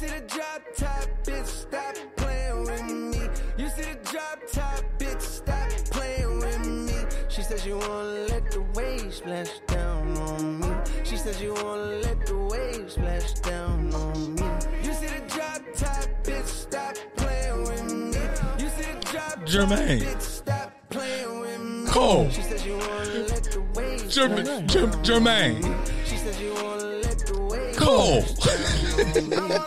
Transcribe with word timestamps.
You 0.00 0.06
see 0.06 0.14
the 0.14 0.26
drop 0.28 0.62
top, 0.76 1.08
bitch, 1.24 1.46
stop 1.46 1.96
playing 2.14 2.62
with 2.62 2.84
me. 2.84 3.20
You 3.56 3.68
see 3.68 3.82
the 3.82 3.98
drop 4.04 4.38
top, 4.46 4.84
bitch, 4.96 5.20
stop 5.20 5.68
playing 5.90 6.38
with 6.38 6.66
me. 6.68 6.92
She 7.28 7.42
says 7.42 7.66
you 7.66 7.78
wanna 7.78 8.26
let 8.30 8.48
the 8.52 8.62
waves 8.74 9.16
splash 9.16 9.58
down 9.66 10.16
on 10.18 10.60
me. 10.60 10.68
She 11.02 11.16
says 11.16 11.42
you 11.42 11.52
wanna 11.52 11.98
let 12.06 12.24
the 12.26 12.36
waves 12.36 12.92
splash 12.92 13.32
down 13.40 13.92
on 13.92 14.34
me. 14.36 14.42
You 14.84 14.92
see 14.92 15.06
the 15.08 15.22
drop 15.26 15.62
top, 15.74 16.06
bitch, 16.22 16.46
stop 16.46 16.94
playing 17.16 17.62
with 17.64 17.92
me. 17.92 18.20
You 18.62 18.68
see 18.68 18.92
the 18.92 19.00
drop 19.00 19.34
top, 19.34 19.48
Jermaine. 19.48 20.00
bitch, 20.02 20.22
stop 20.22 20.72
playing 20.90 21.40
with 21.40 21.60
me. 21.60 21.90
Cole. 21.90 22.30
She 22.30 22.42
says 22.42 22.64
you 22.64 22.74
wanna 22.78 23.26
let 23.32 23.42
the 23.42 23.62
waves 23.74 24.16
Jerm- 24.16 24.68
Jerm- 24.68 24.94
Jermaine. 25.04 25.76
She 26.06 26.16
says 26.18 26.40
you 26.40 26.54
wanna 26.54 26.84
let 26.84 27.18
the 27.18 27.42
waves 27.42 27.76
Cole. 27.76 28.22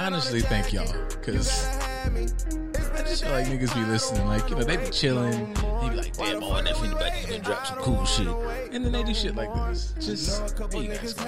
honestly 0.05 0.39
thank 0.39 0.71
y'all 0.71 0.93
because 1.09 1.65
I 2.05 2.99
just 2.99 3.23
feel 3.23 3.31
like 3.31 3.47
niggas 3.47 3.73
be 3.73 3.83
listening, 3.85 4.27
like 4.27 4.47
you 4.49 4.55
know 4.55 4.63
they 4.63 4.77
be 4.77 4.89
chilling, 4.91 5.51
they 5.55 5.89
be 5.89 5.95
like, 5.95 6.15
damn, 6.15 6.43
oh, 6.43 6.61
that 6.61 6.69
if 6.69 6.83
anybody 6.83 7.15
even 7.23 7.41
drop 7.41 7.65
some 7.65 7.79
cool 7.79 8.05
shit, 8.05 8.27
and 8.71 8.85
then 8.85 8.91
they 8.91 9.03
do 9.03 9.15
shit 9.15 9.35
like 9.35 9.51
this. 9.53 9.95
Just 9.99 10.57
there 10.69 10.83
you 10.83 10.89
guys 10.89 11.13
go. 11.13 11.25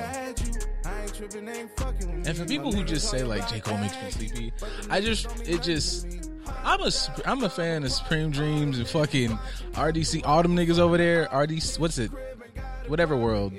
And 2.26 2.38
for 2.38 2.46
people 2.46 2.72
who 2.72 2.84
just 2.84 3.10
say 3.10 3.24
like 3.24 3.50
J 3.50 3.62
Cole 3.62 3.80
makes 3.80 3.96
me 3.96 4.12
sleepy, 4.12 4.54
I 4.92 5.02
just 5.02 5.26
it 5.48 5.64
just 5.64 6.06
I'm 6.64 6.82
a 6.82 6.92
I'm 7.26 7.44
a 7.44 7.50
fan 7.50 7.84
of 7.84 7.92
Supreme 7.92 8.30
Dreams 8.30 8.78
and 8.78 8.88
fucking 8.88 9.32
RDC 9.74 10.22
all 10.24 10.44
them 10.44 10.56
niggas 10.56 10.78
over 10.78 10.98
there. 10.98 11.26
RDC 11.28 11.80
what's 11.80 11.98
it? 11.98 12.12
Whatever 12.86 13.18
world. 13.18 13.54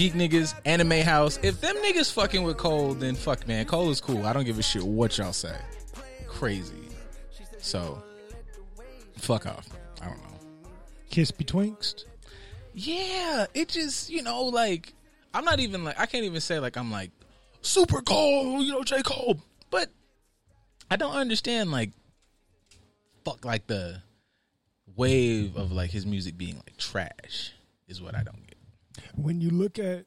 Geek 0.00 0.14
niggas, 0.14 0.54
anime 0.64 1.02
house. 1.02 1.38
If 1.42 1.60
them 1.60 1.76
niggas 1.76 2.10
fucking 2.10 2.42
with 2.42 2.56
Cole, 2.56 2.94
then 2.94 3.14
fuck 3.14 3.46
man. 3.46 3.66
Cole 3.66 3.90
is 3.90 4.00
cool. 4.00 4.24
I 4.24 4.32
don't 4.32 4.44
give 4.44 4.58
a 4.58 4.62
shit 4.62 4.82
what 4.82 5.18
y'all 5.18 5.34
say. 5.34 5.54
Crazy. 6.26 6.88
So 7.58 8.02
fuck 9.18 9.44
off. 9.44 9.68
I 10.00 10.06
don't 10.06 10.16
know. 10.16 10.38
Kiss 11.10 11.30
betwixt. 11.30 12.06
Yeah, 12.72 13.44
it 13.52 13.68
just 13.68 14.08
you 14.08 14.22
know 14.22 14.44
like 14.44 14.94
I'm 15.34 15.44
not 15.44 15.60
even 15.60 15.84
like 15.84 16.00
I 16.00 16.06
can't 16.06 16.24
even 16.24 16.40
say 16.40 16.58
like 16.60 16.78
I'm 16.78 16.90
like 16.90 17.10
super 17.60 18.00
Cole, 18.00 18.62
you 18.62 18.72
know 18.72 18.82
J 18.82 19.02
Cole, 19.02 19.36
but 19.70 19.90
I 20.90 20.96
don't 20.96 21.12
understand 21.12 21.72
like 21.72 21.90
fuck 23.22 23.44
like 23.44 23.66
the 23.66 24.00
wave 24.96 25.58
of 25.58 25.72
like 25.72 25.90
his 25.90 26.06
music 26.06 26.38
being 26.38 26.54
like 26.54 26.78
trash 26.78 27.52
is 27.86 28.00
what 28.00 28.14
I 28.14 28.22
don't 28.22 28.46
get. 28.46 28.49
When 29.16 29.40
you 29.40 29.50
look 29.50 29.78
at 29.78 30.06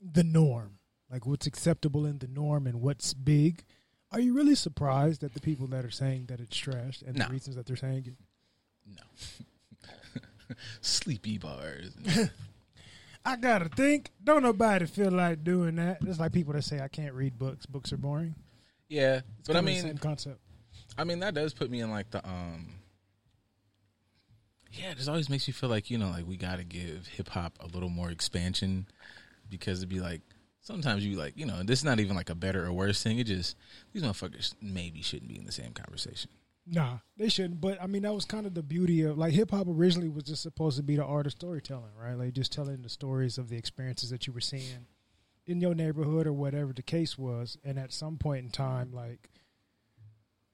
the 0.00 0.24
norm, 0.24 0.78
like 1.10 1.26
what's 1.26 1.46
acceptable 1.46 2.06
in 2.06 2.18
the 2.18 2.28
norm 2.28 2.66
and 2.66 2.80
what's 2.80 3.12
big, 3.14 3.64
are 4.12 4.20
you 4.20 4.34
really 4.34 4.54
surprised 4.54 5.22
at 5.22 5.34
the 5.34 5.40
people 5.40 5.66
that 5.68 5.84
are 5.84 5.90
saying 5.90 6.26
that 6.26 6.40
it's 6.40 6.56
trash 6.56 7.02
and 7.06 7.16
No. 7.16 7.26
the 7.26 7.32
reasons 7.32 7.56
that 7.56 7.66
they're 7.66 7.76
saying 7.76 8.06
it? 8.06 8.14
No. 8.86 10.54
Sleepy 10.80 11.38
bars. 11.38 11.92
I 13.24 13.36
gotta 13.36 13.68
think. 13.68 14.10
Don't 14.22 14.42
nobody 14.42 14.86
feel 14.86 15.10
like 15.12 15.44
doing 15.44 15.76
that. 15.76 15.98
It's 16.02 16.18
like 16.18 16.32
people 16.32 16.54
that 16.54 16.62
say 16.62 16.80
I 16.80 16.88
can't 16.88 17.14
read 17.14 17.38
books. 17.38 17.66
Books 17.66 17.92
are 17.92 17.96
boring. 17.98 18.34
yeah, 18.88 19.20
it's 19.38 19.46
but 19.46 19.56
I 19.56 19.60
mean 19.60 19.82
same 19.82 19.98
concept. 19.98 20.40
I 20.98 21.04
mean 21.04 21.20
that 21.20 21.34
does 21.34 21.54
put 21.54 21.70
me 21.70 21.80
in 21.80 21.90
like 21.90 22.10
the 22.10 22.26
um 22.26 22.74
Yeah, 24.72 24.90
it 24.90 24.96
just 24.96 25.08
always 25.08 25.28
makes 25.28 25.46
me 25.48 25.52
feel 25.52 25.68
like, 25.68 25.90
you 25.90 25.98
know, 25.98 26.10
like 26.10 26.26
we 26.26 26.36
gotta 26.36 26.64
give 26.64 27.06
hip 27.06 27.28
hop 27.28 27.58
a 27.60 27.66
little 27.66 27.88
more 27.88 28.10
expansion 28.10 28.86
because 29.48 29.78
it'd 29.78 29.88
be 29.88 30.00
like 30.00 30.22
sometimes 30.60 31.04
you 31.04 31.16
like, 31.16 31.36
you 31.36 31.46
know, 31.46 31.62
this 31.62 31.80
is 31.80 31.84
not 31.84 32.00
even 32.00 32.16
like 32.16 32.30
a 32.30 32.34
better 32.34 32.64
or 32.64 32.72
worse 32.72 33.02
thing. 33.02 33.18
It 33.18 33.24
just 33.24 33.56
these 33.92 34.02
motherfuckers 34.02 34.54
maybe 34.60 35.02
shouldn't 35.02 35.28
be 35.28 35.38
in 35.38 35.44
the 35.44 35.52
same 35.52 35.72
conversation. 35.72 36.30
Nah, 36.66 36.98
they 37.16 37.28
shouldn't. 37.28 37.60
But 37.60 37.82
I 37.82 37.86
mean, 37.86 38.02
that 38.02 38.14
was 38.14 38.24
kind 38.24 38.46
of 38.46 38.54
the 38.54 38.62
beauty 38.62 39.02
of 39.02 39.18
like 39.18 39.32
hip 39.32 39.50
hop. 39.50 39.66
Originally, 39.66 40.08
was 40.08 40.24
just 40.24 40.42
supposed 40.42 40.76
to 40.76 40.82
be 40.82 40.96
the 40.96 41.04
art 41.04 41.26
of 41.26 41.32
storytelling, 41.32 41.92
right? 42.00 42.16
Like 42.16 42.34
just 42.34 42.52
telling 42.52 42.82
the 42.82 42.88
stories 42.88 43.38
of 43.38 43.48
the 43.48 43.56
experiences 43.56 44.10
that 44.10 44.26
you 44.26 44.32
were 44.32 44.40
seeing 44.40 44.86
in 45.46 45.60
your 45.60 45.74
neighborhood 45.74 46.26
or 46.26 46.32
whatever 46.32 46.72
the 46.72 46.82
case 46.82 47.18
was. 47.18 47.58
And 47.64 47.78
at 47.78 47.92
some 47.92 48.18
point 48.18 48.44
in 48.44 48.50
time, 48.50 48.92
like 48.92 49.30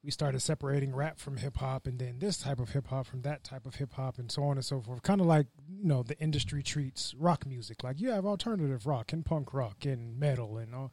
we 0.06 0.12
started 0.12 0.39
separating 0.39 0.94
rap 0.94 1.19
from 1.19 1.37
hip 1.37 1.56
hop, 1.56 1.89
and 1.89 1.99
then 1.99 2.21
this 2.21 2.39
type 2.39 2.61
of 2.61 2.71
hip 2.71 2.87
hop 2.87 3.06
from 3.09 3.22
that 3.22 3.43
type 3.43 3.67
of 3.67 3.75
hip 3.75 3.93
hop, 3.94 4.19
and 4.19 4.31
so 4.31 4.44
on 4.44 4.56
and 4.56 4.65
so 4.65 4.81
forth. 4.81 5.03
Kind 5.03 5.21
of 5.21 5.27
like 5.27 5.49
you 5.69 5.84
know 5.84 6.05
the 6.05 6.17
industry 6.21 6.62
treats 6.62 7.12
rock 7.19 7.44
music. 7.44 7.83
Like 7.83 8.00
you 8.00 8.12
have 8.12 8.25
alternative 8.25 8.87
rock 8.87 9.12
and 9.12 9.27
punk 9.27 9.53
rock 9.53 9.84
and 9.84 10.17
metal 10.17 10.59
and 10.59 10.72
all. 10.72 10.93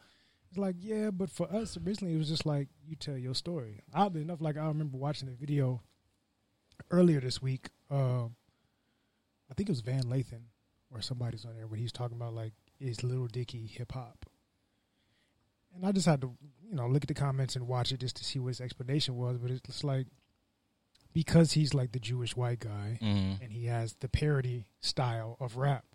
It's 0.50 0.58
like, 0.58 0.78
yeah, 0.80 1.12
but 1.12 1.30
for 1.30 1.48
us 1.54 1.78
originally 1.78 2.16
it 2.16 2.18
was 2.18 2.30
just 2.30 2.48
like 2.48 2.70
you 2.88 2.96
tell 2.96 3.16
your 3.16 3.36
story. 3.36 3.82
Oddly 3.94 4.24
enough, 4.24 4.42
like 4.42 4.58
I 4.58 4.66
remember 4.66 4.98
watching 4.98 5.30
a 5.30 5.34
video 5.34 5.84
earlier 6.90 7.22
this 7.22 7.40
week. 7.40 7.70
Uh, 7.92 8.26
I 8.26 9.54
think 9.56 9.70
it 9.70 9.74
was 9.74 9.82
Van 9.82 10.06
Lathan 10.06 10.46
or 10.92 11.02
somebody's 11.02 11.46
on 11.46 11.56
there 11.56 11.68
when 11.68 11.80
he's 11.80 11.92
talking 11.92 12.18
about 12.18 12.34
like 12.34 12.54
is 12.80 13.04
Little 13.04 13.28
Dicky 13.28 13.68
hip 13.68 13.92
hop. 13.92 14.26
And 15.76 15.86
I 15.86 15.92
just 15.92 16.06
had 16.06 16.22
to, 16.22 16.34
you 16.68 16.76
know, 16.76 16.88
look 16.88 17.04
at 17.04 17.08
the 17.08 17.14
comments 17.14 17.56
and 17.56 17.68
watch 17.68 17.92
it 17.92 18.00
just 18.00 18.16
to 18.18 18.24
see 18.24 18.40
what 18.40 18.50
his 18.50 18.62
explanation 18.62 19.16
was. 19.16 19.38
But 19.38 19.52
it's 19.52 19.84
like 19.84 20.08
because 21.14 21.52
he's 21.54 21.74
like 21.74 21.92
the 21.92 22.00
Jewish 22.00 22.36
white 22.36 22.60
guy 22.60 22.98
Mhm. 23.02 23.42
and 23.42 23.52
he 23.52 23.66
has 23.66 23.94
the 24.00 24.10
parody 24.10 24.66
style 24.82 25.38
of 25.40 25.58
rap. 25.58 25.86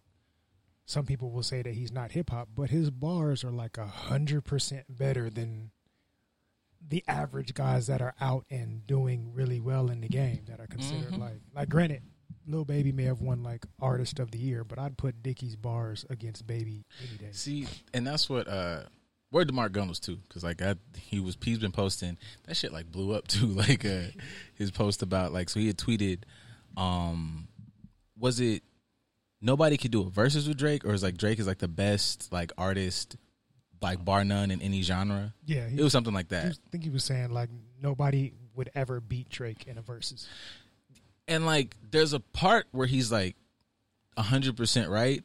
Some 0.86 1.04
people 1.06 1.30
will 1.30 1.42
say 1.42 1.60
that 1.62 1.74
he's 1.74 1.92
not 1.92 2.12
hip 2.12 2.30
hop, 2.30 2.48
but 2.54 2.70
his 2.70 2.90
bars 2.90 3.44
are 3.44 3.50
like 3.52 3.76
a 3.76 3.86
hundred 3.86 4.42
percent 4.44 4.96
better 4.96 5.28
than 5.28 5.70
the 6.80 7.04
average 7.08 7.54
guys 7.54 7.88
that 7.88 8.00
are 8.00 8.14
out 8.20 8.46
and 8.48 8.86
doing 8.86 9.32
really 9.34 9.60
well 9.60 9.90
in 9.90 10.00
the 10.00 10.08
game 10.08 10.44
that 10.46 10.60
are 10.60 10.66
considered 10.68 11.12
Mhm. 11.12 11.18
like 11.18 11.40
like 11.52 11.68
granted, 11.68 12.02
Lil 12.46 12.64
Baby 12.64 12.92
may 12.92 13.02
have 13.02 13.20
won 13.20 13.42
like 13.42 13.66
artist 13.80 14.18
of 14.20 14.30
the 14.30 14.38
year, 14.38 14.62
but 14.64 14.78
I'd 14.78 14.96
put 14.96 15.22
Dicky's 15.22 15.56
bars 15.56 16.06
against 16.08 16.46
Baby 16.46 16.86
any 17.06 17.18
day. 17.18 17.32
See, 17.32 17.66
and 17.92 18.06
that's 18.06 18.28
what 18.30 18.46
uh 18.48 18.84
word 19.30 19.48
to 19.48 19.54
Mark 19.54 19.72
Gunn 19.72 19.88
was 19.88 20.00
too, 20.00 20.16
because 20.28 20.42
like 20.44 20.62
I, 20.62 20.74
he 20.96 21.20
was 21.20 21.36
he's 21.44 21.58
been 21.58 21.72
posting 21.72 22.16
that 22.46 22.56
shit 22.56 22.72
like 22.72 22.90
blew 22.90 23.12
up 23.14 23.28
too, 23.28 23.46
like 23.46 23.84
uh 23.84 24.04
his 24.54 24.70
post 24.70 25.02
about 25.02 25.32
like 25.32 25.48
so 25.50 25.60
he 25.60 25.66
had 25.66 25.76
tweeted, 25.78 26.20
um, 26.76 27.48
was 28.18 28.40
it 28.40 28.62
nobody 29.40 29.76
could 29.76 29.90
do 29.90 30.00
a 30.02 30.10
verses 30.10 30.48
with 30.48 30.56
Drake, 30.58 30.84
or 30.84 30.92
is 30.94 31.02
like 31.02 31.16
Drake 31.16 31.38
is 31.38 31.46
like 31.46 31.58
the 31.58 31.68
best 31.68 32.32
like 32.32 32.52
artist, 32.58 33.16
like 33.80 34.04
bar 34.04 34.24
none 34.24 34.50
in 34.50 34.60
any 34.62 34.82
genre. 34.82 35.34
Yeah, 35.46 35.68
he- 35.68 35.78
it 35.78 35.82
was 35.82 35.92
something 35.92 36.14
like 36.14 36.28
that. 36.28 36.46
was- 36.46 36.60
I 36.66 36.70
think 36.70 36.84
he 36.84 36.90
was 36.90 37.04
saying 37.04 37.30
like 37.30 37.50
nobody 37.80 38.32
would 38.54 38.70
ever 38.74 39.00
beat 39.00 39.28
Drake 39.28 39.66
in 39.68 39.78
a 39.78 39.82
versus. 39.82 40.26
and 41.28 41.46
like 41.46 41.76
there's 41.90 42.12
a 42.12 42.18
part 42.20 42.66
where 42.72 42.86
he's 42.88 43.12
like 43.12 43.36
100% 44.16 44.88
right 44.88 45.22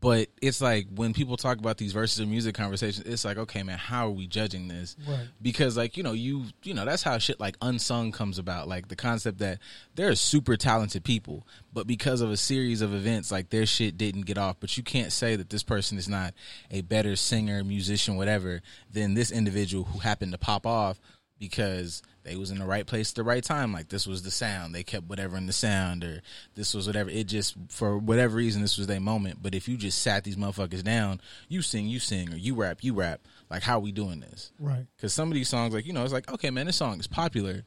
but 0.00 0.28
it's 0.40 0.60
like 0.60 0.86
when 0.94 1.12
people 1.12 1.36
talk 1.36 1.58
about 1.58 1.76
these 1.78 1.92
verses 1.92 2.18
of 2.20 2.28
music 2.28 2.54
conversations 2.54 3.06
it's 3.06 3.24
like 3.24 3.36
okay 3.36 3.62
man 3.62 3.78
how 3.78 4.06
are 4.06 4.10
we 4.10 4.26
judging 4.26 4.68
this? 4.68 4.96
Right. 5.08 5.28
because 5.40 5.76
like 5.76 5.96
you 5.96 6.02
know 6.02 6.12
you 6.12 6.44
you 6.62 6.74
know 6.74 6.84
that's 6.84 7.02
how 7.02 7.18
shit 7.18 7.40
like 7.40 7.56
unsung 7.62 8.12
comes 8.12 8.38
about. 8.38 8.68
Like 8.68 8.88
the 8.88 8.96
concept 8.96 9.38
that 9.38 9.58
there 9.94 10.08
are 10.08 10.14
super 10.14 10.56
talented 10.56 11.04
people 11.04 11.46
but 11.72 11.86
because 11.86 12.20
of 12.20 12.30
a 12.30 12.36
series 12.36 12.82
of 12.82 12.94
events 12.94 13.30
like 13.30 13.50
their 13.50 13.66
shit 13.66 13.96
didn't 13.96 14.22
get 14.22 14.38
off. 14.38 14.56
But 14.60 14.76
you 14.76 14.82
can't 14.82 15.12
say 15.12 15.36
that 15.36 15.50
this 15.50 15.62
person 15.62 15.98
is 15.98 16.08
not 16.08 16.34
a 16.70 16.82
better 16.82 17.16
singer 17.16 17.62
musician 17.64 18.16
whatever 18.16 18.62
than 18.90 19.14
this 19.14 19.30
individual 19.30 19.84
who 19.84 19.98
happened 20.00 20.32
to 20.32 20.38
pop 20.38 20.66
off 20.66 21.00
because 21.40 22.02
they 22.22 22.36
was 22.36 22.50
in 22.50 22.58
the 22.58 22.66
right 22.66 22.86
place 22.86 23.10
at 23.10 23.16
the 23.16 23.24
right 23.24 23.42
time. 23.42 23.72
Like 23.72 23.88
this 23.88 24.06
was 24.06 24.22
the 24.22 24.30
sound. 24.30 24.74
They 24.74 24.84
kept 24.84 25.08
whatever 25.08 25.36
in 25.36 25.46
the 25.46 25.52
sound 25.52 26.04
or 26.04 26.20
this 26.54 26.74
was 26.74 26.86
whatever. 26.86 27.10
It 27.10 27.26
just 27.26 27.56
for 27.68 27.98
whatever 27.98 28.36
reason 28.36 28.62
this 28.62 28.78
was 28.78 28.86
their 28.86 29.00
moment. 29.00 29.42
But 29.42 29.54
if 29.54 29.66
you 29.66 29.76
just 29.76 30.00
sat 30.02 30.22
these 30.22 30.36
motherfuckers 30.36 30.84
down, 30.84 31.20
you 31.48 31.62
sing, 31.62 31.88
you 31.88 31.98
sing, 31.98 32.32
or 32.32 32.36
you 32.36 32.54
rap, 32.54 32.84
you 32.84 32.94
rap. 32.94 33.22
Like 33.50 33.62
how 33.62 33.80
we 33.80 33.90
doing 33.90 34.20
this? 34.20 34.52
Right. 34.60 34.86
Because 34.96 35.14
some 35.14 35.28
of 35.28 35.34
these 35.34 35.48
songs, 35.48 35.74
like 35.74 35.86
you 35.86 35.94
know, 35.94 36.04
it's 36.04 36.12
like 36.12 36.30
okay, 36.30 36.50
man, 36.50 36.66
this 36.66 36.76
song 36.76 37.00
is 37.00 37.06
popular, 37.06 37.64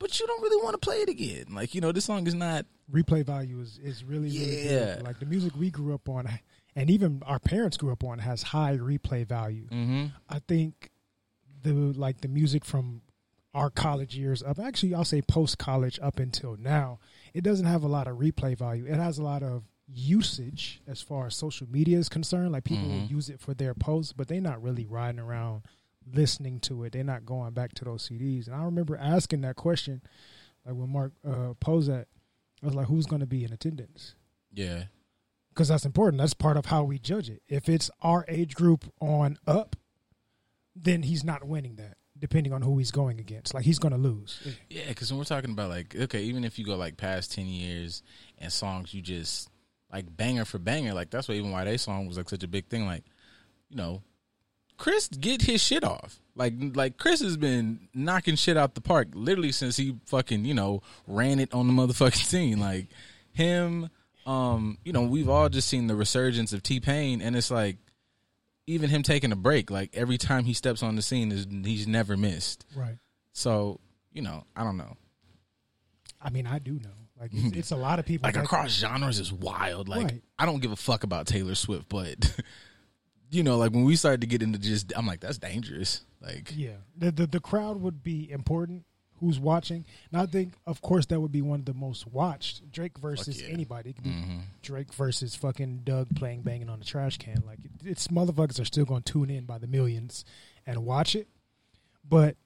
but 0.00 0.18
you 0.18 0.26
don't 0.26 0.42
really 0.42 0.62
want 0.62 0.74
to 0.74 0.78
play 0.78 0.96
it 0.96 1.08
again. 1.08 1.46
Like 1.52 1.74
you 1.74 1.80
know, 1.80 1.92
this 1.92 2.04
song 2.04 2.26
is 2.26 2.34
not. 2.34 2.66
Replay 2.92 3.24
value 3.24 3.60
is, 3.60 3.78
is 3.80 4.02
really, 4.02 4.30
really 4.30 4.68
Yeah. 4.68 4.98
Like 5.04 5.20
the 5.20 5.26
music 5.26 5.52
we 5.56 5.70
grew 5.70 5.94
up 5.94 6.08
on 6.08 6.28
and 6.74 6.90
even 6.90 7.22
our 7.24 7.38
parents 7.38 7.76
grew 7.76 7.92
up 7.92 8.02
on 8.02 8.18
has 8.18 8.42
high 8.42 8.76
replay 8.76 9.24
value. 9.24 9.66
Mm-hmm. 9.68 10.06
I 10.28 10.40
think 10.40 10.90
the 11.62 11.72
like 11.72 12.20
the 12.20 12.28
music 12.28 12.64
from 12.64 13.02
our 13.52 13.68
college 13.70 14.16
years 14.16 14.42
up 14.44 14.58
actually 14.60 14.94
I'll 14.94 15.04
say 15.04 15.20
post 15.22 15.58
college 15.58 15.98
up 16.00 16.18
until 16.18 16.56
now, 16.56 16.98
it 17.34 17.42
doesn't 17.42 17.66
have 17.66 17.82
a 17.82 17.88
lot 17.88 18.06
of 18.06 18.18
replay 18.18 18.56
value. 18.56 18.86
It 18.86 18.94
has 18.96 19.18
a 19.18 19.22
lot 19.22 19.42
of 19.42 19.64
usage 19.88 20.80
as 20.86 21.02
far 21.02 21.26
as 21.26 21.34
social 21.34 21.66
media 21.68 21.98
is 21.98 22.08
concerned. 22.08 22.52
Like 22.52 22.64
people 22.64 22.88
will 22.88 23.00
Mhm. 23.06 23.10
use 23.10 23.28
it 23.28 23.40
for 23.40 23.54
their 23.54 23.74
posts, 23.74 24.12
but 24.12 24.28
they're 24.28 24.40
not 24.40 24.62
really 24.62 24.86
riding 24.86 25.18
around 25.20 25.62
listening 26.06 26.60
to 26.60 26.84
it. 26.84 26.92
They're 26.92 27.04
not 27.04 27.26
going 27.26 27.52
back 27.52 27.74
to 27.74 27.84
those 27.84 28.04
CDs. 28.08 28.46
And 28.46 28.54
I 28.56 28.64
remember 28.64 28.96
asking 28.96 29.40
that 29.42 29.56
question, 29.56 30.00
like 30.64 30.74
when 30.76 30.88
Mark 30.90 31.12
uh, 31.24 31.54
posed 31.60 31.88
that, 31.90 32.06
I 32.62 32.66
was 32.66 32.74
like, 32.74 32.86
"Who's 32.86 33.06
going 33.06 33.20
to 33.20 33.26
be 33.26 33.44
in 33.44 33.52
attendance?" 33.52 34.14
Yeah. 34.52 34.84
because 35.50 35.66
that's 35.68 35.84
important. 35.84 36.18
That's 36.20 36.32
part 36.34 36.56
of 36.56 36.66
how 36.66 36.84
we 36.84 36.98
judge 37.00 37.28
it. 37.28 37.42
If 37.48 37.68
it's 37.68 37.90
our 38.00 38.24
age 38.28 38.54
group 38.54 38.90
on 39.00 39.36
up, 39.48 39.74
then 40.82 41.02
he's 41.02 41.24
not 41.24 41.46
winning 41.46 41.76
that. 41.76 41.96
Depending 42.18 42.52
on 42.52 42.60
who 42.60 42.76
he's 42.76 42.90
going 42.90 43.18
against, 43.18 43.54
like 43.54 43.64
he's 43.64 43.78
going 43.78 43.92
to 43.92 43.98
lose. 43.98 44.46
Yeah, 44.68 44.88
because 44.88 45.10
when 45.10 45.18
we're 45.18 45.24
talking 45.24 45.52
about 45.52 45.70
like, 45.70 45.96
okay, 45.96 46.22
even 46.24 46.44
if 46.44 46.58
you 46.58 46.66
go 46.66 46.76
like 46.76 46.98
past 46.98 47.32
ten 47.32 47.46
years 47.46 48.02
and 48.36 48.52
songs 48.52 48.92
you 48.92 49.00
just 49.00 49.48
like 49.90 50.04
banger 50.16 50.44
for 50.44 50.58
banger, 50.58 50.92
like 50.92 51.08
that's 51.08 51.28
what 51.28 51.36
even 51.36 51.50
why 51.50 51.64
they 51.64 51.78
song 51.78 52.06
was 52.06 52.18
like 52.18 52.28
such 52.28 52.42
a 52.42 52.48
big 52.48 52.66
thing. 52.66 52.84
Like, 52.84 53.04
you 53.70 53.76
know, 53.76 54.02
Chris 54.76 55.08
get 55.08 55.40
his 55.42 55.62
shit 55.62 55.82
off. 55.82 56.20
Like, 56.34 56.52
like 56.74 56.98
Chris 56.98 57.20
has 57.20 57.38
been 57.38 57.88
knocking 57.94 58.36
shit 58.36 58.56
out 58.56 58.74
the 58.74 58.82
park 58.82 59.08
literally 59.14 59.52
since 59.52 59.78
he 59.78 59.96
fucking 60.06 60.44
you 60.44 60.54
know 60.54 60.82
ran 61.06 61.38
it 61.38 61.54
on 61.54 61.68
the 61.68 61.72
motherfucking 61.72 62.14
scene. 62.26 62.60
Like 62.60 62.88
him, 63.32 63.88
um, 64.26 64.78
you 64.84 64.92
know, 64.92 65.02
we've 65.02 65.28
all 65.28 65.48
just 65.48 65.68
seen 65.68 65.86
the 65.86 65.96
resurgence 65.96 66.52
of 66.52 66.62
T 66.62 66.80
Pain, 66.80 67.22
and 67.22 67.34
it's 67.34 67.50
like 67.50 67.78
even 68.70 68.90
him 68.90 69.02
taking 69.02 69.32
a 69.32 69.36
break. 69.36 69.70
Like 69.70 69.90
every 69.94 70.18
time 70.18 70.44
he 70.44 70.54
steps 70.54 70.82
on 70.82 70.96
the 70.96 71.02
scene, 71.02 71.32
is 71.32 71.46
he's 71.64 71.86
never 71.86 72.16
missed. 72.16 72.64
Right. 72.74 72.96
So 73.32 73.80
you 74.12 74.22
know, 74.22 74.44
I 74.56 74.64
don't 74.64 74.76
know. 74.76 74.96
I 76.20 76.30
mean, 76.30 76.46
I 76.46 76.58
do 76.58 76.72
know. 76.72 76.90
Like 77.18 77.32
it's, 77.34 77.42
mhm. 77.42 77.56
it's 77.56 77.70
a 77.70 77.76
lot 77.76 77.98
of 77.98 78.06
people. 78.06 78.28
like 78.28 78.36
across 78.36 78.70
genres 78.70 79.18
is 79.18 79.32
wild. 79.32 79.88
Like 79.88 80.04
Right. 80.04 80.22
I 80.38 80.46
don't 80.46 80.60
give 80.60 80.72
a 80.72 80.76
fuck 80.76 81.04
about 81.04 81.26
Taylor 81.26 81.54
Swift, 81.54 81.88
but 81.88 82.34
you 83.30 83.42
know, 83.42 83.58
like 83.58 83.72
when 83.72 83.84
we 83.84 83.96
started 83.96 84.22
to 84.22 84.26
get 84.26 84.42
into 84.42 84.58
just, 84.58 84.92
I'm 84.96 85.06
like, 85.06 85.20
that's 85.20 85.38
dangerous. 85.38 86.02
Like, 86.22 86.52
Yeah, 86.56 86.76
the, 86.96 87.10
the 87.10 87.26
the 87.26 87.40
crowd 87.40 87.80
would 87.80 88.02
be 88.02 88.30
important. 88.30 88.84
Who's 89.20 89.38
watching? 89.38 89.84
And 90.10 90.20
I 90.20 90.26
think, 90.26 90.54
of 90.66 90.80
course, 90.80 91.06
that 91.06 91.20
would 91.20 91.32
be 91.32 91.42
one 91.42 91.60
of 91.60 91.66
the 91.66 91.74
most 91.74 92.06
watched. 92.06 92.70
Drake 92.72 92.98
versus 92.98 93.38
yeah. 93.38 93.46
Mm-hmm. 93.46 93.54
anybody. 93.54 93.90
It 93.90 93.96
could 93.96 94.04
be 94.04 94.24
Drake 94.62 94.92
versus 94.94 95.34
fucking 95.34 95.82
Doug 95.84 96.08
playing 96.16 96.42
banging 96.42 96.70
on 96.70 96.78
the 96.78 96.84
trash 96.84 97.18
can. 97.18 97.42
Like 97.46 97.58
it, 97.64 97.70
it's 97.84 98.08
motherfuckers 98.08 98.60
are 98.60 98.64
still 98.64 98.86
going 98.86 99.02
to 99.02 99.12
tune 99.12 99.30
in 99.30 99.44
by 99.44 99.58
the 99.58 99.66
millions 99.66 100.24
and 100.66 100.84
watch 100.84 101.14
it. 101.14 101.28
But 102.08 102.36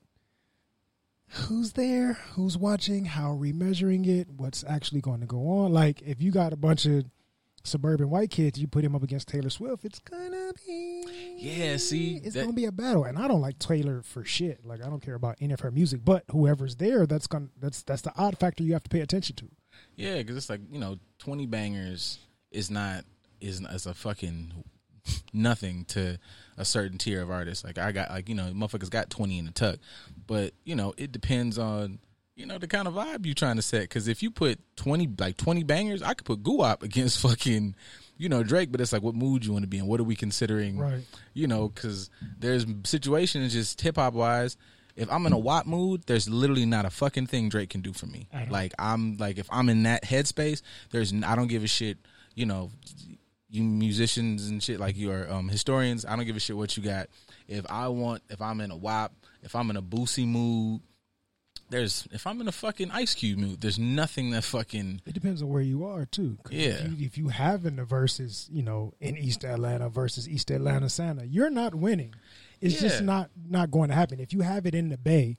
who's 1.29 1.73
there? 1.73 2.15
Who's 2.32 2.56
watching? 2.56 3.05
How 3.05 3.31
are 3.31 3.37
we 3.37 3.53
measuring 3.53 4.05
it? 4.05 4.29
What's 4.37 4.65
actually 4.67 5.00
going 5.00 5.21
to 5.21 5.26
go 5.26 5.49
on? 5.49 5.73
Like 5.73 6.03
if 6.03 6.21
you 6.21 6.31
got 6.31 6.53
a 6.53 6.56
bunch 6.56 6.87
of 6.87 7.05
suburban 7.64 8.11
white 8.11 8.31
kids, 8.31 8.58
you 8.58 8.66
put 8.69 8.84
him 8.84 8.94
up 8.94 9.02
against 9.02 9.26
Taylor 9.28 9.50
Swift, 9.50 9.84
it's 9.84 9.99
gonna 9.99 10.52
be 10.66 11.37
Yeah, 11.38 11.76
see, 11.78 12.16
it's 12.16 12.34
that- 12.34 12.43
gonna 12.43 12.52
be 12.52 12.66
a 12.66 12.72
battle. 12.72 13.05
And 13.05 13.19
I 13.19 13.26
don't 13.26 13.40
like 13.40 13.58
Taylor 13.58 14.02
for 14.02 14.25
shit. 14.25 14.64
Like 14.64 14.82
I 14.82 14.88
don't 14.88 15.00
care 15.00 15.14
about 15.14 15.37
any 15.40 15.52
of 15.55 15.61
her 15.61 15.70
music, 15.70 16.05
but 16.05 16.25
whoever's 16.31 16.76
there, 16.76 17.06
that's 17.06 17.26
gonna 17.26 17.49
that's 17.61 17.82
that's 17.82 18.02
the 18.02 18.12
odd 18.16 18.38
factor 18.38 18.62
you 18.62 18.75
have 18.75 18.84
to 18.84 18.90
pay 18.90 19.00
attention 19.00 19.34
to. 19.37 19.49
yeah, 19.96 20.19
because 20.19 20.37
it's 20.37 20.49
like 20.50 20.61
you 20.70 20.78
know, 20.78 20.99
20 21.19 21.46
bangers 21.46 22.19
is 22.50 22.70
not 22.70 23.05
is 23.40 23.64
as 23.66 23.87
a 23.87 23.94
fucking 23.94 24.52
nothing 25.32 25.84
to 25.87 26.19
a 26.56 26.64
certain 26.64 26.99
tier 26.99 27.20
of 27.22 27.31
artists. 27.31 27.64
Like 27.64 27.78
I 27.78 27.93
got 27.93 28.11
like 28.11 28.28
you 28.28 28.34
know, 28.34 28.52
motherfuckers 28.52 28.90
got 28.90 29.11
20 29.11 29.38
in 29.38 29.44
the 29.46 29.50
tuck, 29.52 29.78
but 30.26 30.52
you 30.64 30.75
know, 30.76 30.94
it 30.96 31.12
depends 31.12 31.58
on. 31.58 31.99
You 32.36 32.46
know 32.46 32.58
the 32.58 32.66
kind 32.66 32.88
of 32.88 32.94
vibe 32.94 33.26
you 33.26 33.34
trying 33.34 33.56
to 33.56 33.62
set. 33.62 33.82
Because 33.82 34.08
if 34.08 34.22
you 34.22 34.31
put 34.31 34.58
twenty 34.76 35.08
like 35.19 35.36
twenty 35.36 35.62
bangers, 35.62 36.02
I 36.02 36.14
could 36.14 36.26
put 36.26 36.42
Guwop 36.42 36.82
against 36.88 37.20
fucking, 37.20 37.76
you 38.16 38.28
know 38.28 38.42
Drake. 38.42 38.72
But 38.72 38.81
it's 38.81 38.92
like, 38.92 39.02
what 39.02 39.14
mood 39.14 39.44
you 39.44 39.52
want 39.52 39.62
to 39.62 39.69
be 39.69 39.78
in? 39.78 39.86
What 39.86 40.00
are 40.00 40.04
we 40.04 40.16
considering? 40.16 40.78
Right. 40.78 41.04
you 41.32 41.46
know, 41.46 41.69
because 41.69 42.10
there's 42.38 42.66
situations 42.84 43.52
just 43.52 43.81
hip 43.81 43.96
hop 43.96 44.14
wise. 44.14 44.56
If 44.96 45.10
I'm 45.10 45.26
in 45.26 45.32
a 45.32 45.38
WAP 45.38 45.66
mood, 45.66 46.04
there's 46.06 46.28
literally 46.28 46.66
not 46.66 46.84
a 46.84 46.90
fucking 46.90 47.26
thing 47.26 47.48
Drake 47.48 47.70
can 47.70 47.81
do 47.81 47.92
for 47.92 48.06
me. 48.06 48.28
Like 48.50 48.75
I'm 48.78 49.16
like 49.16 49.38
if 49.38 49.48
I'm 49.50 49.69
in 49.69 49.84
that 49.84 50.04
headspace, 50.04 50.62
there's 50.90 51.12
I 51.25 51.37
don't 51.37 51.48
give 51.48 51.64
a 51.64 51.69
shit. 51.69 51.98
You 52.34 52.46
know, 52.46 52.70
you 53.48 53.62
musicians 53.62 54.48
and 54.48 54.60
shit 54.62 54.80
like 54.80 54.96
your 54.96 55.32
um, 55.32 55.48
historians. 55.48 56.04
I 56.04 56.16
don't 56.16 56.26
give 56.26 56.37
a 56.37 56.40
shit 56.40 56.56
what 56.56 56.76
you 56.76 56.82
got. 56.82 57.08
If 57.46 57.64
I 57.70 57.88
want, 57.88 58.22
if 58.28 58.40
I'm 58.42 58.60
in 58.60 58.72
a 58.72 58.76
WAP, 58.76 59.12
if 59.42 59.54
I'm 59.54 59.70
in 59.70 59.76
a 59.76 59.82
Boosie 59.82 60.26
mood, 60.26 60.80
there's 61.70 62.06
if 62.12 62.26
I'm 62.26 62.40
in 62.40 62.49
a 62.49 62.52
fucking 62.52 62.90
Ice 62.90 63.14
Cube 63.14 63.38
mood, 63.38 63.61
there's 63.61 63.78
nothing 63.78 64.31
that 64.31 64.44
fucking 64.44 65.02
It 65.06 65.14
depends 65.14 65.43
on 65.43 65.49
where 65.49 65.62
you 65.62 65.84
are 65.84 66.05
too. 66.06 66.38
Yeah. 66.50 66.69
If 66.69 66.90
you, 66.90 67.06
if 67.06 67.19
you 67.19 67.28
have 67.28 67.66
in 67.66 67.76
the 67.76 67.84
verses, 67.84 68.49
you 68.52 68.62
know, 68.62 68.94
in 69.00 69.16
East 69.16 69.44
Atlanta 69.44 69.88
versus 69.88 70.28
East 70.28 70.50
Atlanta 70.50 70.88
Santa, 70.88 71.25
you're 71.26 71.50
not 71.50 71.75
winning. 71.75 72.14
It's 72.61 72.81
just 72.81 73.02
not 73.02 73.31
not 73.49 73.70
going 73.70 73.88
to 73.88 73.94
happen. 73.94 74.20
If 74.20 74.32
you 74.32 74.40
have 74.40 74.66
it 74.66 74.75
in 74.75 74.88
the 74.88 74.96
Bay, 74.96 75.37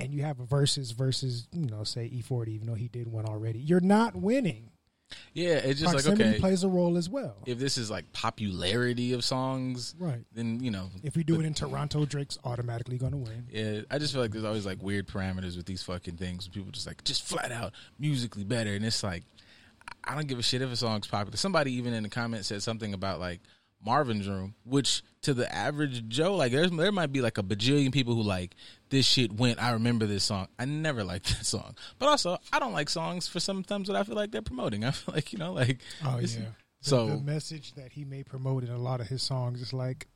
and 0.00 0.14
you 0.14 0.22
have 0.22 0.40
a 0.40 0.44
versus 0.44 0.92
versus, 0.92 1.46
you 1.52 1.66
know, 1.66 1.84
say 1.84 2.06
E-40, 2.06 2.48
even 2.48 2.66
though 2.66 2.74
he 2.74 2.88
did 2.88 3.06
one 3.06 3.26
already, 3.26 3.58
you're 3.58 3.80
not 3.80 4.16
winning. 4.16 4.69
Yeah. 5.34 5.54
It's 5.54 5.80
just 5.80 5.94
like 5.94 6.04
Proximity 6.04 6.30
okay, 6.30 6.38
plays 6.38 6.64
a 6.64 6.68
role 6.68 6.96
as 6.96 7.08
well. 7.08 7.36
if 7.46 7.58
this 7.58 7.78
is 7.78 7.90
like 7.90 8.12
popularity 8.12 9.12
of 9.12 9.24
songs, 9.24 9.94
Right. 9.98 10.20
Then 10.32 10.60
you 10.60 10.70
know 10.70 10.90
If 11.02 11.16
we 11.16 11.24
do 11.24 11.40
it 11.40 11.46
in 11.46 11.54
Toronto, 11.54 12.04
Drake's 12.04 12.38
automatically 12.44 12.98
going 12.98 13.12
to 13.12 13.18
win. 13.18 13.46
Yeah, 13.50 13.80
I 13.90 13.98
just 13.98 14.12
feel 14.12 14.22
like 14.22 14.30
there's 14.32 14.44
always 14.44 14.66
like 14.66 14.82
weird 14.82 15.06
parameters 15.06 15.56
with 15.56 15.66
these 15.66 15.82
fucking 15.82 16.16
things. 16.16 16.48
People 16.48 16.70
just 16.72 16.86
like 16.86 17.02
just 17.04 17.24
flat 17.24 17.52
out 17.52 17.72
musically 17.98 18.44
better, 18.44 18.74
and 18.74 18.84
it's 18.84 19.02
like 19.02 19.24
I 20.04 20.14
don't 20.14 20.26
give 20.26 20.38
a 20.38 20.42
shit 20.42 20.62
if 20.62 20.72
a 20.72 20.76
song's 20.76 21.06
popular. 21.06 21.36
Somebody 21.36 21.72
even 21.74 21.92
in 21.92 22.02
the 22.02 22.08
comments 22.08 22.48
said 22.48 22.62
something 22.62 22.94
about 22.94 23.20
like 23.20 23.40
Marvin's 23.84 24.28
Room, 24.28 24.54
which 24.64 25.02
to 25.22 25.34
the 25.34 25.52
average 25.54 26.08
Joe, 26.08 26.34
like 26.34 26.52
there's 26.52 26.70
there 26.70 26.92
might 26.92 27.12
be 27.12 27.20
like 27.20 27.38
a 27.38 27.42
bajillion 27.42 27.92
people 27.92 28.14
who 28.14 28.22
like 28.22 28.54
this 28.88 29.06
shit 29.06 29.32
went. 29.32 29.62
I 29.62 29.72
remember 29.72 30.06
this 30.06 30.24
song. 30.24 30.48
I 30.58 30.64
never 30.64 31.04
liked 31.04 31.28
that 31.38 31.44
song, 31.44 31.76
but 31.98 32.08
also 32.08 32.38
I 32.52 32.58
don't 32.58 32.72
like 32.72 32.88
songs 32.88 33.28
for 33.28 33.40
sometimes 33.40 33.88
that 33.88 33.96
I 33.96 34.04
feel 34.04 34.16
like 34.16 34.30
they're 34.30 34.42
promoting. 34.42 34.84
I 34.86 34.90
feel 34.92 35.14
like 35.14 35.32
you 35.32 35.38
know 35.38 35.52
like 35.52 35.80
Oh 36.04 36.18
yeah. 36.18 36.26
The, 36.26 36.44
So 36.80 37.06
the 37.08 37.18
message 37.18 37.74
that 37.74 37.92
he 37.92 38.04
may 38.04 38.22
promote 38.22 38.64
in 38.64 38.70
a 38.70 38.78
lot 38.78 39.00
of 39.00 39.08
his 39.08 39.22
songs 39.22 39.60
is 39.60 39.72
like 39.72 40.08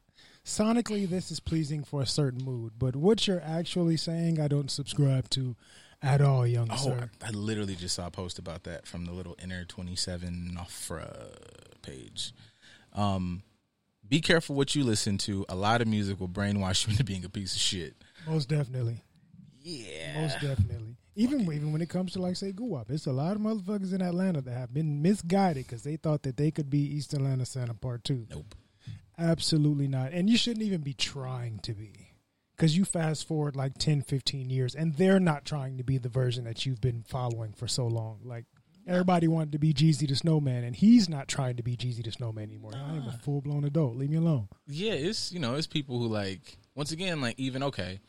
sonically 0.44 1.08
this 1.08 1.30
is 1.30 1.40
pleasing 1.40 1.84
for 1.84 2.02
a 2.02 2.06
certain 2.06 2.44
mood, 2.44 2.74
but 2.78 2.96
what 2.96 3.26
you're 3.26 3.42
actually 3.44 3.96
saying 3.96 4.40
I 4.40 4.48
don't 4.48 4.70
subscribe 4.70 5.28
to 5.30 5.56
at 6.02 6.20
all, 6.20 6.46
young 6.46 6.68
Oh, 6.70 6.76
sir. 6.76 7.10
I, 7.22 7.28
I 7.28 7.30
literally 7.30 7.76
just 7.76 7.94
saw 7.94 8.06
a 8.06 8.10
post 8.10 8.38
about 8.38 8.64
that 8.64 8.86
from 8.86 9.06
the 9.06 9.12
little 9.12 9.36
inner 9.42 9.64
twenty 9.64 9.96
seven 9.96 10.56
Nofra 10.58 11.32
page. 11.82 12.32
Um, 12.92 13.42
be 14.14 14.20
careful 14.20 14.54
what 14.54 14.74
you 14.74 14.84
listen 14.84 15.18
to. 15.18 15.44
A 15.48 15.54
lot 15.54 15.80
of 15.82 15.88
music 15.88 16.20
will 16.20 16.28
brainwash 16.28 16.86
you 16.86 16.90
into 16.92 17.04
being 17.04 17.24
a 17.24 17.28
piece 17.28 17.54
of 17.54 17.60
shit. 17.60 17.94
Most 18.26 18.48
definitely. 18.48 19.02
Yeah, 19.60 20.22
Most 20.22 20.40
definitely. 20.40 20.96
Even 21.16 21.40
even 21.42 21.72
when 21.72 21.80
it 21.80 21.88
comes 21.88 22.12
to 22.12 22.20
like 22.20 22.36
say 22.36 22.52
Guwop, 22.52 22.90
it's 22.90 23.06
a 23.06 23.12
lot 23.12 23.36
of 23.36 23.42
motherfuckers 23.42 23.94
in 23.94 24.02
Atlanta 24.02 24.40
that 24.40 24.52
have 24.52 24.74
been 24.74 25.00
misguided 25.00 25.66
because 25.66 25.82
they 25.82 25.96
thought 25.96 26.22
that 26.24 26.36
they 26.36 26.50
could 26.50 26.68
be 26.68 26.80
East 26.80 27.14
Atlanta 27.14 27.46
Santa 27.46 27.74
Part 27.74 28.04
Two. 28.04 28.26
nope. 28.30 28.54
Absolutely 29.16 29.86
not. 29.86 30.12
And 30.12 30.28
you 30.28 30.36
shouldn't 30.36 30.64
even 30.64 30.80
be 30.80 30.92
trying 30.94 31.60
to 31.60 31.72
be. 31.72 32.10
Because 32.56 32.76
you 32.76 32.84
fast 32.84 33.26
forward 33.26 33.56
like 33.56 33.78
10, 33.78 34.02
15 34.02 34.50
years, 34.50 34.74
and 34.74 34.94
they're 34.94 35.20
not 35.20 35.44
trying 35.44 35.78
to 35.78 35.84
be 35.84 35.98
the 35.98 36.08
version 36.08 36.44
that 36.44 36.64
you've 36.64 36.80
been 36.80 37.02
following 37.06 37.52
for 37.52 37.66
so 37.66 37.86
long. 37.86 38.20
Like, 38.24 38.44
everybody 38.86 39.28
wanted 39.28 39.52
to 39.52 39.58
be 39.58 39.72
Jeezy 39.72 40.08
the 40.08 40.14
Snowman, 40.16 40.64
and 40.64 40.74
he's 40.74 41.08
not 41.08 41.28
trying 41.28 41.56
to 41.56 41.62
be 41.62 41.76
Jeezy 41.76 42.04
the 42.04 42.12
Snowman 42.12 42.44
anymore. 42.44 42.72
I 42.74 42.96
am 42.96 43.08
a 43.08 43.18
full 43.22 43.40
blown 43.40 43.64
adult. 43.64 43.96
Leave 43.96 44.10
me 44.10 44.16
alone. 44.16 44.48
Yeah, 44.66 44.92
it's 44.92 45.32
you 45.32 45.40
know 45.40 45.54
it's 45.54 45.66
people 45.66 45.98
who 45.98 46.08
like 46.08 46.58
once 46.74 46.92
again 46.92 47.20
like 47.20 47.38
even 47.38 47.62
okay, 47.64 48.00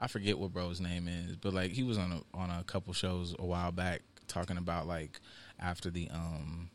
I 0.00 0.06
forget 0.06 0.38
what 0.38 0.52
bro's 0.52 0.80
name 0.80 1.08
is, 1.08 1.36
but 1.36 1.52
like 1.52 1.72
he 1.72 1.82
was 1.82 1.98
on 1.98 2.12
a 2.12 2.36
on 2.36 2.50
a 2.50 2.64
couple 2.64 2.92
shows 2.92 3.34
a 3.38 3.44
while 3.44 3.72
back 3.72 4.02
talking 4.26 4.58
about 4.58 4.86
like 4.86 5.20
after 5.58 5.90
the 5.90 6.08
um 6.10 6.70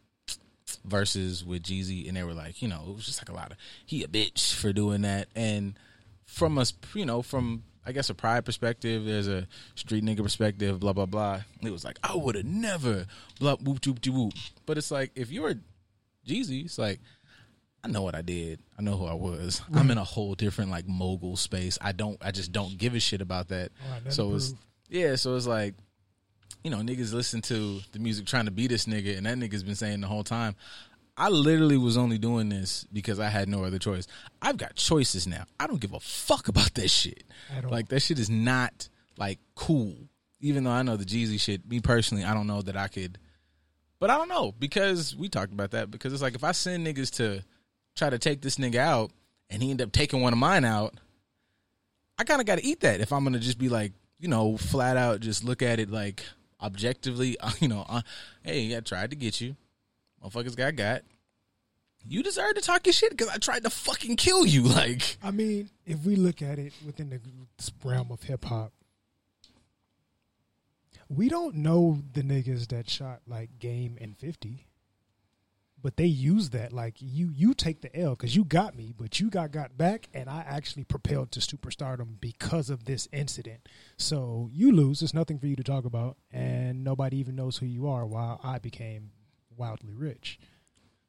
verses 0.85 1.45
with 1.45 1.63
Jeezy, 1.63 2.07
and 2.07 2.17
they 2.17 2.23
were 2.23 2.33
like, 2.33 2.61
you 2.61 2.67
know, 2.67 2.83
it 2.87 2.95
was 2.95 3.05
just 3.05 3.21
like 3.21 3.29
a 3.29 3.33
lot 3.33 3.51
of 3.51 3.57
he 3.85 4.03
a 4.03 4.07
bitch 4.07 4.53
for 4.53 4.73
doing 4.73 5.01
that, 5.01 5.27
and 5.35 5.77
from 6.25 6.57
us, 6.57 6.73
you 6.93 7.05
know, 7.05 7.21
from 7.21 7.63
I 7.85 7.91
guess 7.91 8.09
a 8.09 8.13
pride 8.13 8.45
perspective, 8.45 9.05
there's 9.05 9.27
a 9.27 9.47
street 9.75 10.03
nigga 10.03 10.23
perspective, 10.23 10.79
blah 10.79 10.93
blah 10.93 11.05
blah. 11.05 11.41
It 11.61 11.71
was 11.71 11.83
like 11.83 11.99
I 12.03 12.15
would 12.15 12.35
have 12.35 12.45
never 12.45 13.05
blah 13.39 13.55
whoop 13.55 13.85
whoop 13.85 14.05
whoop 14.05 14.15
whoop, 14.15 14.33
but 14.65 14.77
it's 14.77 14.91
like 14.91 15.11
if 15.15 15.31
you're 15.31 15.55
Jeezy, 16.25 16.65
it's 16.65 16.77
like 16.77 16.99
I 17.83 17.89
know 17.89 18.01
what 18.01 18.15
I 18.15 18.21
did. 18.21 18.59
I 18.79 18.81
know 18.81 18.95
who 18.95 19.05
I 19.05 19.13
was. 19.13 19.61
I'm 19.73 19.91
in 19.91 19.97
a 19.97 20.03
whole 20.03 20.35
different 20.35 20.71
like 20.71 20.87
mogul 20.87 21.35
space. 21.35 21.77
I 21.81 21.91
don't. 21.91 22.17
I 22.21 22.31
just 22.31 22.51
don't 22.51 22.77
give 22.77 22.95
a 22.95 22.99
shit 22.99 23.21
about 23.21 23.49
that. 23.49 23.71
Right, 23.89 23.95
nothing 23.97 24.11
so 24.11 24.35
it's 24.35 24.53
yeah. 24.89 25.15
So 25.15 25.35
it's 25.35 25.47
like 25.47 25.75
you 26.63 26.71
know 26.71 26.77
niggas 26.77 27.13
listen 27.13 27.41
to 27.43 27.81
the 27.91 27.99
music 27.99 28.25
trying 28.25 28.45
to 28.45 28.51
be 28.51 28.67
this 28.67 28.85
nigga, 28.85 29.17
and 29.17 29.25
that 29.25 29.37
nigga's 29.37 29.63
been 29.63 29.75
saying 29.75 30.01
the 30.01 30.07
whole 30.07 30.23
time. 30.23 30.55
I 31.15 31.29
literally 31.29 31.77
was 31.77 31.97
only 31.97 32.17
doing 32.17 32.49
this 32.49 32.85
because 32.91 33.19
I 33.19 33.29
had 33.29 33.47
no 33.47 33.63
other 33.63 33.77
choice. 33.77 34.07
I've 34.41 34.57
got 34.57 34.75
choices 34.75 35.27
now. 35.27 35.45
I 35.59 35.67
don't 35.67 35.79
give 35.79 35.93
a 35.93 35.99
fuck 35.99 36.47
about 36.47 36.73
that 36.73 36.89
shit. 36.89 37.23
Like 37.69 37.89
that 37.89 38.01
shit 38.01 38.19
is 38.19 38.29
not 38.29 38.89
like 39.17 39.39
cool. 39.55 39.95
Even 40.39 40.63
though 40.63 40.71
I 40.71 40.81
know 40.81 40.97
the 40.97 41.05
Jeezy 41.05 41.39
shit, 41.39 41.67
me 41.69 41.79
personally, 41.79 42.23
I 42.23 42.33
don't 42.33 42.47
know 42.47 42.61
that 42.61 42.75
I 42.75 42.87
could. 42.87 43.17
But 43.99 44.09
I 44.09 44.17
don't 44.17 44.27
know 44.27 44.53
because 44.57 45.15
we 45.15 45.29
talked 45.29 45.53
about 45.53 45.71
that 45.71 45.89
because 45.89 46.11
it's 46.11 46.21
like 46.21 46.35
if 46.35 46.43
I 46.43 46.51
send 46.51 46.85
niggas 46.85 47.15
to 47.17 47.43
try 47.95 48.09
to 48.09 48.19
take 48.19 48.41
this 48.41 48.55
nigga 48.55 48.77
out 48.77 49.11
and 49.49 49.63
he 49.63 49.71
end 49.71 49.81
up 49.81 49.91
taking 49.91 50.21
one 50.21 50.33
of 50.33 50.39
mine 50.39 50.65
out, 50.65 50.95
I 52.17 52.23
kind 52.23 52.41
of 52.41 52.47
got 52.47 52.57
to 52.57 52.65
eat 52.65 52.81
that 52.81 52.99
if 52.99 53.13
I'm 53.13 53.23
gonna 53.23 53.39
just 53.39 53.57
be 53.57 53.69
like 53.69 53.93
you 54.19 54.27
know 54.27 54.57
flat 54.57 54.97
out 54.97 55.21
just 55.21 55.43
look 55.43 55.61
at 55.61 55.79
it 55.79 55.89
like 55.89 56.23
objectively, 56.61 57.37
you 57.59 57.67
know, 57.67 57.85
uh, 57.87 58.01
hey, 58.41 58.75
I 58.75 58.79
tried 58.79 59.11
to 59.11 59.15
get 59.15 59.39
you. 59.39 59.55
Motherfuckers 60.23 60.55
got 60.55 60.75
got. 60.75 61.01
You 62.05 62.21
deserve 62.21 62.55
to 62.55 62.61
talk 62.61 62.85
your 62.85 62.93
shit 62.93 63.11
because 63.11 63.29
I 63.29 63.37
tried 63.37 63.63
to 63.63 63.69
fucking 63.69 64.17
kill 64.17 64.45
you. 64.45 64.63
Like, 64.73 65.17
I 65.23 65.31
mean, 65.31 65.69
if 65.85 66.05
we 66.05 66.15
look 66.15 66.41
at 66.41 66.59
it 66.59 66.73
within 66.85 67.09
the 67.09 67.19
realm 67.83 68.11
of 68.11 68.23
hip 68.23 68.45
hop, 68.45 68.73
we 71.09 71.29
don't 71.29 71.55
know 71.55 71.99
the 72.13 72.23
niggas 72.23 72.69
that 72.69 72.89
shot 72.89 73.21
like 73.27 73.59
Game 73.59 73.97
and 74.01 74.17
Fifty, 74.17 74.67
but 75.81 75.95
they 75.95 76.05
use 76.05 76.49
that 76.49 76.73
like 76.73 76.95
you 76.99 77.29
you 77.33 77.53
take 77.53 77.81
the 77.81 77.95
L 77.95 78.11
because 78.11 78.35
you 78.35 78.43
got 78.45 78.75
me, 78.75 78.93
but 78.97 79.19
you 79.19 79.29
got 79.29 79.51
got 79.51 79.77
back, 79.77 80.09
and 80.13 80.29
I 80.29 80.43
actually 80.47 80.85
propelled 80.85 81.31
to 81.33 81.39
superstardom 81.39 82.19
because 82.19 82.69
of 82.69 82.85
this 82.85 83.07
incident. 83.11 83.69
So 83.97 84.49
you 84.51 84.71
lose. 84.71 85.01
There's 85.01 85.13
nothing 85.13 85.37
for 85.37 85.47
you 85.47 85.55
to 85.55 85.63
talk 85.63 85.85
about, 85.85 86.17
and 86.31 86.83
nobody 86.83 87.17
even 87.17 87.35
knows 87.35 87.57
who 87.57 87.65
you 87.65 87.87
are. 87.87 88.05
While 88.05 88.41
I 88.43 88.57
became 88.59 89.11
wildly 89.57 89.93
rich. 89.93 90.39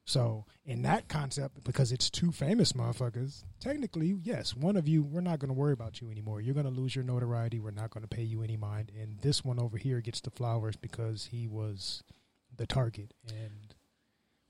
So 0.05 0.45
in 0.65 0.83
that 0.83 1.07
concept, 1.07 1.63
because 1.63 1.91
it's 1.91 2.11
two 2.11 2.31
famous 2.31 2.73
motherfuckers, 2.73 3.43
technically, 3.59 4.15
yes, 4.21 4.55
one 4.55 4.77
of 4.77 4.87
you, 4.87 5.01
we're 5.01 5.21
not 5.21 5.39
going 5.39 5.49
to 5.49 5.59
worry 5.59 5.73
about 5.73 5.99
you 5.99 6.11
anymore. 6.11 6.41
You're 6.41 6.53
going 6.53 6.67
to 6.67 6.71
lose 6.71 6.95
your 6.95 7.03
notoriety. 7.03 7.59
We're 7.59 7.71
not 7.71 7.89
going 7.89 8.03
to 8.03 8.07
pay 8.07 8.21
you 8.21 8.43
any 8.43 8.55
mind. 8.55 8.91
And 8.99 9.19
this 9.21 9.43
one 9.43 9.59
over 9.59 9.77
here 9.77 10.01
gets 10.01 10.21
the 10.21 10.29
flowers 10.29 10.75
because 10.75 11.25
he 11.31 11.47
was 11.47 12.03
the 12.55 12.67
target 12.67 13.13
and 13.27 13.73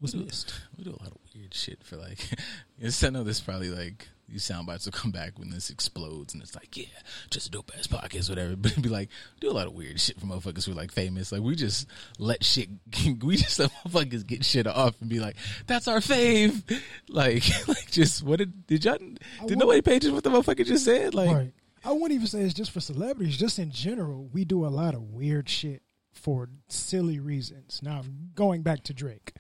was 0.01 0.13
we 0.13 0.19
do, 0.19 0.25
missed. 0.25 0.53
we 0.77 0.83
do 0.83 0.89
a 0.89 1.01
lot 1.01 1.11
of 1.11 1.17
weird 1.33 1.53
shit 1.53 1.83
for 1.83 1.95
like. 1.95 2.19
I 3.03 3.09
know 3.09 3.23
this 3.23 3.39
probably 3.39 3.69
like 3.69 4.09
these 4.27 4.43
sound 4.43 4.67
bites 4.67 4.85
will 4.85 4.91
come 4.91 5.11
back 5.11 5.37
when 5.37 5.49
this 5.49 5.69
explodes, 5.69 6.33
and 6.33 6.41
it's 6.41 6.55
like, 6.55 6.75
yeah, 6.75 6.85
just 7.29 7.47
a 7.47 7.51
dope 7.51 7.71
ass 7.77 7.87
podcast, 7.87 8.29
whatever. 8.29 8.55
But 8.65 8.71
it'd 8.71 8.83
be 8.83 8.89
like, 8.89 9.09
do 9.39 9.49
a 9.49 9.51
lot 9.51 9.67
of 9.67 9.73
weird 9.73 9.99
shit 9.99 10.19
for 10.19 10.25
motherfuckers 10.25 10.65
who 10.65 10.71
are 10.71 10.75
like 10.75 10.91
famous. 10.91 11.31
Like 11.31 11.41
we 11.41 11.55
just 11.55 11.87
let 12.17 12.43
shit, 12.43 12.69
we 13.23 13.35
just 13.37 13.59
let 13.59 13.71
motherfuckers 13.71 14.25
get 14.25 14.43
shit 14.43 14.67
off 14.67 14.99
and 15.01 15.09
be 15.09 15.19
like, 15.19 15.35
that's 15.67 15.87
our 15.87 15.99
fave. 15.99 16.63
Like, 17.07 17.43
like 17.67 17.91
just 17.91 18.23
what 18.23 18.39
did 18.39 18.67
did 18.67 18.83
y'all 18.83 18.97
did 19.45 19.57
nobody 19.57 19.81
pay 19.81 19.97
attention 19.97 20.15
what 20.15 20.23
the 20.23 20.29
motherfucker 20.29 20.65
just 20.65 20.85
said? 20.85 21.13
Like, 21.13 21.29
right. 21.29 21.53
I 21.83 21.91
wouldn't 21.91 22.13
even 22.13 22.27
say 22.27 22.41
it's 22.41 22.53
just 22.53 22.71
for 22.71 22.79
celebrities. 22.79 23.37
Just 23.37 23.59
in 23.59 23.71
general, 23.71 24.27
we 24.33 24.43
do 24.43 24.65
a 24.65 24.67
lot 24.67 24.95
of 24.95 25.01
weird 25.13 25.47
shit 25.47 25.83
for 26.11 26.49
silly 26.67 27.19
reasons. 27.19 27.79
Now, 27.83 28.03
going 28.33 28.63
back 28.63 28.83
to 28.85 28.93
Drake, 28.93 29.33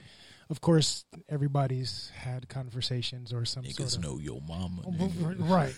of 0.49 0.61
course, 0.61 1.05
everybody's 1.29 2.11
had 2.15 2.47
conversations 2.49 3.33
or 3.33 3.45
some 3.45 3.63
niggas 3.63 3.91
sort 3.91 3.95
of 3.97 4.03
know 4.03 4.17
your 4.19 4.41
mama. 4.47 4.81
Oh, 4.85 4.91
nigga. 4.91 5.35
right. 5.49 5.75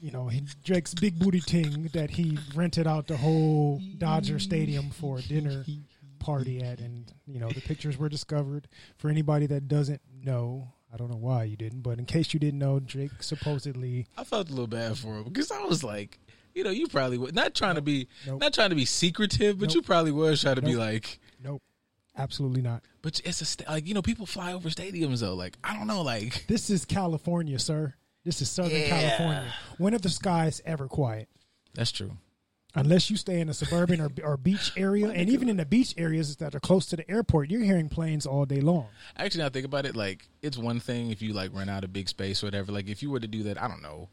You 0.00 0.10
know, 0.10 0.28
he, 0.28 0.42
Drake's 0.64 0.92
big 0.94 1.18
booty 1.18 1.40
ting 1.40 1.88
that 1.94 2.10
he 2.10 2.38
rented 2.54 2.86
out 2.86 3.06
the 3.06 3.16
whole 3.16 3.80
Dodger 3.96 4.38
Stadium 4.38 4.90
for 4.90 5.18
a 5.18 5.22
dinner 5.22 5.64
party 6.18 6.62
at, 6.62 6.80
and 6.80 7.10
you 7.26 7.38
know 7.38 7.48
the 7.50 7.60
pictures 7.60 7.96
were 7.96 8.08
discovered. 8.08 8.68
For 8.98 9.08
anybody 9.08 9.46
that 9.46 9.68
doesn't 9.68 10.00
know, 10.22 10.72
I 10.92 10.96
don't 10.98 11.10
know 11.10 11.16
why 11.16 11.44
you 11.44 11.56
didn't, 11.56 11.80
but 11.82 11.98
in 11.98 12.04
case 12.04 12.34
you 12.34 12.40
didn't 12.40 12.58
know, 12.58 12.80
Drake 12.80 13.22
supposedly 13.22 14.06
I 14.16 14.24
felt 14.24 14.48
a 14.48 14.50
little 14.50 14.66
bad 14.66 14.98
for 14.98 15.16
him 15.16 15.24
because 15.24 15.50
I 15.50 15.62
was 15.64 15.82
like, 15.82 16.18
you 16.54 16.64
know, 16.64 16.70
you 16.70 16.86
probably 16.86 17.16
would 17.18 17.34
not 17.34 17.54
trying 17.54 17.76
to 17.76 17.82
be 17.82 18.08
Nope. 18.26 18.40
not 18.40 18.52
trying 18.52 18.70
to 18.70 18.76
be 18.76 18.84
secretive, 18.84 19.58
but 19.58 19.68
Nope. 19.70 19.74
you 19.76 19.82
probably 19.82 20.12
was 20.12 20.42
trying 20.42 20.56
to 20.56 20.62
be 20.62 20.76
like, 20.76 21.18
nope, 21.22 21.23
absolutely 22.16 22.62
not. 22.62 22.82
but 23.02 23.20
it's 23.24 23.40
a 23.40 23.44
sta- 23.44 23.70
like 23.70 23.86
you 23.86 23.94
know 23.94 24.02
people 24.02 24.26
fly 24.26 24.52
over 24.52 24.68
stadiums 24.68 25.20
though. 25.20 25.34
Like 25.34 25.56
I 25.64 25.76
don't 25.76 25.86
know, 25.86 26.02
like 26.02 26.46
This 26.48 26.70
is 26.70 26.84
California, 26.84 27.58
sir. 27.58 27.94
This 28.24 28.40
is 28.40 28.50
Southern 28.50 28.80
Yeah. 28.80 28.88
California. 28.88 29.52
When 29.78 29.94
are 29.94 29.98
the 29.98 30.08
skies 30.10 30.60
ever 30.64 30.86
quiet? 30.88 31.28
that's 31.74 31.90
true. 31.92 32.12
unless 32.76 33.10
you 33.10 33.16
stay 33.16 33.40
in 33.40 33.48
a 33.48 33.54
suburban 33.54 34.00
or, 34.00 34.10
or 34.24 34.36
beach 34.36 34.72
area, 34.76 35.08
and 35.08 35.28
even 35.28 35.48
in 35.48 35.56
the 35.56 35.64
beach 35.66 35.94
areas 35.96 36.36
that 36.36 36.54
are 36.54 36.60
close 36.60 36.86
to 36.86 36.96
the 36.96 37.08
airport, 37.10 37.48
you're 37.50 37.62
hearing 37.62 37.88
planes 37.88 38.26
all 38.26 38.44
day 38.44 38.60
long. 38.60 38.86
Actually, 39.16 39.40
now 39.42 39.46
I 39.46 39.50
think 39.50 39.66
about 39.66 39.84
it, 39.86 39.94
like 39.96 40.28
it's 40.42 40.56
one 40.58 40.80
thing 40.80 41.10
if 41.10 41.20
you 41.22 41.32
like 41.32 41.52
rent 41.54 41.70
out 41.70 41.84
a 41.84 41.88
big 41.88 42.08
space 42.08 42.42
or 42.42 42.46
whatever. 42.46 42.72
Like 42.72 42.88
if 42.88 43.02
you 43.02 43.10
were 43.10 43.20
to 43.20 43.26
do 43.28 43.42
that, 43.44 43.60
I 43.62 43.68
don't 43.68 43.82
know, 43.82 44.08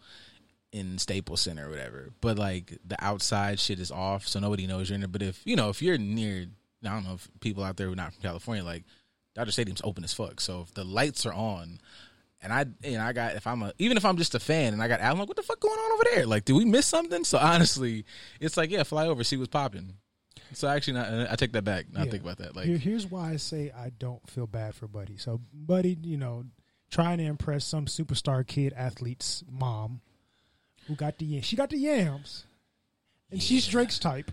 in 0.71 0.97
Staples 0.97 1.41
Center 1.41 1.67
or 1.67 1.69
whatever. 1.69 2.09
But 2.21 2.37
like 2.37 2.77
the 2.85 3.03
outside 3.03 3.59
shit 3.59 3.79
is 3.79 3.91
off, 3.91 4.27
so 4.27 4.39
nobody 4.39 4.67
knows 4.67 4.89
you're 4.89 4.95
in 4.95 5.01
there. 5.01 5.07
But 5.07 5.21
if 5.23 5.41
you 5.45 5.55
know 5.55 5.69
if 5.69 5.81
you're 5.81 5.97
near, 5.97 6.45
I 6.83 6.89
don't 6.89 7.03
know 7.03 7.13
if 7.13 7.29
people 7.39 7.63
out 7.63 7.77
there 7.77 7.87
who 7.87 7.93
are 7.93 7.95
not 7.95 8.13
from 8.13 8.21
California, 8.23 8.63
like 8.63 8.83
Dodger 9.35 9.51
Stadium's 9.51 9.81
open 9.83 10.03
as 10.03 10.13
fuck. 10.13 10.41
So 10.41 10.61
if 10.61 10.73
the 10.73 10.83
lights 10.83 11.25
are 11.25 11.33
on. 11.33 11.79
And 12.43 12.51
I, 12.51 12.65
and 12.83 12.99
I 12.99 13.13
got 13.13 13.35
if 13.35 13.45
I'm 13.45 13.61
a 13.61 13.71
even 13.77 13.97
if 13.97 14.03
I'm 14.03 14.17
just 14.17 14.33
a 14.33 14.39
fan 14.39 14.73
and 14.73 14.81
I 14.81 14.87
got 14.87 14.99
I'm 14.99 15.19
like 15.19 15.27
what 15.27 15.37
the 15.37 15.43
fuck 15.43 15.59
going 15.59 15.77
on 15.77 15.91
over 15.91 16.03
there 16.11 16.25
like 16.25 16.43
did 16.43 16.53
we 16.53 16.65
miss 16.65 16.87
something 16.87 17.23
so 17.23 17.37
honestly 17.41 18.03
it's 18.39 18.57
like 18.57 18.71
yeah 18.71 18.81
fly 18.81 19.05
over 19.05 19.23
see 19.23 19.37
what's 19.37 19.49
popping 19.49 19.93
so 20.53 20.67
actually 20.67 20.93
not, 20.93 21.31
I 21.31 21.35
take 21.35 21.51
that 21.53 21.63
back 21.63 21.93
Not 21.93 22.05
Yeah. 22.05 22.11
think 22.11 22.23
about 22.23 22.39
that 22.39 22.55
like 22.55 22.65
Here, 22.65 22.79
here's 22.79 23.05
why 23.05 23.29
I 23.29 23.35
say 23.35 23.71
I 23.71 23.91
don't 23.91 24.27
feel 24.27 24.47
bad 24.47 24.73
for 24.73 24.87
Buddy. 24.87 25.17
So, 25.17 25.39
Buddy, 25.53 25.97
you 26.01 26.17
know, 26.17 26.45
trying 26.89 27.19
to 27.19 27.25
impress 27.25 27.63
some 27.63 27.85
superstar 27.85 28.45
kid 28.45 28.73
athlete's 28.73 29.43
mom, 29.49 30.01
who 30.87 30.95
got 30.95 31.19
the 31.19 31.41
she 31.41 31.55
got 31.55 31.69
the 31.69 31.77
yams, 31.77 32.45
and 33.29 33.41
she's 33.41 33.67
Drake's 33.67 33.99
type. 33.99 34.31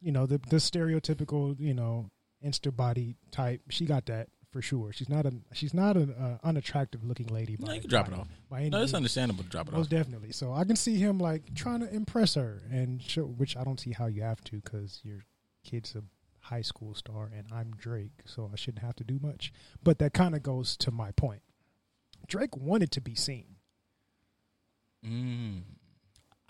You 0.00 0.12
know, 0.12 0.26
the 0.26 0.38
the 0.48 0.56
stereotypical, 0.56 1.58
you 1.58 1.74
know, 1.74 2.10
insta 2.44 2.74
body 2.74 3.16
type. 3.30 3.62
She 3.68 3.84
got 3.84 4.06
that 4.06 4.28
for 4.50 4.62
sure. 4.62 4.92
She's 4.92 5.08
not 5.08 5.26
a 5.26 5.32
she's 5.52 5.74
not 5.74 5.96
an 5.96 6.12
uh, 6.12 6.38
unattractive 6.42 7.04
looking 7.04 7.28
lady. 7.28 7.56
By, 7.56 7.68
No, 7.68 7.72
you 7.74 7.80
can 7.80 7.90
drop 7.90 8.08
by- 8.08 8.12
it 8.12 8.18
off. 8.18 8.28
By 8.48 8.60
any 8.60 8.70
no 8.70 8.82
it's 8.82 8.94
understandable 8.94 9.44
to 9.44 9.50
drop 9.50 9.68
it 9.68 9.70
off 9.72 9.78
Most 9.78 9.90
definitely. 9.90 10.32
So 10.32 10.52
I 10.52 10.64
can 10.64 10.76
see 10.76 10.96
him 10.96 11.18
like 11.18 11.54
trying 11.54 11.80
to 11.80 11.94
impress 11.94 12.34
her, 12.34 12.62
and 12.70 13.02
show, 13.02 13.24
which 13.24 13.56
I 13.56 13.64
don't 13.64 13.78
see 13.78 13.92
how 13.92 14.06
you 14.06 14.22
have 14.22 14.42
to 14.44 14.56
because 14.56 15.00
your 15.04 15.24
kid's 15.64 15.94
a 15.94 16.02
high 16.40 16.62
school 16.62 16.94
star, 16.94 17.30
and 17.34 17.46
I'm 17.52 17.72
Drake, 17.76 18.22
so 18.24 18.50
I 18.52 18.56
shouldn't 18.56 18.82
have 18.82 18.96
to 18.96 19.04
do 19.04 19.18
much. 19.22 19.52
But 19.82 19.98
that 19.98 20.14
kind 20.14 20.34
of 20.34 20.42
goes 20.42 20.76
to 20.78 20.90
my 20.90 21.12
point. 21.12 21.42
Drake 22.26 22.56
wanted 22.56 22.90
to 22.92 23.00
be 23.00 23.14
seen. 23.14 23.56
Mm. 25.06 25.62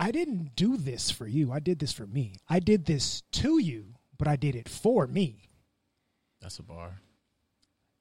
I 0.01 0.13
didn't 0.13 0.57
do 0.57 0.79
this 0.79 1.11
for 1.11 1.27
you. 1.27 1.53
I 1.53 1.61
did 1.61 1.79
this 1.79 1.93
for 1.93 2.07
me. 2.07 2.37
I 2.49 2.59
did 2.59 2.87
this 2.87 3.23
to 3.33 3.59
you, 3.59 3.97
but 4.19 4.27
I 4.27 4.37
did 4.37 4.57
it 4.57 4.67
for 4.67 5.07
me. 5.07 5.51
That's 6.41 6.59
a 6.59 6.63
bar. 6.63 7.03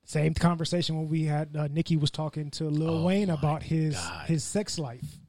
Same 0.05 0.33
conversation 0.33 0.95
when 0.97 1.09
we 1.09 1.25
had 1.25 1.55
uh, 1.57 1.67
Nicki 1.69 1.97
was 1.97 2.09
talking 2.09 2.51
to 2.51 2.69
Lil 2.69 3.01
Oh 3.01 3.03
Wayne 3.03 3.29
about 3.29 3.63
his 3.63 3.95
God. 3.95 4.27
his 4.27 4.45
sex 4.45 4.79
life. 4.79 5.19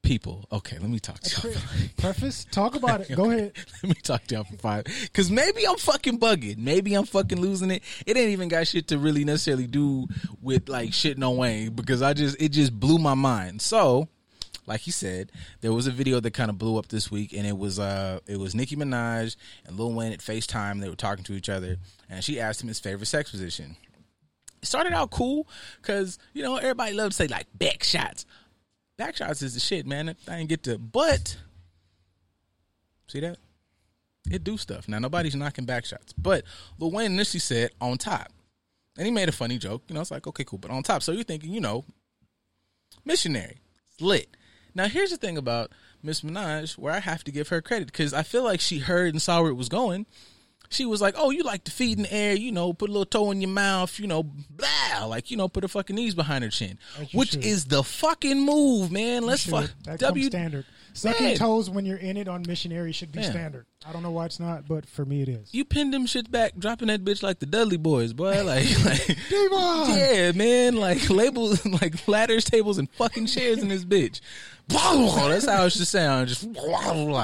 People, 0.00 0.46
okay, 0.50 0.78
let 0.78 0.88
me 0.88 0.98
talk 0.98 1.20
to 1.20 1.48
y'all. 1.50 1.56
Preface, 1.98 2.46
talk 2.50 2.74
about 2.74 3.02
it. 3.02 3.10
Go 3.14 3.30
ahead. 3.30 3.52
let 3.82 3.88
me 3.90 4.00
talk 4.02 4.24
to 4.28 4.36
y'all 4.36 4.44
for 4.44 4.56
five. 4.56 4.84
Because 5.02 5.30
maybe 5.30 5.66
I'm 5.66 5.76
fucking 5.76 6.18
bugging. 6.18 6.56
Maybe 6.56 6.94
I'm 6.94 7.04
fucking 7.04 7.38
losing 7.38 7.70
it. 7.70 7.82
It 8.06 8.16
ain't 8.16 8.30
even 8.30 8.48
got 8.48 8.66
shit 8.66 8.88
to 8.88 8.98
really 8.98 9.24
necessarily 9.26 9.66
do 9.66 10.06
with 10.40 10.70
like 10.70 10.90
shitting 10.90 11.22
on 11.22 11.36
Wayne 11.36 11.74
because 11.74 12.00
I 12.00 12.14
just 12.14 12.40
it 12.40 12.48
just 12.48 12.72
blew 12.72 12.96
my 12.98 13.14
mind. 13.14 13.60
So, 13.60 14.08
like 14.68 14.82
he 14.82 14.90
said, 14.90 15.32
there 15.62 15.72
was 15.72 15.86
a 15.86 15.90
video 15.90 16.20
that 16.20 16.34
kind 16.34 16.50
of 16.50 16.58
blew 16.58 16.76
up 16.76 16.88
this 16.88 17.10
week, 17.10 17.32
and 17.32 17.46
it 17.46 17.56
was 17.56 17.78
uh 17.78 18.20
it 18.26 18.38
was 18.38 18.54
Nicki 18.54 18.76
Minaj 18.76 19.34
and 19.66 19.76
Lil 19.76 19.94
Wayne 19.94 20.12
at 20.12 20.20
FaceTime. 20.20 20.80
They 20.80 20.90
were 20.90 20.94
talking 20.94 21.24
to 21.24 21.32
each 21.32 21.48
other, 21.48 21.78
and 22.08 22.22
she 22.22 22.38
asked 22.38 22.62
him 22.62 22.68
his 22.68 22.78
favorite 22.78 23.06
sex 23.06 23.30
position. 23.30 23.76
It 24.60 24.66
started 24.66 24.92
out 24.92 25.10
cool 25.10 25.48
because 25.80 26.18
you 26.34 26.42
know 26.42 26.56
everybody 26.56 26.92
loves 26.92 27.16
to 27.16 27.24
say 27.24 27.28
like 27.28 27.46
back 27.54 27.82
shots. 27.82 28.26
Back 28.98 29.16
shots 29.16 29.42
is 29.42 29.54
the 29.54 29.60
shit, 29.60 29.86
man. 29.86 30.10
I 30.10 30.36
didn't 30.36 30.50
get 30.50 30.64
to, 30.64 30.76
but 30.76 31.38
see 33.06 33.20
that 33.20 33.38
it 34.30 34.44
do 34.44 34.58
stuff. 34.58 34.86
Now 34.86 34.98
nobody's 34.98 35.34
knocking 35.34 35.64
back 35.64 35.86
shots, 35.86 36.12
but 36.12 36.44
Lil 36.78 36.90
Wayne 36.90 37.12
initially 37.12 37.40
said 37.40 37.70
on 37.80 37.96
top, 37.96 38.30
and 38.98 39.06
he 39.06 39.10
made 39.10 39.30
a 39.30 39.32
funny 39.32 39.56
joke. 39.56 39.84
You 39.88 39.94
know, 39.94 40.02
it's 40.02 40.10
like 40.10 40.26
okay, 40.26 40.44
cool, 40.44 40.58
but 40.58 40.70
on 40.70 40.82
top. 40.82 41.02
So 41.02 41.12
you're 41.12 41.24
thinking, 41.24 41.54
you 41.54 41.62
know, 41.62 41.86
missionary, 43.06 43.62
it's 43.90 44.02
lit. 44.02 44.28
Now 44.78 44.86
here's 44.86 45.10
the 45.10 45.16
thing 45.16 45.36
about 45.36 45.72
Miss 46.04 46.20
Minaj, 46.20 46.78
where 46.78 46.92
I 46.92 47.00
have 47.00 47.24
to 47.24 47.32
give 47.32 47.48
her 47.48 47.60
credit 47.60 47.86
because 47.86 48.14
I 48.14 48.22
feel 48.22 48.44
like 48.44 48.60
she 48.60 48.78
heard 48.78 49.12
and 49.12 49.20
saw 49.20 49.42
where 49.42 49.50
it 49.50 49.54
was 49.54 49.68
going. 49.68 50.06
She 50.70 50.86
was 50.86 51.00
like, 51.00 51.14
"Oh, 51.16 51.30
you 51.30 51.42
like 51.42 51.64
to 51.64 51.72
feed 51.72 51.96
in 51.98 52.04
the 52.04 52.12
air, 52.12 52.34
you 52.34 52.52
know, 52.52 52.72
put 52.72 52.88
a 52.88 52.92
little 52.92 53.04
toe 53.04 53.32
in 53.32 53.40
your 53.40 53.50
mouth, 53.50 53.98
you 53.98 54.06
know, 54.06 54.22
blah, 54.22 55.06
like 55.06 55.32
you 55.32 55.36
know, 55.36 55.48
put 55.48 55.64
her 55.64 55.68
fucking 55.68 55.96
knees 55.96 56.14
behind 56.14 56.44
her 56.44 56.50
chin, 56.50 56.78
which 57.12 57.30
should. 57.30 57.44
is 57.44 57.64
the 57.64 57.82
fucking 57.82 58.40
move, 58.40 58.92
man. 58.92 59.26
Let's 59.26 59.44
fuck 59.44 59.68
That 59.82 59.98
W 59.98 60.26
standard. 60.26 60.64
Sucking 60.98 61.26
Man. 61.26 61.36
toes 61.36 61.70
when 61.70 61.84
you're 61.86 61.96
in 61.98 62.16
it 62.16 62.28
on 62.28 62.44
missionary 62.46 62.92
should 62.92 63.12
be 63.12 63.20
Man. 63.20 63.30
standard. 63.30 63.66
I 63.86 63.92
don't 63.92 64.02
know 64.02 64.10
why 64.10 64.26
it's 64.26 64.40
not, 64.40 64.66
but 64.66 64.86
for 64.86 65.04
me 65.04 65.22
it 65.22 65.28
is. 65.28 65.54
You 65.54 65.64
pinned 65.64 65.94
them 65.94 66.06
shit 66.06 66.30
back, 66.30 66.56
dropping 66.58 66.88
that 66.88 67.04
bitch 67.04 67.22
like 67.22 67.38
the 67.38 67.46
Dudley 67.46 67.78
Boyz, 67.78 68.14
boy. 68.14 68.42
Like, 68.48 68.84
like 68.84 69.16
yeah, 69.30 70.32
man. 70.32 70.76
Like 70.76 71.08
labels, 71.10 71.64
like 71.80 72.06
ladders, 72.08 72.44
tables, 72.44 72.78
and 72.78 72.90
fucking 72.92 73.26
chairs 73.26 73.62
in 73.62 73.68
this 73.68 73.84
bitch. 73.84 74.20
Oh, 74.70 75.30
that's 75.30 75.46
how 75.46 75.64
it 75.64 75.70
should 75.70 75.86
sound. 75.86 76.28
Just 76.28 76.46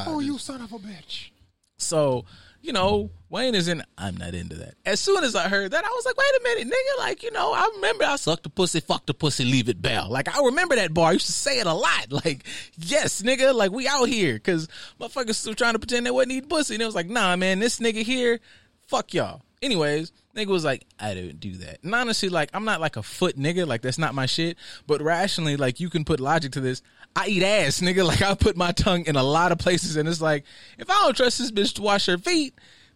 Oh, 0.06 0.18
you 0.20 0.38
son 0.38 0.62
of 0.62 0.72
a 0.72 0.78
bitch! 0.78 1.28
So, 1.76 2.24
you 2.62 2.72
know, 2.72 3.10
Wayne 3.34 3.56
is 3.56 3.66
in. 3.66 3.82
I'm 3.98 4.16
not 4.16 4.32
into 4.32 4.54
that. 4.58 4.74
As 4.86 5.00
soon 5.00 5.24
as 5.24 5.34
I 5.34 5.48
heard 5.48 5.72
that, 5.72 5.84
I 5.84 5.88
was 5.88 6.06
like, 6.06 6.16
wait 6.16 6.26
a 6.38 6.42
minute, 6.44 6.72
nigga. 6.72 6.98
Like, 7.00 7.24
you 7.24 7.32
know, 7.32 7.52
I 7.52 7.68
remember 7.74 8.04
I 8.04 8.14
sucked 8.14 8.44
the 8.44 8.48
pussy, 8.48 8.78
fuck 8.78 9.06
the 9.06 9.12
pussy, 9.12 9.44
leave 9.44 9.68
it 9.68 9.82
bell. 9.82 10.08
Like, 10.08 10.32
I 10.32 10.40
remember 10.40 10.76
that 10.76 10.94
bar. 10.94 11.10
I 11.10 11.12
used 11.14 11.26
to 11.26 11.32
say 11.32 11.58
it 11.58 11.66
a 11.66 11.74
lot. 11.74 12.06
Like, 12.24 12.44
yes, 12.78 13.22
nigga. 13.22 13.52
Like, 13.52 13.72
we 13.72 13.88
out 13.88 14.04
here 14.04 14.34
because 14.34 14.68
motherfuckers 15.00 15.34
still 15.34 15.54
trying 15.54 15.72
to 15.72 15.80
pretend 15.80 16.06
they 16.06 16.12
wasn't 16.12 16.32
eating 16.32 16.48
pussy. 16.48 16.74
And 16.74 16.82
it 16.82 16.86
was 16.86 16.94
like, 16.94 17.08
nah, 17.08 17.34
man, 17.34 17.58
this 17.58 17.80
nigga 17.80 18.02
here, 18.02 18.38
fuck 18.86 19.12
y'all. 19.12 19.42
Anyways, 19.60 20.12
Nigga 20.34 20.48
was 20.48 20.64
like, 20.64 20.84
I 20.98 21.14
didn't 21.14 21.38
do 21.38 21.52
that. 21.58 21.78
And 21.84 21.94
honestly, 21.94 22.28
like, 22.28 22.50
I'm 22.52 22.64
not 22.64 22.80
like 22.80 22.96
a 22.96 23.02
foot 23.02 23.38
nigga. 23.38 23.66
Like, 23.66 23.82
that's 23.82 23.98
not 23.98 24.14
my 24.14 24.26
shit. 24.26 24.58
But 24.86 25.00
rationally, 25.00 25.56
like, 25.56 25.78
you 25.78 25.88
can 25.88 26.04
put 26.04 26.18
logic 26.18 26.52
to 26.52 26.60
this. 26.60 26.82
I 27.14 27.28
eat 27.28 27.42
ass, 27.42 27.80
nigga. 27.80 28.04
Like, 28.14 28.22
I 28.22 28.34
put 28.34 28.56
my 28.56 28.72
tongue 28.72 29.04
in 29.06 29.16
a 29.16 29.22
lot 29.22 29.52
of 29.52 29.58
places. 29.58 29.96
And 29.96 30.08
it's 30.08 30.20
like, 30.20 30.44
if 30.78 30.90
I 30.90 30.94
don't 30.94 31.16
trust 31.16 31.38
this 31.38 31.52
bitch 31.52 31.74
to 31.74 31.82
wash 31.82 32.06
her 32.06 32.18
feet, 32.18 32.54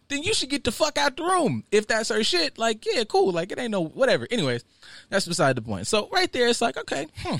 then 0.09 0.23
you 0.23 0.33
should 0.33 0.49
get 0.49 0.63
the 0.63 0.71
fuck 0.71 0.97
out 0.97 1.17
the 1.17 1.23
room. 1.23 1.63
If 1.71 1.87
that's 1.87 2.09
her 2.09 2.23
shit, 2.23 2.57
like, 2.57 2.85
yeah, 2.85 3.03
cool. 3.03 3.31
Like, 3.31 3.51
it 3.51 3.59
ain't 3.59 3.71
no, 3.71 3.81
whatever. 3.81 4.27
Anyways, 4.29 4.63
that's 5.09 5.27
beside 5.27 5.55
the 5.55 5.61
point. 5.61 5.87
So, 5.87 6.09
right 6.11 6.31
there, 6.31 6.47
it's 6.47 6.61
like, 6.61 6.77
okay, 6.77 7.07
hmm, 7.17 7.29
all 7.29 7.39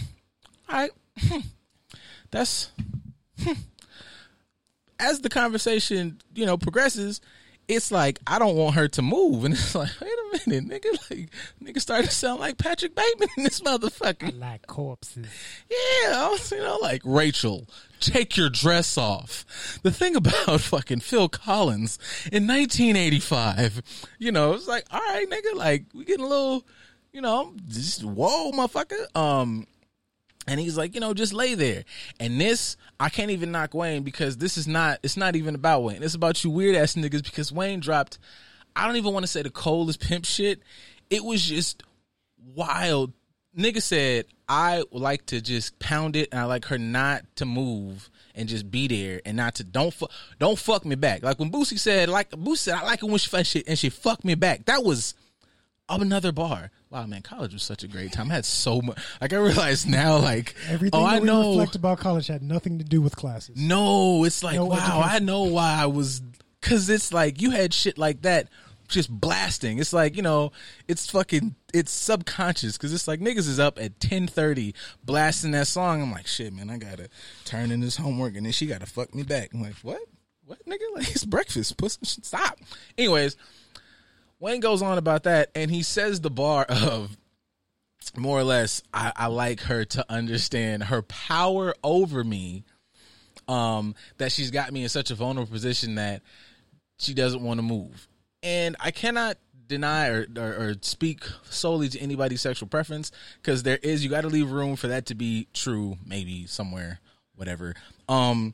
right, 0.70 0.92
hmm, 1.18 1.40
that's, 2.32 2.72
hmm. 3.44 3.54
As 5.00 5.22
the 5.22 5.30
conversation, 5.30 6.20
you 6.36 6.46
know, 6.46 6.58
progresses, 6.58 7.22
it's 7.70 7.92
like 7.92 8.20
I 8.28 8.40
don't 8.40 8.56
want 8.56 8.76
her 8.76 8.88
to 8.90 9.02
move, 9.02 9.44
and 9.46 9.54
it's 9.54 9.76
like, 9.76 9.90
wait 10.02 10.12
a 10.12 10.50
minute, 10.50 10.84
nigga, 10.84 11.10
like 11.10 11.30
nigga 11.64 11.80
started 11.80 12.10
to 12.10 12.16
sound 12.16 12.42
like 12.42 12.58
Patrick 12.58 12.96
Bateman 12.96 13.30
in 13.38 13.44
this 13.44 13.62
motherfucker. 13.62 14.38
like 14.38 14.68
corpses. 14.68 15.28
Yeah, 15.70 16.26
I 16.26 16.30
was, 16.32 16.52
you 16.52 16.58
know, 16.58 16.80
like 16.82 17.02
Rachel, 17.06 17.68
take 18.00 18.38
your 18.38 18.50
dress 18.50 18.98
off. 18.98 19.80
The 19.84 19.92
thing 19.92 20.16
about 20.16 20.34
fucking 20.62 21.02
Phil 21.02 21.30
Collins 21.30 22.00
in 22.32 22.48
1985, 22.48 23.82
you 24.18 24.32
know, 24.32 24.54
it's 24.54 24.68
like, 24.68 24.86
all 24.92 25.00
right, 25.00 25.30
nigga, 25.30 25.56
like 25.56 25.86
we 25.94 26.06
getting 26.06 26.26
a 26.26 26.30
little, 26.30 26.66
you 27.12 27.22
know, 27.22 27.54
just 27.68 28.04
whoa, 28.04 28.52
motherfucker. 28.52 29.16
Um, 29.16 29.68
and 30.48 30.60
he's 30.60 30.78
like, 30.78 30.96
you 30.96 31.02
know, 31.02 31.14
just 31.14 31.34
lay 31.34 31.54
there. 31.54 31.84
And 32.20 32.42
this, 32.42 32.76
I 33.00 33.10
can't 33.10 33.32
even 33.32 33.52
knock 33.52 33.74
Wayne 33.74 34.04
because 34.04 34.38
this 34.38 34.58
is 34.58 34.68
not, 34.68 35.00
it's 35.04 35.18
not 35.18 35.36
even 35.36 35.54
about 35.54 35.84
Wayne. 35.84 36.02
It's 36.02 36.16
about 36.16 36.44
you 36.44 36.50
weird 36.50 36.76
ass 36.76 36.96
niggas 36.96 37.24
because 37.24 37.52
Wayne 37.52 37.80
dropped, 37.80 38.18
I 38.76 38.88
don't 38.88 38.96
even 38.96 39.14
want 39.14 39.24
to 39.24 39.28
say 39.28 39.42
the 39.42 39.50
coldest 39.50 40.00
pimp 40.00 40.26
shit. 40.26 40.62
It 41.10 41.24
was 41.24 41.44
just 41.44 41.84
wild. 42.56 43.14
Nigga 43.58 43.82
said, 43.82 44.26
I 44.48 44.84
like 44.92 45.26
to 45.28 45.42
just 45.42 45.80
pound 45.80 46.16
it 46.16 46.30
and 46.32 46.40
I 46.40 46.46
like 46.46 46.66
her 46.66 46.78
not 46.78 47.24
to 47.38 47.46
move 47.46 48.10
and 48.36 48.48
just 48.48 48.70
be 48.70 48.88
there 48.88 49.22
and 49.26 49.38
not 49.38 49.56
to, 49.56 49.64
don't, 49.64 49.94
fu- 49.94 50.08
don't 50.40 50.58
fuck 50.58 50.86
me 50.86 50.96
back. 50.96 51.24
Like 51.24 51.40
when 51.40 51.52
Boosie 51.52 51.80
said, 51.80 52.10
like, 52.10 52.30
Boosie 52.32 52.58
said, 52.58 52.76
I 52.76 52.84
like 52.84 53.04
it 53.04 53.06
when 53.06 53.18
she 53.18 53.30
fuck 53.30 53.46
shit 53.46 53.68
and 53.68 53.78
she 53.78 53.90
fucked 53.90 54.24
me 54.24 54.36
back. 54.36 54.66
That 54.66 54.84
was, 54.84 55.16
of 55.90 56.02
another 56.02 56.32
bar. 56.32 56.72
Wow, 56.92 57.06
man, 57.06 57.22
college 57.22 57.54
was 57.54 57.64
such 57.64 57.84
a 57.84 57.88
great 57.88 58.12
time. 58.12 58.32
I 58.32 58.36
had 58.36 58.46
so 58.46 58.82
much. 58.82 58.98
Like 59.20 59.34
I 59.34 59.38
realize 59.38 59.86
now, 59.86 60.18
like 60.18 60.56
Everything 60.68 61.00
oh, 61.00 61.04
I 61.04 61.20
we 61.20 61.26
know. 61.26 61.50
reflect 61.52 61.76
about 61.76 62.00
college 62.00 62.28
had 62.28 62.42
nothing 62.44 62.78
to 62.80 62.84
do 62.84 63.02
with 63.02 63.16
classes. 63.16 63.58
No, 63.58 64.24
it's 64.24 64.44
like 64.44 64.56
No 64.56 64.66
wow. 64.66 64.76
education. 64.76 65.04
I 65.04 65.20
know 65.20 65.44
why 65.44 65.76
I 65.80 65.88
was 65.88 66.22
because 66.62 66.90
it's 66.90 67.14
like 67.14 67.42
you 67.42 67.52
had 67.52 67.74
shit 67.74 67.98
like 67.98 68.22
that 68.24 68.48
just 68.90 69.10
blasting. 69.10 69.80
It's 69.80 69.94
like 69.94 70.16
you 70.16 70.22
know, 70.22 70.52
it's 70.88 71.10
fucking, 71.10 71.56
it's 71.74 71.92
subconscious 71.92 72.78
because 72.78 72.94
it's 72.94 73.08
like 73.08 73.20
niggas 73.20 73.48
is 73.48 73.60
up 73.60 73.80
at 73.80 74.00
ten 74.00 74.28
thirty 74.28 74.76
blasting 75.04 75.52
that 75.52 75.68
song. 75.68 76.02
I'm 76.02 76.12
like, 76.12 76.28
shit, 76.28 76.54
man, 76.54 76.70
I 76.70 76.78
gotta 76.78 77.10
turn 77.46 77.72
in 77.72 77.80
this 77.80 77.98
homework 77.98 78.36
and 78.36 78.46
then 78.46 78.54
she 78.54 78.66
gotta 78.66 78.86
fuck 78.86 79.16
me 79.16 79.24
back. 79.24 79.54
I'm 79.54 79.62
like, 79.62 79.76
what? 79.82 80.02
What 80.46 80.66
nigga? 80.66 80.80
Like 80.94 81.10
it's 81.12 81.26
breakfast. 81.26 81.78
Puss, 81.78 82.00
stop. 82.02 82.60
Anyways, 82.98 83.38
Wayne 84.40 84.60
goes 84.60 84.82
on 84.82 84.98
about 84.98 85.24
that 85.24 85.52
and 85.56 85.70
he 85.70 85.84
says 85.84 86.22
the 86.22 86.32
bar 86.32 86.66
of 86.68 87.16
more 88.18 88.40
or 88.40 88.44
less 88.44 88.82
I, 88.94 89.12
I 89.16 89.28
like 89.28 89.62
her 89.62 89.86
to 89.86 90.06
understand 90.12 90.84
her 90.86 91.02
power 91.04 91.76
over 91.84 92.24
me 92.24 92.64
um 93.48 93.94
that 94.18 94.32
she's 94.32 94.52
got 94.52 94.74
me 94.74 94.84
in 94.84 94.90
such 94.90 95.12
a 95.12 95.16
vulnerable 95.16 95.52
position 95.52 95.96
that 95.96 96.22
she 96.98 97.14
doesn't 97.14 97.44
want 97.44 97.60
to 97.60 97.62
move 97.62 98.09
and 98.44 98.76
i 98.80 98.92
cannot 98.92 99.38
deny 99.68 100.08
or, 100.08 100.26
or, 100.36 100.54
or 100.56 100.76
speak 100.82 101.24
solely 101.50 101.88
to 101.88 102.00
anybody's 102.00 102.42
sexual 102.42 102.68
preference 102.68 103.12
because 103.42 103.64
there 103.64 103.78
is 103.84 104.04
you 104.04 104.10
got 104.10 104.22
to 104.22 104.28
leave 104.28 104.50
room 104.52 104.76
for 104.76 104.88
that 104.88 105.06
to 105.06 105.16
be 105.16 105.48
true 105.54 105.96
maybe 106.06 106.48
somewhere 106.48 107.00
whatever 107.36 107.76
um 108.08 108.54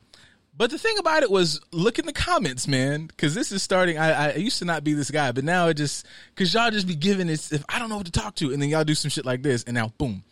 but 0.58 0.70
the 0.70 0.78
thing 0.78 0.96
about 0.96 1.22
it 1.22 1.30
was, 1.30 1.60
look 1.70 1.98
in 1.98 2.06
the 2.06 2.14
comments, 2.14 2.66
man, 2.66 3.06
because 3.06 3.34
this 3.34 3.52
is 3.52 3.62
starting. 3.62 3.98
I, 3.98 4.30
I 4.30 4.34
used 4.36 4.58
to 4.60 4.64
not 4.64 4.84
be 4.84 4.94
this 4.94 5.10
guy, 5.10 5.30
but 5.32 5.44
now 5.44 5.68
it 5.68 5.74
just 5.74 6.06
because 6.34 6.54
y'all 6.54 6.70
just 6.70 6.86
be 6.86 6.94
giving 6.94 7.26
this. 7.26 7.52
If 7.52 7.62
I 7.68 7.78
don't 7.78 7.90
know 7.90 7.98
what 7.98 8.06
to 8.06 8.12
talk 8.12 8.36
to, 8.36 8.52
and 8.52 8.62
then 8.62 8.70
y'all 8.70 8.84
do 8.84 8.94
some 8.94 9.10
shit 9.10 9.26
like 9.26 9.42
this, 9.42 9.64
and 9.64 9.74
now 9.74 9.92
boom, 9.98 10.24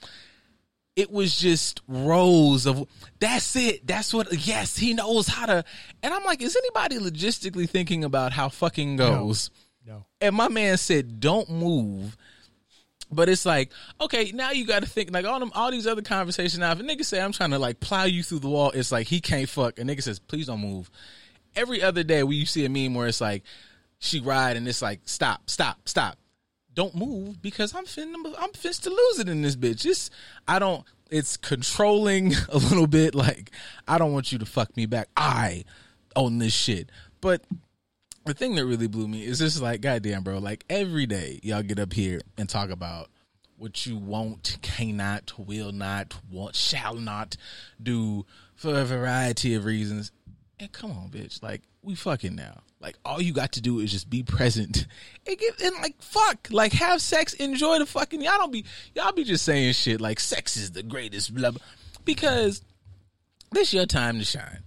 it 0.97 1.11
was 1.11 1.37
just 1.37 1.81
rows 1.89 2.67
of. 2.67 2.87
That's 3.19 3.57
it. 3.57 3.87
That's 3.87 4.15
what. 4.15 4.33
Yes, 4.47 4.77
he 4.77 4.95
knows 4.95 5.27
how 5.27 5.47
to. 5.47 5.65
And 6.03 6.15
I'm 6.15 6.25
like, 6.25 6.43
is 6.43 6.57
anybody 6.57 6.99
logistically 6.99 7.69
thinking 7.69 8.05
about 8.05 8.33
how 8.33 8.49
fucking 8.49 8.97
goes? 8.97 9.51
No. 9.87 10.07
And 10.21 10.35
my 10.35 10.49
man 10.49 10.77
said, 10.77 11.21
"Don't 11.21 11.51
move." 11.51 12.17
But 13.11 13.29
it's 13.29 13.47
like, 13.47 13.71
okay, 14.01 14.33
now 14.33 14.51
you 14.51 14.67
got 14.67 14.83
to 14.83 14.89
think 14.89 15.13
like 15.13 15.25
all 15.25 15.39
them, 15.39 15.53
all 15.55 15.71
these 15.71 15.87
other 15.87 16.03
conversations. 16.03 16.59
Now, 16.59 16.73
if 16.73 16.81
a 16.81 16.83
nigga 16.83 17.05
say 17.05 17.21
I'm 17.21 17.33
trying 17.33 17.51
to 17.51 17.59
like 17.59 17.79
plow 17.81 18.05
you 18.05 18.23
through 18.23 18.41
the 18.41 18.49
wall, 18.49 18.71
it's 18.71 18.91
like 18.91 19.07
he 19.07 19.21
can't 19.21 19.49
fuck. 19.49 19.79
And 19.79 19.89
nigga 19.89 20.03
says, 20.03 20.19
please 20.19 20.47
don't 20.47 20.61
move. 20.61 20.91
Every 21.55 21.83
other 21.83 22.03
day, 22.03 22.23
we 22.25 22.37
you 22.37 22.47
see 22.47 22.65
a 22.65 22.69
meme 22.69 22.95
where 22.95 23.07
it's 23.07 23.21
like 23.21 23.45
she 23.99 24.21
ride 24.21 24.57
and 24.57 24.67
it's 24.67 24.83
like 24.83 25.01
stop, 25.05 25.49
stop, 25.49 25.89
stop, 25.89 26.19
don't 26.75 26.95
move 26.95 27.41
because 27.41 27.75
I'm 27.75 27.85
finna, 27.85 28.15
I'm 28.39 28.51
finna 28.51 28.83
to 28.83 28.91
lose 28.91 29.19
it 29.21 29.29
in 29.29 29.43
this 29.43 29.57
bitch. 29.57 29.87
It's 29.87 30.11
I 30.47 30.59
don't. 30.59 30.85
It's 31.11 31.37
controlling 31.37 32.33
a 32.49 32.59
little 32.59 32.87
bit. 32.87 33.15
Like 33.15 33.51
I 33.87 33.99
don't 33.99 34.13
want 34.13 34.33
you 34.33 34.39
to 34.39 34.47
fuck 34.47 34.77
me 34.77 34.87
back. 34.87 35.09
I 35.17 35.65
own 36.17 36.39
this 36.39 36.53
shit, 36.53 36.91
but 37.21 37.43
the 38.25 38.35
thing 38.35 38.55
that 38.55 38.65
really 38.65 38.87
blew 38.87 39.07
me 39.07 39.25
is 39.25 39.39
just 39.39 39.61
like, 39.61 39.81
goddamn, 39.81 40.23
bro. 40.23 40.39
Like 40.39 40.65
every 40.71 41.07
day, 41.07 41.41
y'all 41.43 41.63
get 41.63 41.79
up 41.79 41.93
here 41.93 42.21
and 42.39 42.49
talk 42.49 42.71
about 42.71 43.09
what 43.57 43.87
you 43.87 43.97
won't, 43.97 44.59
cannot, 44.63 45.33
will 45.39 45.73
not, 45.73 46.15
want, 46.31 46.57
shall 46.57 46.95
not 46.95 47.37
do 47.83 48.27
for 48.55 48.79
a 48.79 48.85
variety 48.85 49.55
of 49.55 49.65
reasons. 49.65 50.11
And 50.59 50.73
come 50.73 50.91
on, 50.91 51.11
bitch. 51.11 51.43
Like 51.43 51.63
we 51.83 51.95
fucking 51.95 52.35
now. 52.35 52.63
Like 52.85 52.97
all 53.05 53.21
you 53.21 53.33
got 53.33 53.53
to 53.53 53.61
do 53.61 53.81
is 53.81 53.91
just 53.91 54.11
be 54.11 54.23
present 54.23 54.87
and 55.27 55.37
and 55.63 55.75
like 55.77 56.01
fuck, 56.01 56.49
like 56.51 56.73
have 56.75 57.01
sex, 57.01 57.33
enjoy 57.35 57.79
the 57.79 57.87
fucking. 57.87 58.21
Y'all 58.21 58.39
don't 58.39 58.53
be 58.53 58.65
y'all 58.95 59.13
be 59.13 59.25
just 59.25 59.45
saying 59.45 59.73
shit 59.73 60.01
like 60.01 60.21
sex 60.21 60.57
is 60.57 60.73
the 60.73 60.83
greatest, 60.83 61.35
blah, 61.35 61.51
blah 61.51 61.61
because 62.05 62.63
this 63.53 63.73
your 63.73 63.87
time 63.87 64.19
to 64.19 64.25
shine 64.25 64.65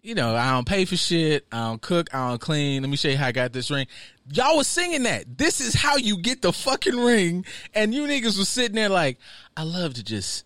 you 0.00 0.14
know, 0.14 0.34
I 0.34 0.52
don't 0.52 0.66
pay 0.66 0.86
for 0.86 0.96
shit. 0.96 1.46
I 1.52 1.66
don't 1.66 1.82
cook. 1.82 2.14
I 2.14 2.30
don't 2.30 2.40
clean. 2.40 2.82
Let 2.82 2.90
me 2.90 2.96
show 2.96 3.08
you 3.08 3.16
how 3.16 3.26
I 3.26 3.32
got 3.32 3.52
this 3.52 3.70
ring. 3.70 3.86
Y'all 4.32 4.56
was 4.56 4.66
singing 4.66 5.02
that. 5.02 5.36
This 5.36 5.60
is 5.60 5.74
how 5.74 5.96
you 5.96 6.16
get 6.16 6.40
the 6.40 6.52
fucking 6.52 6.96
ring. 6.96 7.44
And 7.74 7.92
you 7.92 8.04
niggas 8.04 8.38
was 8.38 8.48
sitting 8.48 8.76
there 8.76 8.88
like, 8.88 9.18
I 9.56 9.64
love 9.64 9.94
to 9.94 10.02
just 10.02 10.44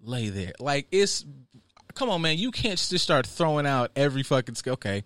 lay 0.00 0.30
there. 0.30 0.52
Like 0.58 0.88
it's, 0.90 1.24
come 1.94 2.08
on, 2.10 2.22
man. 2.22 2.38
You 2.38 2.50
can't 2.50 2.78
just 2.78 3.04
start 3.04 3.26
throwing 3.26 3.66
out 3.66 3.92
every 3.94 4.22
fucking. 4.22 4.56
Okay. 4.66 5.04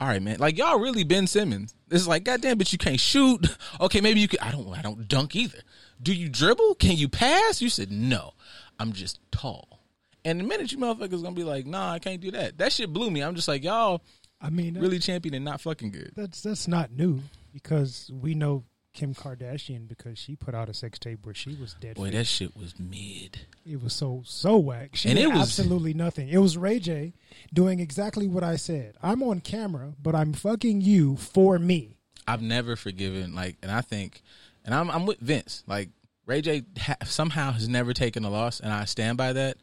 All 0.00 0.08
right, 0.08 0.22
man. 0.22 0.38
Like 0.38 0.56
y'all 0.56 0.78
really 0.78 1.04
Ben 1.04 1.26
Simmons. 1.26 1.74
It's 1.90 2.06
like, 2.06 2.24
goddamn, 2.24 2.56
but 2.58 2.72
you 2.72 2.78
can't 2.78 3.00
shoot. 3.00 3.46
Okay, 3.80 4.00
maybe 4.00 4.20
you 4.20 4.28
can. 4.28 4.40
I 4.40 4.50
don't. 4.50 4.76
I 4.76 4.82
don't 4.82 5.08
dunk 5.08 5.34
either. 5.34 5.58
Do 6.02 6.12
you 6.12 6.28
dribble? 6.28 6.74
Can 6.76 6.96
you 6.96 7.08
pass? 7.08 7.62
You 7.62 7.68
said 7.70 7.90
no. 7.90 8.32
I'm 8.78 8.92
just 8.92 9.20
tall. 9.30 9.80
And 10.24 10.38
the 10.40 10.44
minute 10.44 10.70
you 10.72 10.78
motherfuckers 10.78 11.22
gonna 11.22 11.32
be 11.34 11.44
like, 11.44 11.66
nah, 11.66 11.92
I 11.92 11.98
can't 11.98 12.20
do 12.20 12.30
that. 12.32 12.58
That 12.58 12.72
shit 12.72 12.92
blew 12.92 13.10
me. 13.10 13.22
I'm 13.22 13.34
just 13.34 13.48
like, 13.48 13.64
y'all 13.64 14.02
I 14.40 14.50
mean, 14.50 14.78
really 14.78 14.98
champion 14.98 15.34
and 15.34 15.44
not 15.44 15.60
fucking 15.60 15.92
good. 15.92 16.12
that's 16.16 16.42
that's 16.42 16.68
not 16.68 16.92
new 16.92 17.22
because 17.52 18.10
we 18.12 18.34
know 18.34 18.64
Kim 18.92 19.14
Kardashian 19.14 19.86
because 19.86 20.18
she 20.18 20.34
put 20.34 20.54
out 20.54 20.68
a 20.68 20.74
sex 20.74 20.98
tape 20.98 21.24
where 21.24 21.34
she 21.34 21.54
was 21.54 21.74
dead. 21.80 21.94
Boy, 21.96 22.06
fit. 22.06 22.12
that 22.14 22.26
shit 22.26 22.56
was 22.56 22.74
mid. 22.78 23.40
it 23.64 23.82
was 23.82 23.92
so 23.92 24.22
so 24.26 24.56
whack. 24.58 24.90
She 24.96 25.08
And 25.08 25.16
did 25.18 25.26
it 25.26 25.32
was- 25.32 25.42
absolutely 25.42 25.94
nothing. 25.94 26.28
It 26.28 26.38
was 26.38 26.56
Ray 26.56 26.80
J 26.80 27.12
doing 27.54 27.78
exactly 27.80 28.26
what 28.26 28.42
I 28.42 28.56
said. 28.56 28.96
I'm 29.02 29.22
on 29.22 29.40
camera, 29.40 29.94
but 30.02 30.14
I'm 30.14 30.32
fucking 30.32 30.80
you 30.80 31.16
for 31.16 31.58
me. 31.58 31.96
I've 32.26 32.42
never 32.42 32.74
forgiven 32.76 33.34
like, 33.34 33.56
and 33.62 33.70
I 33.70 33.80
think, 33.80 34.22
and 34.64 34.74
I'm 34.74 34.90
I'm 34.90 35.06
with 35.06 35.20
Vince. 35.20 35.62
Like 35.66 35.90
Ray 36.26 36.40
J 36.42 36.62
ha- 36.78 36.96
somehow 37.04 37.52
has 37.52 37.68
never 37.68 37.92
taken 37.94 38.24
a 38.24 38.30
loss, 38.30 38.58
and 38.60 38.72
I 38.72 38.84
stand 38.86 39.16
by 39.18 39.32
that. 39.34 39.56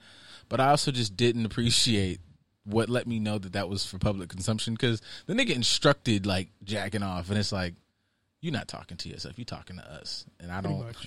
But 0.50 0.62
I 0.62 0.70
also 0.70 0.92
just 0.92 1.18
didn't 1.18 1.46
appreciate 1.46 2.22
what 2.64 2.90
let 2.90 3.08
me 3.08 3.20
know 3.20 3.38
that 3.38 3.54
that 3.54 3.68
was 3.70 3.86
for 3.86 3.98
public 4.00 4.30
consumption 4.30 4.74
because 4.74 5.02
the 5.26 5.34
nigga 5.34 5.52
instructed 5.56 6.26
like 6.26 6.50
jacking 6.64 7.04
off, 7.04 7.30
and 7.30 7.38
it's 7.38 7.52
like 7.52 7.74
you're 8.42 8.54
not 8.54 8.68
talking 8.68 8.98
to 8.98 9.10
yourself, 9.10 9.38
you're 9.38 9.46
talking 9.46 9.78
to 9.78 9.92
us, 9.92 10.26
and 10.40 10.52
I 10.52 10.62
don't. 10.62 10.86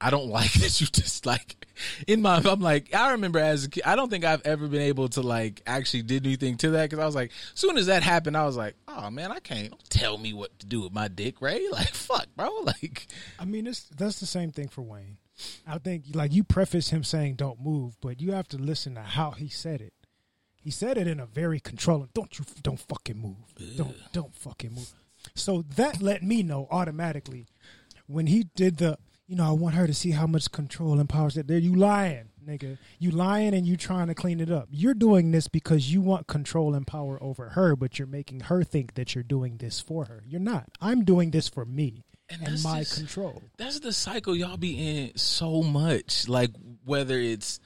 I 0.00 0.10
don't 0.10 0.28
like 0.28 0.52
that 0.60 0.80
you 0.80 0.86
just 0.86 1.26
like 1.26 1.66
in 2.06 2.22
my. 2.22 2.36
I'm 2.36 2.60
like 2.60 2.94
I 2.94 3.12
remember 3.12 3.40
as 3.40 3.64
a 3.64 3.68
kid. 3.68 3.82
I 3.84 3.96
don't 3.96 4.08
think 4.08 4.24
I've 4.24 4.42
ever 4.46 4.68
been 4.68 4.82
able 4.82 5.08
to 5.10 5.22
like 5.22 5.62
actually 5.66 6.02
did 6.02 6.24
anything 6.24 6.56
to 6.58 6.70
that 6.70 6.88
because 6.88 7.02
I 7.02 7.06
was 7.06 7.16
like, 7.16 7.32
soon 7.54 7.76
as 7.76 7.86
that 7.86 8.02
happened, 8.02 8.36
I 8.36 8.46
was 8.46 8.56
like, 8.56 8.76
oh 8.86 9.10
man, 9.10 9.32
I 9.32 9.40
can't 9.40 9.70
don't 9.70 9.90
tell 9.90 10.16
me 10.16 10.32
what 10.32 10.56
to 10.60 10.66
do 10.66 10.82
with 10.82 10.92
my 10.92 11.08
dick, 11.08 11.40
Ray. 11.40 11.66
Like 11.72 11.88
fuck, 11.88 12.26
bro. 12.36 12.48
Like 12.62 13.08
I 13.38 13.44
mean, 13.44 13.66
it's, 13.66 13.84
that's 13.96 14.20
the 14.20 14.26
same 14.26 14.52
thing 14.52 14.68
for 14.68 14.82
Wayne. 14.82 15.18
I 15.66 15.78
think, 15.78 16.04
like 16.14 16.32
you 16.32 16.44
preface 16.44 16.90
him 16.90 17.04
saying 17.04 17.34
"don't 17.34 17.60
move," 17.60 17.96
but 18.00 18.20
you 18.20 18.32
have 18.32 18.48
to 18.48 18.56
listen 18.56 18.94
to 18.94 19.02
how 19.02 19.32
he 19.32 19.48
said 19.48 19.80
it. 19.80 19.92
He 20.60 20.70
said 20.70 20.98
it 20.98 21.06
in 21.06 21.20
a 21.20 21.26
very 21.26 21.60
controlling. 21.60 22.08
Don't 22.14 22.38
you? 22.38 22.44
Don't 22.62 22.80
fucking 22.80 23.18
move. 23.18 23.76
Don't 23.76 23.96
don't 24.12 24.34
fucking 24.34 24.74
move. 24.74 24.92
So 25.34 25.62
that 25.76 26.00
let 26.00 26.22
me 26.22 26.42
know 26.42 26.68
automatically. 26.70 27.46
when 28.06 28.26
he 28.26 28.44
did 28.54 28.78
the, 28.78 28.98
you 29.26 29.36
know, 29.36 29.46
I 29.46 29.52
want 29.52 29.74
her 29.74 29.86
to 29.86 29.94
see 29.94 30.12
how 30.12 30.26
much 30.26 30.50
control 30.50 30.98
and 30.98 31.08
power 31.08 31.30
that 31.30 31.46
there. 31.46 31.58
You 31.58 31.74
lying, 31.74 32.30
nigga. 32.46 32.78
You 32.98 33.10
lying 33.10 33.52
and 33.54 33.66
you 33.66 33.76
trying 33.76 34.06
to 34.06 34.14
clean 34.14 34.40
it 34.40 34.50
up. 34.50 34.68
You're 34.70 34.94
doing 34.94 35.30
this 35.32 35.48
because 35.48 35.92
you 35.92 36.00
want 36.00 36.26
control 36.26 36.74
and 36.74 36.86
power 36.86 37.22
over 37.22 37.50
her, 37.50 37.76
but 37.76 37.98
you're 37.98 38.08
making 38.08 38.40
her 38.40 38.64
think 38.64 38.94
that 38.94 39.14
you're 39.14 39.24
doing 39.24 39.58
this 39.58 39.80
for 39.80 40.06
her. 40.06 40.22
You're 40.26 40.40
not. 40.40 40.70
I'm 40.80 41.04
doing 41.04 41.30
this 41.30 41.48
for 41.48 41.66
me 41.66 42.04
and, 42.30 42.42
that's 42.42 42.64
my 42.64 42.80
just- 42.80 42.96
control. 42.96 43.42
That's 43.56 43.80
the 43.80 43.92
cycle 43.92 44.34
y'all 44.36 44.56
be 44.56 44.74
in 45.06 45.16
so 45.16 45.62
much. 45.62 46.28
Like 46.28 46.50
whether 46.84 47.18
it's 47.18 47.60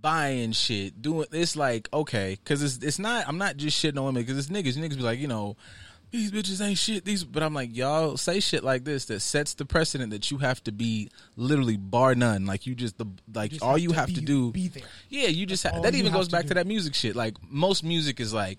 buying 0.00 0.52
shit, 0.52 1.00
doing 1.02 1.26
it's 1.32 1.56
like 1.56 1.88
okay, 1.92 2.36
because 2.42 2.62
it's 2.62 2.84
it's 2.84 2.98
not. 2.98 3.28
I'm 3.28 3.38
not 3.38 3.56
just 3.56 3.82
shitting 3.82 3.98
on 3.98 4.04
women 4.06 4.22
because 4.22 4.38
it's 4.38 4.48
niggas. 4.48 4.76
Niggas 4.76 4.96
be 4.96 5.02
like, 5.02 5.18
you 5.18 5.28
know, 5.28 5.56
these 6.10 6.30
bitches 6.30 6.64
ain't 6.64 6.78
shit. 6.78 7.04
These, 7.04 7.24
but 7.24 7.42
I'm 7.42 7.52
like, 7.54 7.76
y'all 7.76 8.16
say 8.16 8.40
shit 8.40 8.64
like 8.64 8.84
this 8.84 9.04
that 9.06 9.20
sets 9.20 9.54
the 9.54 9.64
precedent 9.64 10.10
that 10.12 10.30
you 10.30 10.38
have 10.38 10.62
to 10.64 10.72
be 10.72 11.10
literally 11.36 11.76
bar 11.76 12.14
none. 12.14 12.46
Like 12.46 12.66
you 12.66 12.74
just 12.74 12.96
the 12.98 13.06
like 13.34 13.50
just 13.50 13.62
all 13.62 13.72
have 13.72 13.80
you 13.80 13.88
to 13.90 13.94
have 13.94 14.06
be- 14.08 14.14
to 14.14 14.20
do. 14.20 14.50
be 14.52 14.68
there. 14.68 14.82
Yeah, 15.08 15.28
you 15.28 15.44
just 15.46 15.64
ha- 15.66 15.80
that 15.80 15.94
even 15.94 16.12
goes 16.12 16.28
to 16.28 16.32
back 16.32 16.42
do. 16.42 16.48
to 16.48 16.54
that 16.54 16.66
music 16.66 16.94
shit. 16.94 17.14
Like 17.16 17.34
most 17.50 17.84
music 17.84 18.20
is 18.20 18.32
like. 18.32 18.58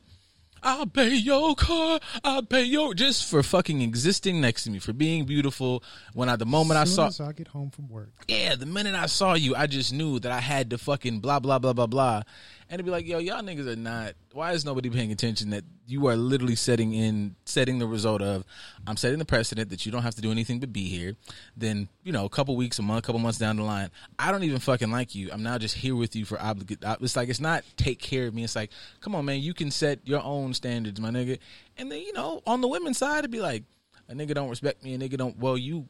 I'll 0.61 0.87
pay 0.87 1.15
your 1.15 1.55
car. 1.55 2.01
I'll 2.21 2.43
pay 2.43 2.63
your 2.63 2.93
just 2.93 3.29
for 3.31 3.41
fucking 3.41 3.81
existing 3.81 4.41
next 4.41 4.65
to 4.65 4.71
me, 4.71 4.79
for 4.79 4.91
being 4.91 5.23
beautiful. 5.23 5.81
When 6.13 6.27
I 6.27 6.35
the 6.35 6.45
moment 6.45 6.77
I 6.77 6.83
Soon 6.83 6.95
saw, 6.95 7.07
as 7.07 7.21
I 7.21 7.31
get 7.31 7.47
home 7.47 7.69
from 7.69 7.87
work. 7.87 8.09
yeah, 8.27 8.55
the 8.55 8.65
minute 8.65 8.93
I 8.93 9.05
saw 9.05 9.35
you, 9.35 9.55
I 9.55 9.67
just 9.67 9.93
knew 9.93 10.19
that 10.19 10.33
I 10.33 10.41
had 10.41 10.69
to 10.71 10.77
fucking 10.77 11.21
blah 11.21 11.39
blah 11.39 11.59
blah 11.59 11.71
blah 11.71 11.87
blah, 11.87 12.23
and 12.69 12.77
to 12.77 12.83
be 12.83 12.91
like, 12.91 13.07
yo, 13.07 13.17
y'all 13.17 13.41
niggas 13.41 13.67
are 13.67 13.75
not. 13.75 14.13
Why 14.31 14.51
is 14.51 14.63
nobody 14.63 14.91
paying 14.91 15.11
attention 15.11 15.49
that 15.49 15.63
you 15.87 16.05
are 16.07 16.15
literally 16.15 16.55
setting 16.55 16.93
in 16.93 17.35
setting 17.45 17.79
the 17.79 17.87
result 17.87 18.21
of 18.21 18.45
I'm 18.85 18.95
setting 18.95 19.17
the 19.17 19.25
precedent 19.25 19.71
that 19.71 19.87
you 19.87 19.91
don't 19.91 20.03
have 20.03 20.13
to 20.15 20.21
do 20.21 20.31
anything 20.31 20.59
but 20.59 20.71
be 20.71 20.87
here. 20.87 21.15
Then 21.57 21.89
you 22.03 22.11
know, 22.11 22.25
a 22.25 22.29
couple 22.29 22.55
weeks, 22.55 22.77
a 22.77 22.83
month, 22.83 23.05
couple 23.05 23.19
months 23.19 23.39
down 23.39 23.55
the 23.57 23.63
line, 23.63 23.89
I 24.19 24.31
don't 24.31 24.43
even 24.43 24.59
fucking 24.59 24.91
like 24.91 25.15
you. 25.15 25.29
I'm 25.31 25.41
now 25.41 25.57
just 25.57 25.75
here 25.75 25.95
with 25.95 26.15
you 26.15 26.25
for 26.25 26.39
obligate. 26.39 26.79
It's 27.01 27.15
like 27.15 27.29
it's 27.29 27.39
not 27.39 27.63
take 27.75 27.99
care 27.99 28.27
of 28.27 28.35
me. 28.35 28.43
It's 28.43 28.55
like, 28.55 28.69
come 29.01 29.15
on, 29.15 29.25
man, 29.25 29.39
you 29.39 29.55
can 29.55 29.71
set 29.71 29.99
your 30.07 30.21
own 30.21 30.53
standards, 30.53 31.01
my 31.01 31.09
nigga. 31.09 31.39
And 31.77 31.91
then 31.91 32.01
you 32.01 32.13
know, 32.13 32.43
on 32.45 32.61
the 32.61 32.67
women's 32.67 32.99
side, 32.99 33.19
it'd 33.19 33.31
be 33.31 33.41
like 33.41 33.63
a 34.07 34.13
nigga 34.13 34.35
don't 34.35 34.49
respect 34.49 34.83
me, 34.83 34.93
a 34.93 34.99
nigga 34.99 35.17
don't. 35.17 35.39
Well, 35.39 35.57
you 35.57 35.87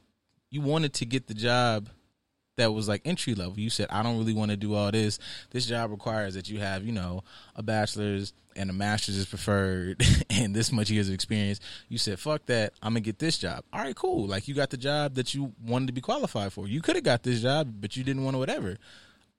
you 0.50 0.62
wanted 0.62 0.94
to 0.94 1.06
get 1.06 1.28
the 1.28 1.34
job 1.34 1.90
that 2.60 2.74
was 2.74 2.88
like 2.88 3.02
entry 3.06 3.36
level. 3.36 3.60
You 3.60 3.70
said, 3.70 3.88
I 3.90 4.04
don't 4.04 4.18
really 4.18 4.34
want 4.34 4.52
to 4.52 4.58
do 4.58 4.76
all 4.76 4.92
this. 4.92 5.20
This 5.52 5.66
job 5.66 5.92
requires 5.92 6.36
that 6.36 6.50
you 6.50 6.60
have, 6.60 6.86
you 6.86 6.92
know, 6.92 7.24
a 7.56 7.64
bachelor's 7.64 8.34
and 8.56 8.70
a 8.70 8.74
master's 8.74 9.16
is 9.18 9.26
preferred 9.26 10.04
and 10.30 10.56
this 10.56 10.72
much 10.72 10.90
years 10.90 11.08
of 11.08 11.14
experience. 11.14 11.60
You 11.88 11.98
said, 11.98 12.20
fuck 12.20 12.46
that. 12.48 12.74
I'm 12.82 12.94
going 12.94 13.04
to 13.04 13.08
get 13.08 13.20
this 13.20 13.38
job. 13.38 13.64
All 13.74 13.82
right, 13.82 13.96
cool. 13.96 14.28
Like 14.28 14.48
you 14.48 14.54
got 14.54 14.70
the 14.70 14.78
job 14.78 15.16
that 15.16 15.34
you 15.34 15.54
wanted 15.66 15.88
to 15.88 15.94
be 15.94 16.02
qualified 16.02 16.54
for. 16.54 16.68
You 16.68 16.82
could 16.82 16.96
have 16.96 17.06
got 17.06 17.24
this 17.24 17.42
job, 17.42 17.74
but 17.80 17.96
you 17.98 18.04
didn't 18.04 18.24
want 18.24 18.36
to 18.36 18.40
whatever. 18.40 18.78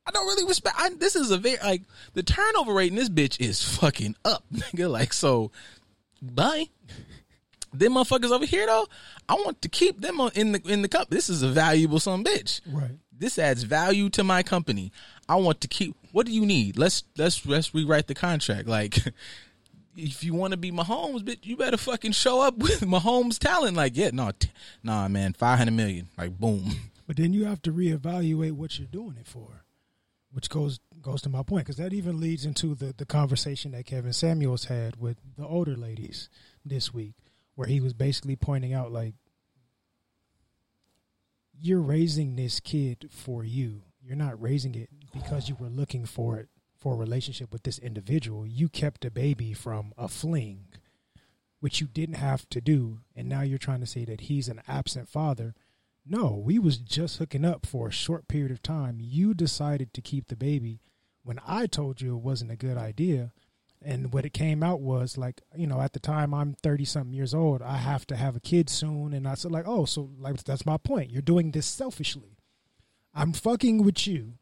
I 0.06 0.10
don't 0.12 0.26
really 0.26 0.44
respect. 0.44 0.76
I, 0.78 0.90
this 0.90 1.14
is 1.14 1.30
a 1.30 1.38
very, 1.38 1.58
like, 1.62 1.82
the 2.14 2.22
turnover 2.22 2.72
rate 2.72 2.90
in 2.90 2.96
this 2.96 3.10
bitch 3.10 3.40
is 3.40 3.62
fucking 3.62 4.16
up, 4.24 4.44
nigga. 4.52 4.90
Like, 4.90 5.12
so, 5.12 5.52
bye. 6.22 6.68
Them 7.72 7.94
motherfuckers 7.94 8.30
over 8.30 8.46
here 8.46 8.66
though, 8.66 8.88
I 9.28 9.34
want 9.34 9.62
to 9.62 9.68
keep 9.68 10.00
them 10.00 10.20
in 10.34 10.52
the 10.52 10.62
in 10.66 10.82
the 10.82 10.88
cup. 10.88 11.08
This 11.10 11.28
is 11.30 11.42
a 11.42 11.48
valuable 11.48 12.00
son 12.00 12.24
bitch 12.24 12.60
Right. 12.66 12.98
This 13.20 13.38
adds 13.38 13.62
value 13.62 14.08
to 14.10 14.24
my 14.24 14.42
company. 14.42 14.90
I 15.28 15.36
want 15.36 15.60
to 15.60 15.68
keep. 15.68 15.94
What 16.10 16.26
do 16.26 16.32
you 16.32 16.44
need? 16.44 16.76
Let's 16.76 17.04
let's 17.16 17.46
let's 17.46 17.72
rewrite 17.72 18.08
the 18.08 18.14
contract. 18.14 18.66
Like, 18.66 18.96
if 19.96 20.24
you 20.24 20.34
want 20.34 20.52
to 20.52 20.56
be 20.56 20.72
Mahomes, 20.72 21.20
bitch, 21.20 21.44
you 21.44 21.56
better 21.56 21.76
fucking 21.76 22.12
show 22.12 22.40
up 22.40 22.56
with 22.58 22.80
Mahomes 22.80 23.38
talent. 23.38 23.76
Like, 23.76 23.96
yeah, 23.96 24.10
no, 24.12 24.32
t- 24.32 24.50
nah, 24.82 25.06
man, 25.06 25.34
five 25.34 25.58
hundred 25.58 25.74
million. 25.74 26.08
Like, 26.18 26.36
boom. 26.38 26.72
But 27.06 27.16
then 27.16 27.32
you 27.32 27.46
have 27.46 27.60
to 27.62 27.72
reevaluate 27.72 28.52
what 28.52 28.78
you're 28.78 28.86
doing 28.86 29.16
it 29.20 29.26
for, 29.26 29.64
which 30.30 30.48
goes 30.48 30.78
goes 31.02 31.20
to 31.22 31.28
my 31.28 31.42
point 31.42 31.66
because 31.66 31.78
that 31.78 31.92
even 31.92 32.20
leads 32.20 32.44
into 32.44 32.76
the 32.76 32.94
the 32.96 33.04
conversation 33.04 33.72
that 33.72 33.86
Kevin 33.86 34.12
Samuels 34.12 34.66
had 34.66 34.94
with 34.94 35.16
the 35.36 35.44
older 35.44 35.74
ladies 35.74 36.28
this 36.64 36.94
week, 36.94 37.14
where 37.56 37.66
he 37.66 37.80
was 37.80 37.94
basically 37.94 38.36
pointing 38.36 38.72
out 38.72 38.92
like 38.92 39.14
you're 41.60 41.80
raising 41.80 42.36
this 42.36 42.60
kid 42.60 43.08
for 43.10 43.44
you. 43.44 43.82
You're 44.02 44.16
not 44.16 44.40
raising 44.40 44.74
it 44.74 44.88
because 45.12 45.48
you 45.48 45.56
were 45.58 45.68
looking 45.68 46.06
for 46.06 46.38
it 46.38 46.48
for 46.78 46.94
a 46.94 46.98
relationship 46.98 47.52
with 47.52 47.64
this 47.64 47.78
individual. 47.78 48.46
You 48.46 48.68
kept 48.68 49.04
a 49.04 49.10
baby 49.10 49.52
from 49.52 49.92
a 49.98 50.08
fling, 50.08 50.66
which 51.60 51.80
you 51.80 51.86
didn't 51.86 52.16
have 52.16 52.48
to 52.50 52.60
do, 52.60 53.00
and 53.14 53.28
now 53.28 53.42
you're 53.42 53.58
trying 53.58 53.80
to 53.80 53.86
say 53.86 54.04
that 54.06 54.22
he's 54.22 54.48
an 54.48 54.62
absent 54.66 55.08
father. 55.08 55.54
No, 56.06 56.34
we 56.42 56.58
was 56.58 56.78
just 56.78 57.18
hooking 57.18 57.44
up 57.44 57.66
for 57.66 57.88
a 57.88 57.92
short 57.92 58.26
period 58.26 58.50
of 58.50 58.62
time. 58.62 58.98
You 58.98 59.34
decided 59.34 59.92
to 59.92 60.00
keep 60.00 60.28
the 60.28 60.36
baby 60.36 60.80
when 61.22 61.38
I 61.46 61.66
told 61.66 62.00
you 62.00 62.16
it 62.16 62.22
wasn't 62.22 62.52
a 62.52 62.56
good 62.56 62.78
idea. 62.78 63.32
And 63.82 64.12
what 64.12 64.26
it 64.26 64.34
came 64.34 64.62
out 64.62 64.80
was 64.80 65.16
like, 65.16 65.40
you 65.56 65.66
know, 65.66 65.80
at 65.80 65.94
the 65.94 66.00
time 66.00 66.34
I'm 66.34 66.52
30 66.52 66.84
something 66.84 67.14
years 67.14 67.32
old, 67.32 67.62
I 67.62 67.78
have 67.78 68.06
to 68.08 68.16
have 68.16 68.36
a 68.36 68.40
kid 68.40 68.68
soon. 68.68 69.14
And 69.14 69.26
I 69.26 69.34
said, 69.34 69.52
like, 69.52 69.66
oh, 69.66 69.86
so 69.86 70.10
like, 70.18 70.42
that's 70.44 70.66
my 70.66 70.76
point. 70.76 71.10
You're 71.10 71.22
doing 71.22 71.50
this 71.50 71.66
selfishly. 71.66 72.36
I'm 73.14 73.32
fucking 73.32 73.82
with 73.82 74.06
you 74.06 74.34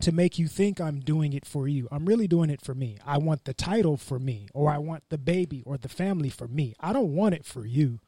to 0.00 0.12
make 0.12 0.38
you 0.38 0.46
think 0.46 0.80
I'm 0.80 1.00
doing 1.00 1.32
it 1.32 1.44
for 1.44 1.66
you. 1.66 1.88
I'm 1.90 2.06
really 2.06 2.28
doing 2.28 2.50
it 2.50 2.60
for 2.60 2.74
me. 2.74 2.98
I 3.04 3.18
want 3.18 3.44
the 3.44 3.54
title 3.54 3.96
for 3.96 4.18
me, 4.18 4.48
or 4.54 4.70
I 4.70 4.78
want 4.78 5.02
the 5.08 5.18
baby 5.18 5.62
or 5.66 5.76
the 5.76 5.88
family 5.88 6.30
for 6.30 6.46
me. 6.46 6.74
I 6.78 6.92
don't 6.92 7.14
want 7.14 7.34
it 7.34 7.44
for 7.44 7.66
you. 7.66 8.00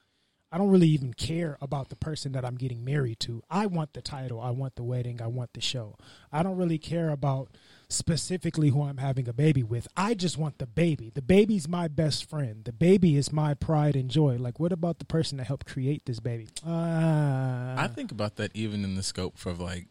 I 0.53 0.59
don't 0.59 0.71
really 0.71 0.89
even 0.89 1.15
care 1.15 1.57
about 1.61 1.89
the 1.89 1.97
person 1.97 2.33
that 2.33 2.45
I'm 2.45 2.57
getting 2.57 2.85
married 2.85 3.21
to. 3.21 3.43
I 3.51 3.67
want 3.67 3.93
the 3.93 4.03
title. 4.03 4.41
I 4.41 4.51
want 4.51 4.77
the 4.77 4.83
wedding. 4.83 5.23
I 5.23 5.29
want 5.29 5.53
the 5.53 5.61
show. 5.61 5.97
I 6.33 6.43
don't 6.43 6.57
really 6.57 6.79
care 6.79 7.11
about 7.11 7.51
specifically 7.91 8.69
who 8.71 8.83
I'm 8.83 8.99
having 8.99 9.29
a 9.29 9.33
baby 9.33 9.63
with. 9.63 9.87
I 9.97 10.15
just 10.15 10.39
want 10.39 10.59
the 10.59 10.67
baby. 10.67 11.11
The 11.13 11.21
baby's 11.23 11.69
my 11.69 11.89
best 11.89 12.25
friend. 12.29 12.65
The 12.65 12.73
baby 12.73 13.17
is 13.17 13.33
my 13.33 13.55
pride 13.55 13.97
and 13.97 14.09
joy. 14.09 14.37
Like, 14.39 14.59
what 14.61 14.73
about 14.73 14.99
the 15.01 15.05
person 15.05 15.39
that 15.39 15.47
helped 15.49 15.67
create 15.67 16.07
this 16.07 16.21
baby? 16.21 16.49
Uh, 16.67 17.75
I 17.77 17.89
think 17.93 18.13
about 18.13 18.37
that 18.37 18.53
even 18.55 18.85
in 18.85 18.95
the 18.95 19.03
scope 19.03 19.45
of 19.45 19.61
like, 19.61 19.89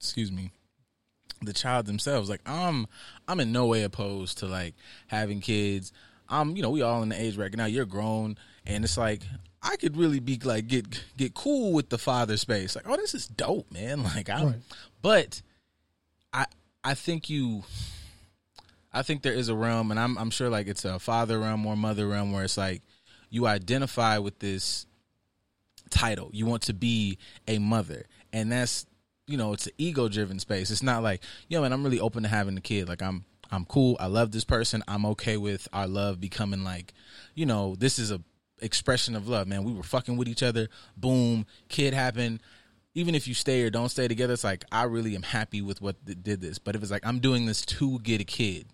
excuse 0.00 0.32
me, 0.32 0.50
the 1.42 1.52
child 1.52 1.86
themselves. 1.86 2.28
Like, 2.30 2.40
I'm 2.46 2.86
I'm 3.28 3.38
in 3.40 3.52
no 3.52 3.66
way 3.66 3.82
opposed 3.82 4.38
to 4.38 4.46
like 4.46 4.74
having 5.08 5.40
kids. 5.40 5.92
I'm, 6.28 6.56
you 6.56 6.62
know, 6.62 6.70
we 6.70 6.82
all 6.82 7.02
in 7.02 7.10
the 7.10 7.20
age 7.20 7.36
bracket 7.36 7.58
now. 7.58 7.66
You're 7.66 7.84
grown, 7.84 8.36
and 8.66 8.82
it's 8.82 8.96
like 8.96 9.22
I 9.62 9.76
could 9.76 9.96
really 9.96 10.20
be 10.20 10.38
like 10.42 10.66
get 10.68 11.04
get 11.16 11.34
cool 11.34 11.72
with 11.72 11.90
the 11.90 11.98
father 11.98 12.36
space. 12.36 12.74
Like, 12.74 12.88
oh, 12.88 12.96
this 12.96 13.14
is 13.14 13.26
dope, 13.28 13.70
man. 13.70 14.02
Like, 14.16 14.30
I'm, 14.30 14.46
Right. 14.46 14.56
but 15.02 15.42
I 16.86 16.94
think 16.94 17.28
you. 17.28 17.64
I 18.92 19.02
think 19.02 19.22
there 19.22 19.32
is 19.32 19.48
a 19.48 19.56
realm, 19.56 19.90
and 19.90 19.98
I'm 19.98 20.16
I'm 20.16 20.30
sure 20.30 20.48
like 20.48 20.68
it's 20.68 20.84
a 20.84 21.00
father 21.00 21.40
realm 21.40 21.66
or 21.66 21.76
mother 21.76 22.06
realm 22.06 22.30
where 22.30 22.44
it's 22.44 22.56
like 22.56 22.80
you 23.28 23.48
identify 23.48 24.18
with 24.18 24.38
this 24.38 24.86
title. 25.90 26.30
You 26.32 26.46
want 26.46 26.62
to 26.62 26.72
be 26.72 27.18
a 27.48 27.58
mother, 27.58 28.06
and 28.32 28.52
that's 28.52 28.86
you 29.26 29.36
know 29.36 29.52
it's 29.52 29.66
an 29.66 29.72
ego 29.78 30.08
driven 30.08 30.38
space. 30.38 30.70
It's 30.70 30.82
not 30.82 31.02
like 31.02 31.24
yo 31.48 31.60
man, 31.60 31.72
I'm 31.72 31.82
really 31.82 31.98
open 31.98 32.22
to 32.22 32.28
having 32.28 32.56
a 32.56 32.60
kid. 32.60 32.88
Like 32.88 33.02
I'm 33.02 33.24
I'm 33.50 33.64
cool. 33.64 33.96
I 33.98 34.06
love 34.06 34.30
this 34.30 34.44
person. 34.44 34.84
I'm 34.86 35.04
okay 35.06 35.36
with 35.36 35.66
our 35.72 35.88
love 35.88 36.20
becoming 36.20 36.62
like 36.62 36.94
you 37.34 37.46
know 37.46 37.74
this 37.74 37.98
is 37.98 38.12
a 38.12 38.20
expression 38.62 39.16
of 39.16 39.26
love. 39.26 39.48
Man, 39.48 39.64
we 39.64 39.72
were 39.72 39.82
fucking 39.82 40.16
with 40.16 40.28
each 40.28 40.44
other. 40.44 40.68
Boom, 40.96 41.46
kid 41.68 41.94
happened. 41.94 42.40
Even 42.96 43.14
if 43.14 43.28
you 43.28 43.34
stay 43.34 43.62
or 43.62 43.68
don't 43.68 43.90
stay 43.90 44.08
together, 44.08 44.32
it's 44.32 44.42
like 44.42 44.64
I 44.72 44.84
really 44.84 45.14
am 45.14 45.22
happy 45.22 45.60
with 45.60 45.82
what 45.82 46.04
th- 46.06 46.18
did 46.22 46.40
this. 46.40 46.58
But 46.58 46.74
if 46.74 46.82
it's 46.82 46.90
like 46.90 47.06
I'm 47.06 47.18
doing 47.18 47.44
this 47.44 47.64
to 47.66 47.98
get 48.00 48.22
a 48.22 48.24
kid, 48.24 48.66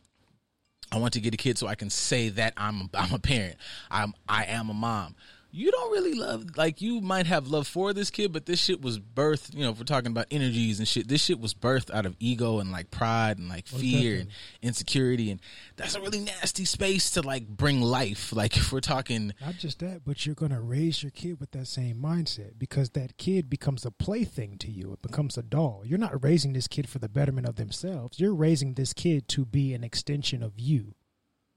I 0.92 0.98
want 0.98 1.12
to 1.14 1.20
get 1.20 1.34
a 1.34 1.36
kid 1.36 1.58
so 1.58 1.66
I 1.66 1.74
can 1.74 1.90
say 1.90 2.28
that 2.28 2.54
I'm 2.56 2.88
I'm 2.94 3.12
a 3.12 3.18
parent. 3.18 3.56
I'm 3.90 4.14
I 4.28 4.44
am 4.44 4.70
a 4.70 4.74
mom. 4.74 5.16
You 5.54 5.70
don't 5.70 5.92
really 5.92 6.14
love 6.14 6.56
like 6.56 6.80
you 6.80 7.02
might 7.02 7.26
have 7.26 7.46
love 7.46 7.66
for 7.66 7.92
this 7.92 8.10
kid, 8.10 8.32
but 8.32 8.46
this 8.46 8.58
shit 8.58 8.80
was 8.80 8.98
birthed. 8.98 9.54
You 9.54 9.64
know, 9.64 9.70
if 9.70 9.78
we're 9.78 9.84
talking 9.84 10.10
about 10.10 10.26
energies 10.30 10.78
and 10.78 10.88
shit, 10.88 11.08
this 11.08 11.22
shit 11.22 11.38
was 11.38 11.52
birthed 11.52 11.90
out 11.94 12.06
of 12.06 12.16
ego 12.18 12.58
and 12.58 12.72
like 12.72 12.90
pride 12.90 13.36
and 13.36 13.50
like 13.50 13.66
fear 13.66 14.20
and 14.20 14.28
insecurity, 14.62 15.30
and 15.30 15.40
that's 15.76 15.94
a 15.94 16.00
really 16.00 16.20
nasty 16.20 16.64
space 16.64 17.10
to 17.10 17.20
like 17.20 17.46
bring 17.46 17.82
life. 17.82 18.32
Like 18.32 18.56
if 18.56 18.72
we're 18.72 18.80
talking, 18.80 19.34
Not 19.42 19.56
just 19.56 19.80
that, 19.80 20.06
but 20.06 20.24
you're 20.24 20.34
going 20.34 20.52
to 20.52 20.60
raise 20.60 21.02
your 21.02 21.10
kid 21.10 21.38
with 21.38 21.50
that 21.50 21.66
same 21.66 21.96
mindset 21.96 22.58
because 22.58 22.88
that 22.90 23.18
kid 23.18 23.50
becomes 23.50 23.84
a 23.84 23.90
plaything 23.90 24.56
to 24.56 24.70
you. 24.70 24.94
It 24.94 25.02
becomes 25.02 25.36
a 25.36 25.42
doll. 25.42 25.82
You're 25.84 25.98
not 25.98 26.24
raising 26.24 26.54
this 26.54 26.66
kid 26.66 26.88
for 26.88 26.98
the 26.98 27.10
betterment 27.10 27.46
of 27.46 27.56
themselves. 27.56 28.18
You're 28.18 28.34
raising 28.34 28.72
this 28.72 28.94
kid 28.94 29.28
to 29.28 29.44
be 29.44 29.74
an 29.74 29.84
extension 29.84 30.42
of 30.42 30.58
you. 30.58 30.94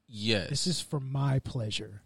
yes, 0.05 0.49
This 0.49 0.67
is 0.67 0.81
for 0.81 0.99
my 0.99 1.39
pleasure. 1.39 2.01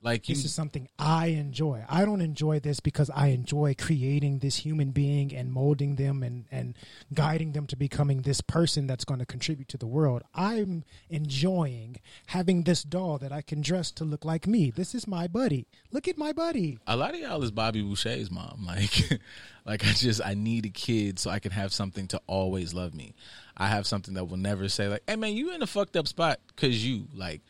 Like 0.00 0.28
you, 0.28 0.34
This 0.36 0.44
is 0.44 0.54
something 0.54 0.88
I 0.96 1.26
enjoy. 1.28 1.84
I 1.88 2.04
don't 2.04 2.20
enjoy 2.20 2.60
this 2.60 2.78
because 2.78 3.10
I 3.10 3.28
enjoy 3.28 3.74
creating 3.76 4.38
this 4.38 4.56
human 4.58 4.90
being 4.92 5.34
and 5.34 5.50
molding 5.52 5.96
them 5.96 6.22
and, 6.22 6.44
and 6.52 6.76
guiding 7.12 7.50
them 7.50 7.66
to 7.66 7.76
becoming 7.76 8.22
this 8.22 8.40
person 8.40 8.86
that's 8.86 9.04
going 9.04 9.18
to 9.18 9.26
contribute 9.26 9.66
to 9.70 9.76
the 9.76 9.88
world. 9.88 10.22
I'm 10.34 10.84
enjoying 11.10 11.96
having 12.28 12.62
this 12.62 12.84
doll 12.84 13.18
that 13.18 13.32
I 13.32 13.42
can 13.42 13.60
dress 13.60 13.90
to 13.92 14.04
look 14.04 14.24
like 14.24 14.46
me. 14.46 14.70
This 14.70 14.94
is 14.94 15.08
my 15.08 15.26
buddy. 15.26 15.66
Look 15.90 16.06
at 16.06 16.16
my 16.16 16.32
buddy. 16.32 16.78
a 16.86 16.96
lot 16.96 17.14
of 17.14 17.20
y'all 17.20 17.42
is 17.42 17.50
Bobby 17.50 17.82
Boucher's 17.82 18.30
mom. 18.30 18.66
Like, 18.78 19.20
like 19.64 19.84
I 19.84 19.92
just 19.92 20.20
I 20.24 20.34
need 20.34 20.66
a 20.66 20.68
kid 20.70 21.18
so 21.18 21.30
I 21.30 21.38
can 21.40 21.52
have 21.52 21.72
something 21.72 22.06
to 22.08 22.20
always 22.26 22.74
love 22.74 22.94
me. 22.94 23.14
I 23.56 23.66
have 23.68 23.86
something 23.86 24.14
that 24.14 24.26
will 24.26 24.36
never 24.36 24.68
say 24.68 24.88
like, 24.88 25.02
"Hey 25.08 25.16
man, 25.16 25.32
you 25.34 25.52
in 25.54 25.62
a 25.62 25.66
fucked 25.66 25.96
up 25.96 26.06
spot 26.06 26.38
because 26.48 26.86
you 26.86 27.08
like." 27.14 27.40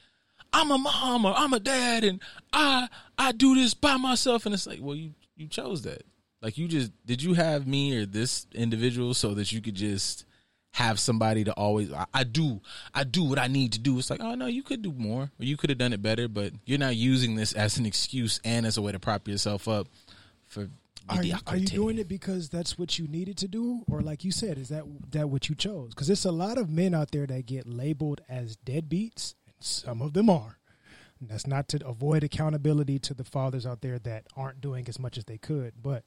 I'm 0.53 0.71
a 0.71 0.79
mom 0.79 1.25
or 1.25 1.35
I'm 1.37 1.53
a 1.53 1.61
dad 1.61 2.05
and 2.05 2.21
I 2.53 2.89
I 3.17 3.33
do 3.33 3.55
this 3.55 3.75
by 3.75 3.97
myself 3.97 4.47
and 4.47 4.55
it's 4.55 4.67
like, 4.67 4.81
well 4.81 4.97
you 4.97 5.13
you 5.37 5.47
chose 5.49 5.83
that. 5.83 6.03
Like 6.43 6.59
you 6.59 6.69
just 6.69 6.93
did 7.07 7.23
you 7.23 7.35
have 7.35 7.67
me 7.67 7.97
or 7.97 8.07
this 8.07 8.47
individual 8.53 9.15
so 9.15 9.35
that 9.35 9.53
you 9.53 9.61
could 9.61 9.75
just 9.75 10.25
have 10.73 11.01
somebody 11.01 11.45
to 11.45 11.53
always 11.53 11.93
I, 11.93 12.07
I 12.15 12.25
do 12.25 12.61
I 12.95 13.05
do 13.05 13.25
what 13.25 13.39
I 13.39 13.49
need 13.49 13.73
to 13.73 13.79
do. 13.79 13.99
It's 13.99 14.11
like, 14.11 14.21
oh 14.23 14.35
no, 14.35 14.47
you 14.47 14.63
could 14.63 14.83
do 14.83 14.93
more 14.93 15.23
or 15.23 15.45
you 15.45 15.57
could 15.57 15.71
have 15.71 15.79
done 15.79 15.93
it 15.93 16.03
better, 16.03 16.29
but 16.29 16.53
you're 16.65 16.79
not 16.79 16.97
using 16.97 17.35
this 17.35 17.53
as 17.53 17.79
an 17.79 17.87
excuse 17.87 18.41
and 18.45 18.65
as 18.67 18.77
a 18.77 18.83
way 18.83 18.93
to 18.93 18.99
prop 18.99 19.27
yourself 19.29 19.67
up 19.69 19.89
for 20.47 20.69
Are 21.09 21.23
you, 21.25 21.37
are 21.47 21.57
you 21.57 21.67
doing 21.67 21.99
it 21.99 22.07
because 22.09 22.49
that's 22.51 22.79
what 22.79 22.99
you 22.99 23.09
needed 23.09 23.39
to 23.39 23.49
do, 23.49 23.83
or 23.91 24.03
like 24.03 24.25
you 24.25 24.31
said, 24.33 24.59
is 24.59 24.69
that 24.69 24.85
that 25.13 25.31
what 25.31 25.49
you 25.49 25.55
chose? 25.55 25.91
Because 25.91 26.07
there's 26.07 26.27
a 26.27 26.33
lot 26.33 26.59
of 26.59 26.69
men 26.69 26.95
out 26.95 27.11
there 27.13 27.27
that 27.27 27.47
get 27.47 27.67
labeled 27.67 28.21
as 28.29 28.57
deadbeats, 28.59 29.35
some 29.61 30.03
of 30.03 30.12
them 30.12 30.31
are. 30.31 30.59
And 31.21 31.29
that's 31.29 31.47
not 31.47 31.68
to 31.68 31.87
avoid 31.87 32.23
accountability 32.23 32.99
to 33.01 33.14
the 33.14 33.25
fathers 33.25 33.66
out 33.66 33.81
there 33.81 33.99
that 34.01 34.27
aren't 34.37 34.61
doing 34.61 34.88
as 34.88 34.99
much 34.99 35.18
as 35.18 35.25
they 35.25 35.38
could. 35.38 35.75
But 35.83 36.05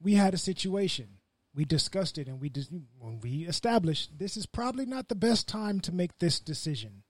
we 0.00 0.14
had 0.14 0.34
a 0.34 0.38
situation. 0.38 1.18
We 1.54 1.66
discussed 1.66 2.16
it, 2.16 2.28
and 2.28 2.40
we 2.40 2.48
dis- 2.48 2.70
when 2.98 3.20
we 3.20 3.42
established 3.42 4.18
this 4.18 4.38
is 4.38 4.46
probably 4.46 4.86
not 4.86 5.08
the 5.08 5.14
best 5.14 5.46
time 5.46 5.80
to 5.80 5.92
make 5.92 6.18
this 6.18 6.40
decision. 6.40 7.02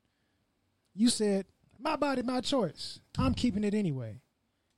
You 0.93 1.09
said, 1.09 1.47
"My 1.79 1.95
body, 1.95 2.23
my 2.23 2.41
choice. 2.41 2.99
I'm 3.17 3.35
keeping 3.35 3.63
it 3.63 3.75
anyway." 3.75 4.21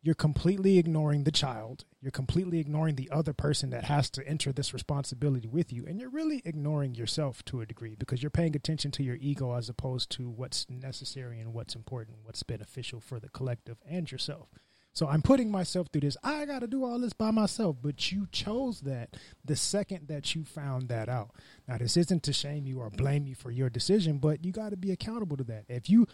you're 0.05 0.15
completely 0.15 0.77
ignoring 0.79 1.25
the 1.25 1.33
child. 1.33 1.87
You're 2.05 2.11
completely 2.11 2.59
ignoring 2.59 2.97
the 2.97 3.11
other 3.11 3.33
person 3.33 3.71
that 3.71 3.85
has 3.85 4.11
to 4.11 4.29
enter 4.29 4.53
this 4.53 4.75
responsibility 4.75 5.49
with 5.49 5.73
you. 5.73 5.87
And 5.87 5.99
you're 5.99 6.11
really 6.11 6.43
ignoring 6.45 6.95
yourself 6.95 7.43
to 7.47 7.63
a 7.63 7.67
degree 7.67 7.95
because 7.99 8.23
you're 8.23 8.29
paying 8.29 8.55
attention 8.55 8.91
to 8.91 9.03
your 9.03 9.17
ego 9.17 9.55
as 9.55 9.71
opposed 9.71 10.11
to 10.11 10.29
what's 10.29 10.69
necessary 10.69 11.41
and 11.41 11.55
what's 11.55 11.75
important, 11.75 12.19
what's 12.23 12.43
beneficial 12.43 13.01
for 13.01 13.19
the 13.19 13.31
collective 13.31 13.79
and 13.89 14.13
yourself. 14.13 14.49
So 14.93 15.09
I'm 15.09 15.23
putting 15.23 15.51
myself 15.51 15.89
through 15.91 16.03
this. 16.03 16.19
I 16.23 16.45
got 16.45 16.59
to 16.59 16.67
do 16.67 16.85
all 16.85 17.01
this 17.01 17.15
by 17.15 17.31
myself, 17.31 17.77
but 17.81 18.13
you 18.13 18.29
chose 18.31 18.83
that 18.83 19.17
the 19.43 19.57
second 19.57 20.09
that 20.09 20.35
you 20.35 20.45
found 20.45 20.89
that 20.91 21.09
out. 21.09 21.31
Now, 21.67 21.79
this 21.79 21.97
isn't 21.97 22.23
to 22.25 22.35
shame 22.35 22.67
you 22.67 22.81
or 22.81 22.91
blame 22.91 23.27
you 23.27 23.35
for 23.35 23.51
your 23.51 23.71
decision, 23.71 24.19
but 24.19 24.45
you 24.45 24.53
got 24.53 24.71
to 24.71 24.77
be 24.77 24.93
accountable 24.93 25.39
to 25.39 25.45
that. 25.45 25.65
If 25.69 25.89
you, 25.89 26.07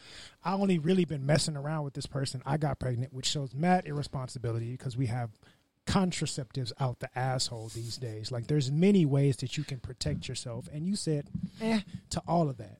I 0.44 0.54
only 0.54 0.78
really 0.78 1.04
been 1.04 1.26
messing 1.26 1.56
around 1.56 1.82
with 1.82 1.94
this 1.94 2.06
person, 2.06 2.42
I 2.46 2.58
got 2.58 2.78
pregnant, 2.78 3.12
which 3.12 3.26
shows 3.26 3.52
mad 3.52 3.86
irresponsibility 3.86 4.70
because 4.70 4.96
we 4.96 5.06
have 5.06 5.30
contraceptives 5.90 6.72
out 6.78 7.00
the 7.00 7.18
asshole 7.18 7.68
these 7.68 7.96
days. 7.96 8.30
Like, 8.30 8.46
there's 8.46 8.70
many 8.70 9.04
ways 9.04 9.36
that 9.38 9.56
you 9.56 9.64
can 9.64 9.80
protect 9.80 10.28
yourself, 10.28 10.68
and 10.72 10.86
you 10.86 10.96
said, 10.96 11.28
eh, 11.60 11.80
to 12.10 12.22
all 12.26 12.48
of 12.48 12.58
that 12.58 12.78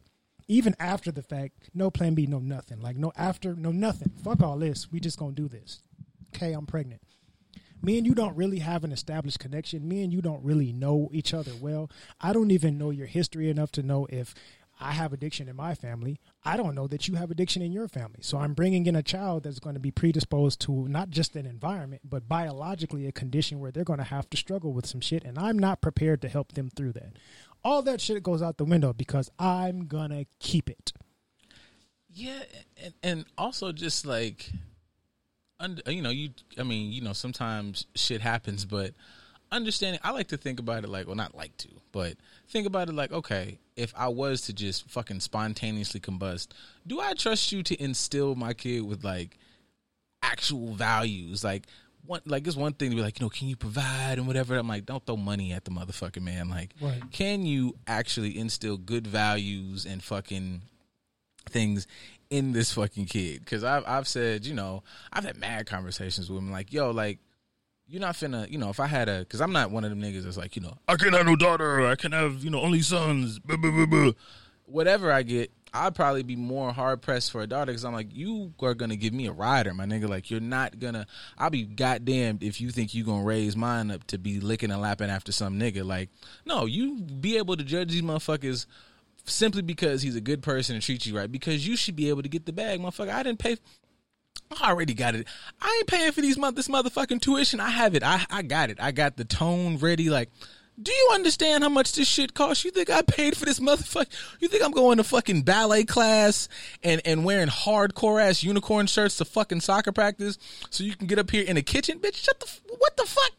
even 0.50 0.74
after 0.80 1.12
the 1.12 1.22
fact, 1.22 1.70
no 1.74 1.92
plan 1.92 2.14
B, 2.14 2.26
no 2.26 2.40
nothing. 2.40 2.80
Like 2.80 2.96
no 2.96 3.12
after, 3.16 3.54
no 3.54 3.70
nothing. 3.70 4.10
Fuck 4.24 4.42
all 4.42 4.58
this. 4.58 4.90
We 4.90 4.98
just 4.98 5.16
gonna 5.16 5.30
do 5.30 5.46
this. 5.46 5.80
Okay, 6.34 6.52
I'm 6.52 6.66
pregnant. 6.66 7.02
Me 7.82 7.96
and 7.96 8.06
you 8.06 8.14
don't 8.14 8.36
really 8.36 8.58
have 8.58 8.82
an 8.82 8.90
established 8.90 9.38
connection. 9.38 9.86
Me 9.86 10.02
and 10.02 10.12
you 10.12 10.20
don't 10.20 10.44
really 10.44 10.72
know 10.72 11.08
each 11.12 11.32
other 11.32 11.52
well. 11.60 11.88
I 12.20 12.32
don't 12.32 12.50
even 12.50 12.78
know 12.78 12.90
your 12.90 13.06
history 13.06 13.48
enough 13.48 13.70
to 13.72 13.84
know 13.84 14.06
if 14.10 14.34
I 14.80 14.92
have 14.92 15.12
addiction 15.12 15.48
in 15.48 15.56
my 15.56 15.74
family. 15.74 16.18
I 16.42 16.56
don't 16.56 16.74
know 16.74 16.86
that 16.86 17.06
you 17.06 17.16
have 17.16 17.30
addiction 17.30 17.60
in 17.60 17.70
your 17.70 17.86
family. 17.86 18.20
So 18.22 18.38
I'm 18.38 18.54
bringing 18.54 18.86
in 18.86 18.96
a 18.96 19.02
child 19.02 19.42
that's 19.42 19.60
going 19.60 19.74
to 19.74 19.80
be 19.80 19.90
predisposed 19.90 20.60
to 20.62 20.88
not 20.88 21.10
just 21.10 21.36
an 21.36 21.46
environment, 21.46 22.02
but 22.08 22.28
biologically 22.28 23.06
a 23.06 23.12
condition 23.12 23.60
where 23.60 23.70
they're 23.70 23.84
going 23.84 23.98
to 23.98 24.04
have 24.04 24.30
to 24.30 24.36
struggle 24.36 24.72
with 24.72 24.86
some 24.86 25.00
shit. 25.00 25.24
And 25.24 25.38
I'm 25.38 25.58
not 25.58 25.80
prepared 25.82 26.22
to 26.22 26.28
help 26.28 26.52
them 26.52 26.70
through 26.70 26.94
that. 26.94 27.16
All 27.62 27.82
that 27.82 28.00
shit 28.00 28.22
goes 28.22 28.40
out 28.40 28.56
the 28.56 28.64
window 28.64 28.94
because 28.94 29.30
I'm 29.38 29.86
going 29.86 30.10
to 30.10 30.24
keep 30.38 30.70
it. 30.70 30.92
Yeah, 32.12 32.42
and, 32.82 32.94
and 33.02 33.24
also 33.38 33.72
just 33.72 34.06
like, 34.06 34.50
you 35.86 36.02
know, 36.02 36.10
you. 36.10 36.30
I 36.58 36.62
mean, 36.62 36.90
you 36.90 37.02
know, 37.02 37.12
sometimes 37.12 37.86
shit 37.94 38.20
happens, 38.20 38.64
but 38.64 38.94
understanding. 39.52 40.00
I 40.04 40.10
like 40.12 40.28
to 40.28 40.36
think 40.36 40.60
about 40.60 40.84
it 40.84 40.88
like, 40.90 41.06
well, 41.06 41.16
not 41.16 41.34
like 41.34 41.56
to, 41.58 41.68
but 41.92 42.14
think 42.48 42.66
about 42.66 42.88
it 42.88 42.94
like, 42.94 43.12
okay, 43.12 43.58
if 43.76 43.92
I 43.96 44.08
was 44.08 44.42
to 44.42 44.52
just 44.52 44.88
fucking 44.90 45.20
spontaneously 45.20 46.00
combust, 46.00 46.48
do 46.86 47.00
I 47.00 47.14
trust 47.14 47.52
you 47.52 47.62
to 47.64 47.82
instill 47.82 48.34
my 48.34 48.52
kid 48.54 48.82
with 48.82 49.04
like 49.04 49.38
actual 50.22 50.74
values, 50.74 51.44
like? 51.44 51.66
One, 52.06 52.22
like 52.24 52.46
it's 52.46 52.56
one 52.56 52.72
thing 52.72 52.88
to 52.90 52.96
be 52.96 53.02
like, 53.02 53.20
you 53.20 53.26
know, 53.26 53.30
can 53.30 53.46
you 53.46 53.56
provide 53.56 54.16
and 54.16 54.26
whatever. 54.26 54.56
I'm 54.56 54.66
like, 54.66 54.86
don't 54.86 55.04
throw 55.04 55.18
money 55.18 55.52
at 55.52 55.66
the 55.66 55.70
motherfucking 55.70 56.22
man. 56.22 56.48
Like, 56.48 56.70
Right. 56.80 56.98
can 57.12 57.44
you 57.44 57.76
actually 57.86 58.38
instill 58.38 58.78
good 58.78 59.06
values 59.06 59.84
and 59.84 60.02
fucking 60.02 60.62
things 61.50 61.86
in 62.30 62.52
this 62.52 62.72
fucking 62.72 63.04
kid 63.04 63.40
because 63.40 63.64
I've 63.64 63.84
I've 63.86 64.06
said 64.08 64.46
you 64.46 64.54
know 64.54 64.82
I've 65.12 65.24
had 65.24 65.36
mad 65.36 65.66
conversations 65.66 66.30
with 66.30 66.38
him 66.38 66.50
like 66.52 66.72
yo 66.72 66.90
like 66.90 67.18
you're 67.90 68.00
not 68.00 68.14
finna 68.14 68.50
you 68.50 68.58
know 68.58 68.70
if 68.70 68.80
I 68.80 68.86
had 68.86 69.08
a 69.08 69.20
because 69.20 69.40
I'm 69.40 69.52
not 69.52 69.70
one 69.70 69.84
of 69.84 69.90
them 69.90 70.00
niggas 70.00 70.24
that's 70.24 70.36
like 70.36 70.56
you 70.56 70.62
know 70.62 70.76
I 70.88 70.96
can't 70.96 71.14
have 71.14 71.26
no 71.26 71.36
daughter 71.36 71.86
I 71.86 71.96
can 71.96 72.12
have 72.12 72.44
you 72.44 72.50
know 72.50 72.60
only 72.60 72.82
sons 72.82 73.38
blah, 73.38 73.56
blah, 73.56 73.86
blah. 73.86 74.12
whatever 74.66 75.12
I 75.12 75.22
get 75.22 75.50
I'd 75.72 75.94
probably 75.94 76.22
be 76.22 76.36
more 76.36 76.72
hard 76.72 77.00
pressed 77.00 77.30
for 77.30 77.42
a 77.42 77.46
daughter 77.46 77.72
because 77.72 77.84
I'm 77.84 77.92
like 77.92 78.08
you 78.12 78.52
are 78.60 78.74
gonna 78.74 78.96
give 78.96 79.12
me 79.12 79.26
a 79.26 79.32
rider 79.32 79.74
my 79.74 79.84
nigga 79.84 80.08
like 80.08 80.30
you're 80.30 80.40
not 80.40 80.78
gonna 80.78 81.06
I'll 81.38 81.50
be 81.50 81.64
goddamned 81.64 82.42
if 82.42 82.60
you 82.60 82.70
think 82.70 82.94
you 82.94 83.04
gonna 83.04 83.24
raise 83.24 83.56
mine 83.56 83.90
up 83.90 84.04
to 84.08 84.18
be 84.18 84.40
licking 84.40 84.70
and 84.70 84.80
lapping 84.80 85.10
after 85.10 85.32
some 85.32 85.58
nigga 85.58 85.84
like 85.84 86.10
no 86.44 86.66
you 86.66 87.00
be 87.00 87.36
able 87.36 87.56
to 87.56 87.64
judge 87.64 87.90
these 87.90 88.02
motherfuckers 88.02 88.66
simply 89.24 89.62
because 89.62 90.02
he's 90.02 90.16
a 90.16 90.20
good 90.20 90.42
person 90.42 90.74
and 90.74 90.82
treats 90.82 91.06
you 91.06 91.16
right. 91.16 91.30
Because 91.30 91.66
you 91.66 91.76
should 91.76 91.96
be 91.96 92.08
able 92.08 92.22
to 92.22 92.28
get 92.28 92.46
the 92.46 92.52
bag, 92.52 92.80
motherfucker. 92.80 93.12
I 93.12 93.22
didn't 93.22 93.38
pay. 93.38 93.56
I 94.60 94.70
already 94.70 94.94
got 94.94 95.14
it. 95.14 95.26
I 95.60 95.74
ain't 95.78 95.86
paying 95.86 96.12
for 96.12 96.20
these 96.20 96.36
month 96.36 96.56
this 96.56 96.68
motherfucking 96.68 97.20
tuition. 97.20 97.60
I 97.60 97.70
have 97.70 97.94
it. 97.94 98.02
I 98.02 98.24
I 98.30 98.42
got 98.42 98.70
it. 98.70 98.78
I 98.80 98.92
got 98.92 99.16
the 99.16 99.24
tone 99.24 99.78
ready. 99.78 100.10
Like, 100.10 100.30
do 100.82 100.92
you 100.92 101.10
understand 101.12 101.62
how 101.62 101.68
much 101.68 101.92
this 101.92 102.08
shit 102.08 102.34
costs? 102.34 102.64
You 102.64 102.70
think 102.70 102.90
I 102.90 103.02
paid 103.02 103.36
for 103.36 103.44
this 103.44 103.60
motherfucker? 103.60 104.08
You 104.40 104.48
think 104.48 104.64
I'm 104.64 104.72
going 104.72 104.96
to 104.96 105.04
fucking 105.04 105.42
ballet 105.42 105.84
class 105.84 106.48
and 106.82 107.00
and 107.04 107.24
wearing 107.24 107.48
hardcore 107.48 108.22
ass 108.22 108.42
unicorn 108.42 108.86
shirts 108.86 109.16
to 109.18 109.24
fucking 109.24 109.60
soccer 109.60 109.92
practice 109.92 110.38
so 110.70 110.84
you 110.84 110.96
can 110.96 111.06
get 111.06 111.18
up 111.18 111.30
here 111.30 111.44
in 111.44 111.56
the 111.56 111.62
kitchen, 111.62 111.98
bitch? 111.98 112.16
Shut 112.16 112.40
the 112.40 112.50
what 112.78 112.96
the 112.96 113.04
fuck? 113.04 113.32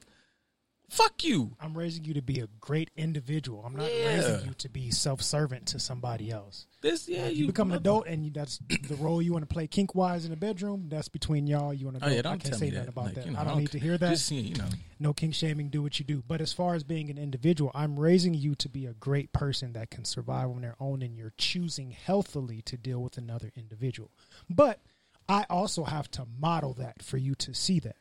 Fuck 0.92 1.24
you. 1.24 1.56
I'm 1.62 1.74
raising 1.78 2.04
you 2.04 2.14
to 2.16 2.22
be 2.22 2.42
a 2.42 2.48
great 2.60 2.90
individual. 2.98 3.64
I'm 3.66 3.74
not 3.74 3.90
Yeah. 3.90 4.08
raising 4.08 4.46
you 4.50 4.54
to 4.56 4.68
be 4.68 4.92
self-servant 4.92 5.66
to 5.68 5.80
somebody 5.80 6.30
else. 6.30 6.68
This 6.82 7.08
yeah, 7.08 7.30
you, 7.30 7.36
you 7.44 7.48
become 7.48 7.72
an 7.72 7.78
adult, 7.78 8.08
and 8.08 8.26
you, 8.26 8.32
that's 8.32 8.60
the 8.90 8.96
role 8.96 9.22
you 9.22 9.32
want 9.32 9.48
to 9.48 9.54
play 9.54 9.68
kink 9.68 9.96
wise 9.96 10.26
in 10.26 10.32
the 10.32 10.36
bedroom. 10.38 10.88
That's 10.90 11.08
between 11.08 11.48
y'all. 11.48 11.74
You 11.74 11.86
want 11.86 12.00
to 12.00 12.06
Oh 12.06 12.10
yeah, 12.10 12.20
I 12.26 12.36
can't 12.36 12.44
say 12.56 12.66
nothing 12.66 12.74
that. 12.74 12.88
about 12.90 13.06
Like, 13.06 13.14
that. 13.16 13.26
you 13.26 13.32
know, 13.32 13.40
I 13.40 13.46
don't 13.46 13.60
need 13.60 13.72
to 13.72 13.80
hear 13.80 13.98
that. 13.98 14.10
Just 14.10 14.30
you 14.32 14.54
know. 14.56 14.68
no 15.00 15.14
kink 15.14 15.34
shaming. 15.34 15.70
Do 15.70 15.82
what 15.82 15.98
you 15.98 16.04
do. 16.04 16.24
But 16.28 16.42
as 16.42 16.52
far 16.52 16.76
as 16.76 16.84
being 16.84 17.10
an 17.10 17.18
individual, 17.18 17.72
I'm 17.74 17.98
raising 17.98 18.34
you 18.34 18.54
to 18.56 18.68
be 18.68 18.86
a 18.86 18.94
great 18.94 19.32
person 19.32 19.72
that 19.72 19.92
can 19.92 20.04
survive 20.04 20.50
on 20.50 20.60
their 20.60 20.76
own, 20.78 21.02
and 21.04 21.16
you're 21.16 21.32
choosing 21.38 21.92
healthily 21.92 22.62
to 22.64 22.76
deal 22.76 23.02
with 23.02 23.18
another 23.18 23.50
individual. 23.56 24.12
But 24.50 24.82
I 25.30 25.46
also 25.50 25.86
have 25.86 26.12
to 26.12 26.26
model 26.38 26.74
that 26.74 27.02
for 27.02 27.16
you 27.16 27.34
to 27.36 27.54
see 27.54 27.80
that. 27.80 27.96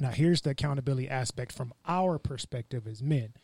Now, 0.00 0.10
here's 0.10 0.42
the 0.42 0.50
accountability 0.50 1.08
aspect 1.08 1.52
from 1.52 1.72
our 1.86 2.18
perspective 2.18 2.86
as 2.86 3.02
men, 3.02 3.34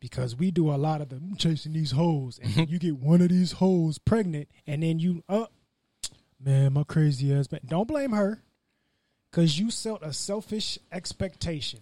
because 0.00 0.36
we 0.36 0.50
do 0.50 0.70
a 0.70 0.76
lot 0.76 1.00
of 1.00 1.08
the 1.08 1.20
chasing 1.38 1.72
these 1.72 1.92
hoes, 1.92 2.40
and 2.42 2.68
you 2.68 2.78
get 2.78 2.96
one 2.96 3.20
of 3.20 3.28
these 3.28 3.52
hoes 3.52 3.98
pregnant, 3.98 4.48
and 4.66 4.82
then 4.82 4.98
you, 4.98 5.22
uh, 5.28 5.46
man, 6.40 6.72
my 6.72 6.84
crazy 6.84 7.32
ass, 7.32 7.50
man. 7.52 7.60
Don't 7.66 7.88
blame 7.88 8.12
her, 8.12 8.42
because 9.30 9.58
you 9.58 9.70
set 9.70 10.02
a 10.02 10.12
selfish 10.12 10.78
expectation. 10.90 11.80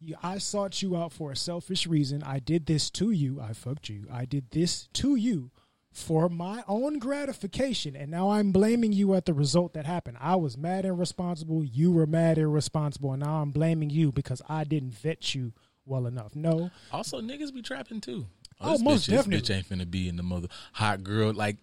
You, 0.00 0.16
I 0.22 0.38
sought 0.38 0.80
you 0.82 0.96
out 0.96 1.12
for 1.12 1.32
a 1.32 1.36
selfish 1.36 1.86
reason. 1.86 2.22
I 2.22 2.38
did 2.38 2.66
this 2.66 2.90
to 2.90 3.10
you. 3.10 3.40
I 3.40 3.52
fucked 3.52 3.88
you. 3.88 4.06
I 4.12 4.26
did 4.26 4.50
this 4.50 4.88
to 4.94 5.16
you 5.16 5.50
for 5.90 6.28
my 6.28 6.62
own 6.68 6.98
gratification, 6.98 7.96
and 7.96 8.10
now 8.10 8.30
I'm 8.30 8.52
blaming 8.52 8.92
you 8.92 9.14
at 9.14 9.26
the 9.26 9.34
result 9.34 9.74
that 9.74 9.86
happened. 9.86 10.18
I 10.20 10.36
was 10.36 10.56
mad 10.56 10.84
and 10.84 10.98
responsible. 10.98 11.64
You 11.64 11.92
were 11.92 12.06
mad 12.06 12.38
and 12.38 12.52
responsible, 12.52 13.12
and 13.12 13.22
now 13.22 13.42
I'm 13.42 13.50
blaming 13.50 13.90
you 13.90 14.12
because 14.12 14.42
I 14.48 14.64
didn't 14.64 14.94
vet 14.94 15.34
you 15.34 15.52
well 15.84 16.06
enough. 16.06 16.36
No, 16.36 16.70
Also, 16.92 17.20
niggas 17.20 17.52
be 17.52 17.62
trapping 17.62 18.00
too. 18.00 18.26
Oh, 18.60 18.70
oh 18.70 18.72
this 18.72 18.82
most 18.82 19.08
bitch, 19.08 19.12
definitely. 19.12 19.42
Bitch 19.42 19.56
ain't 19.56 19.68
finna 19.68 19.90
be 19.90 20.08
in 20.08 20.16
the 20.16 20.22
mother 20.22 20.48
hot 20.72 21.02
girl. 21.02 21.32
Like 21.32 21.56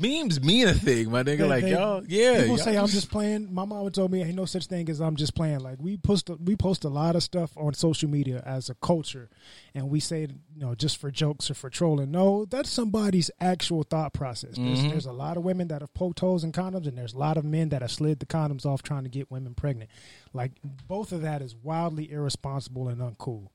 memes 0.00 0.40
mean 0.42 0.68
a 0.68 0.74
thing, 0.74 1.10
my 1.10 1.22
nigga. 1.22 1.38
They- 1.38 1.44
like 1.48 1.62
they- 1.64 1.72
y'all, 1.72 2.02
yeah. 2.06 2.40
People 2.40 2.56
y'all 2.56 2.64
say 2.64 2.76
I'm 2.76 2.86
just 2.88 3.10
playing. 3.10 3.52
My 3.52 3.64
mama 3.64 3.90
told 3.90 4.10
me 4.12 4.22
ain't 4.22 4.34
no 4.34 4.44
such 4.44 4.66
thing 4.66 4.88
as 4.88 5.00
I'm 5.00 5.16
just 5.16 5.34
playing. 5.34 5.60
Like 5.60 5.78
we 5.80 5.96
post, 5.96 6.30
we 6.44 6.56
post 6.56 6.84
a 6.84 6.88
lot 6.88 7.16
of 7.16 7.22
stuff 7.22 7.56
on 7.56 7.74
social 7.74 8.08
media 8.08 8.42
as 8.44 8.68
a 8.70 8.74
culture, 8.76 9.28
and 9.74 9.88
we 9.90 10.00
say, 10.00 10.22
you 10.22 10.60
know, 10.60 10.74
just 10.74 10.96
for 10.98 11.10
jokes 11.10 11.50
or 11.50 11.54
for 11.54 11.70
trolling. 11.70 12.10
No, 12.10 12.44
that's 12.44 12.70
somebody's 12.70 13.30
actual 13.40 13.82
thought 13.82 14.12
process. 14.12 14.56
There's, 14.56 14.78
Mm-hmm. 14.80 14.88
there's 14.90 15.06
a 15.06 15.12
lot 15.12 15.36
of 15.36 15.44
women 15.44 15.68
that 15.68 15.80
have 15.80 15.94
poked 15.94 16.20
holes 16.20 16.44
in 16.44 16.52
condoms, 16.52 16.86
and 16.86 16.96
there's 16.98 17.14
a 17.14 17.18
lot 17.18 17.36
of 17.36 17.44
men 17.44 17.68
that 17.70 17.82
have 17.82 17.90
slid 17.92 18.20
the 18.20 18.26
condoms 18.26 18.66
off 18.66 18.82
trying 18.82 19.04
to 19.04 19.10
get 19.10 19.30
women 19.30 19.54
pregnant. 19.54 19.90
Like 20.32 20.52
both 20.86 21.12
of 21.12 21.22
that 21.22 21.40
is 21.42 21.54
wildly 21.54 22.10
irresponsible 22.10 22.88
and 22.88 23.00
uncool, 23.00 23.48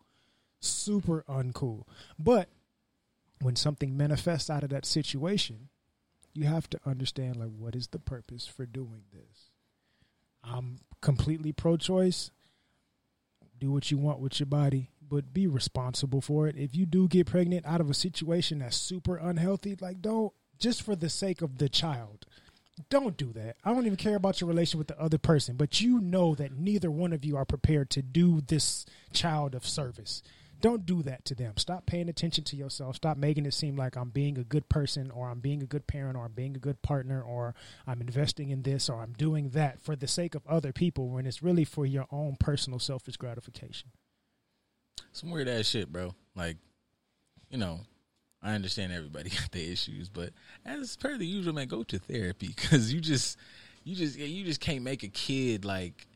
super 0.59 1.23
uncool. 1.27 1.83
But 2.17 2.49
when 3.41 3.55
something 3.55 3.97
manifests 3.97 4.49
out 4.49 4.63
of 4.63 4.69
that 4.69 4.85
situation, 4.85 5.67
you 6.33 6.45
have 6.45 6.69
to 6.71 6.79
understand 6.85 7.37
like 7.37 7.51
what 7.57 7.75
is 7.75 7.87
the 7.87 7.99
purpose 7.99 8.47
for 8.47 8.65
doing 8.65 9.03
this. 9.13 9.51
I'm 10.43 10.79
completely 11.01 11.51
pro-choice. 11.51 12.31
Do 13.59 13.71
what 13.71 13.91
you 13.91 13.97
want 13.97 14.19
with 14.19 14.39
your 14.39 14.47
body, 14.47 14.89
but 15.01 15.33
be 15.33 15.47
responsible 15.47 16.21
for 16.21 16.47
it. 16.47 16.57
If 16.57 16.75
you 16.75 16.85
do 16.85 17.07
get 17.07 17.27
pregnant 17.27 17.65
out 17.65 17.79
of 17.79 17.89
a 17.89 17.93
situation 17.93 18.59
that's 18.59 18.75
super 18.75 19.15
unhealthy, 19.15 19.77
like 19.79 20.01
don't 20.01 20.33
just 20.59 20.81
for 20.81 20.95
the 20.95 21.09
sake 21.09 21.41
of 21.41 21.57
the 21.57 21.69
child. 21.69 22.25
Don't 22.89 23.15
do 23.17 23.31
that. 23.33 23.57
I 23.63 23.71
don't 23.71 23.85
even 23.85 23.97
care 23.97 24.15
about 24.15 24.41
your 24.41 24.47
relation 24.47 24.79
with 24.79 24.87
the 24.87 24.99
other 24.99 25.19
person, 25.19 25.55
but 25.55 25.79
you 25.79 25.99
know 25.99 26.33
that 26.35 26.57
neither 26.57 26.89
one 26.89 27.13
of 27.13 27.23
you 27.23 27.37
are 27.37 27.45
prepared 27.45 27.91
to 27.91 28.01
do 28.01 28.41
this 28.41 28.85
child 29.11 29.53
of 29.53 29.67
service. 29.67 30.23
Don't 30.63 30.85
do 30.85 31.03
that 31.03 31.25
to 31.25 31.35
them. 31.35 31.57
Stop 31.57 31.85
paying 31.85 32.07
attention 32.07 32.45
to 32.45 32.55
yourself. 32.55 32.95
Stop 32.95 33.17
making 33.17 33.45
it 33.45 33.53
seem 33.53 33.75
like 33.75 33.97
I'm 33.97 34.11
being 34.11 34.37
a 34.37 34.45
good 34.45 34.69
person 34.69 35.11
or 35.11 35.27
I'm 35.27 35.41
being 35.41 35.61
a 35.61 35.65
good 35.65 35.87
parent 35.87 36.15
or 36.15 36.23
I'm 36.23 36.31
being 36.31 36.55
a 36.55 36.59
good 36.59 36.81
partner 36.81 37.21
or 37.21 37.53
I'm 37.85 37.99
investing 37.99 38.49
in 38.49 38.61
this 38.63 38.89
or 38.89 39.01
I'm 39.01 39.11
doing 39.11 39.49
that 39.49 39.81
for 39.81 39.97
the 39.97 40.07
sake 40.07 40.35
of 40.35 40.47
other 40.47 40.71
people 40.71 41.09
when 41.09 41.25
it's 41.25 41.43
really 41.43 41.65
for 41.65 41.85
your 41.85 42.05
own 42.13 42.37
personal 42.39 42.79
selfish 42.79 43.17
gratification. 43.17 43.89
some 45.11 45.31
weird 45.31 45.49
ass 45.49 45.65
shit, 45.65 45.91
bro. 45.91 46.15
Like, 46.33 46.55
you 47.49 47.57
know, 47.57 47.81
I 48.41 48.53
understand 48.53 48.93
everybody 48.93 49.29
got 49.37 49.51
their 49.51 49.69
issues, 49.69 50.07
but 50.07 50.29
as 50.65 50.95
per 50.95 51.17
the 51.17 51.27
usual, 51.27 51.53
man, 51.53 51.67
go 51.67 51.83
to 51.83 51.99
therapy 51.99 52.53
because 52.55 52.93
you 52.93 53.01
just, 53.01 53.37
you 53.83 53.97
just, 53.97 54.17
you 54.17 54.45
just 54.45 54.61
can't 54.61 54.81
make 54.81 55.03
a 55.03 55.09
kid 55.09 55.65
like 55.65 56.07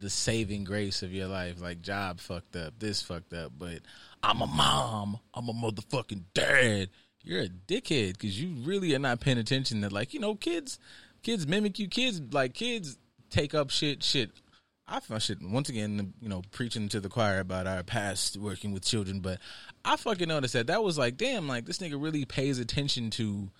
the 0.00 0.10
saving 0.10 0.64
grace 0.64 1.02
of 1.02 1.12
your 1.12 1.28
life. 1.28 1.60
Like, 1.60 1.82
job 1.82 2.20
fucked 2.20 2.56
up, 2.56 2.78
this 2.78 3.02
fucked 3.02 3.32
up, 3.32 3.52
but 3.56 3.80
I'm 4.22 4.40
a 4.40 4.46
mom, 4.46 5.18
I'm 5.34 5.48
a 5.48 5.52
motherfucking 5.52 6.24
dad. 6.34 6.88
You're 7.22 7.42
a 7.42 7.48
dickhead 7.48 8.14
because 8.14 8.40
you 8.40 8.54
really 8.64 8.94
are 8.94 8.98
not 8.98 9.20
paying 9.20 9.38
attention 9.38 9.82
that, 9.82 9.92
like, 9.92 10.14
you 10.14 10.20
know, 10.20 10.34
kids, 10.34 10.78
kids 11.22 11.46
mimic 11.46 11.78
you. 11.78 11.86
Kids 11.86 12.20
like 12.32 12.54
kids 12.54 12.96
take 13.28 13.54
up 13.54 13.70
shit, 13.70 14.02
shit. 14.02 14.30
I 14.88 15.00
found 15.00 15.22
shit 15.22 15.38
once 15.40 15.68
again, 15.68 16.14
you 16.20 16.28
know, 16.28 16.42
preaching 16.50 16.88
to 16.88 16.98
the 16.98 17.08
choir 17.08 17.38
about 17.38 17.66
our 17.66 17.82
past 17.82 18.36
working 18.36 18.72
with 18.72 18.84
children, 18.84 19.20
but 19.20 19.38
I 19.84 19.96
fucking 19.96 20.28
noticed 20.28 20.54
that 20.54 20.66
that 20.66 20.82
was 20.82 20.98
like, 20.98 21.16
damn, 21.16 21.46
like 21.46 21.66
this 21.66 21.78
nigga 21.78 22.02
really 22.02 22.24
pays 22.24 22.58
attention 22.58 23.10
to, 23.10 23.50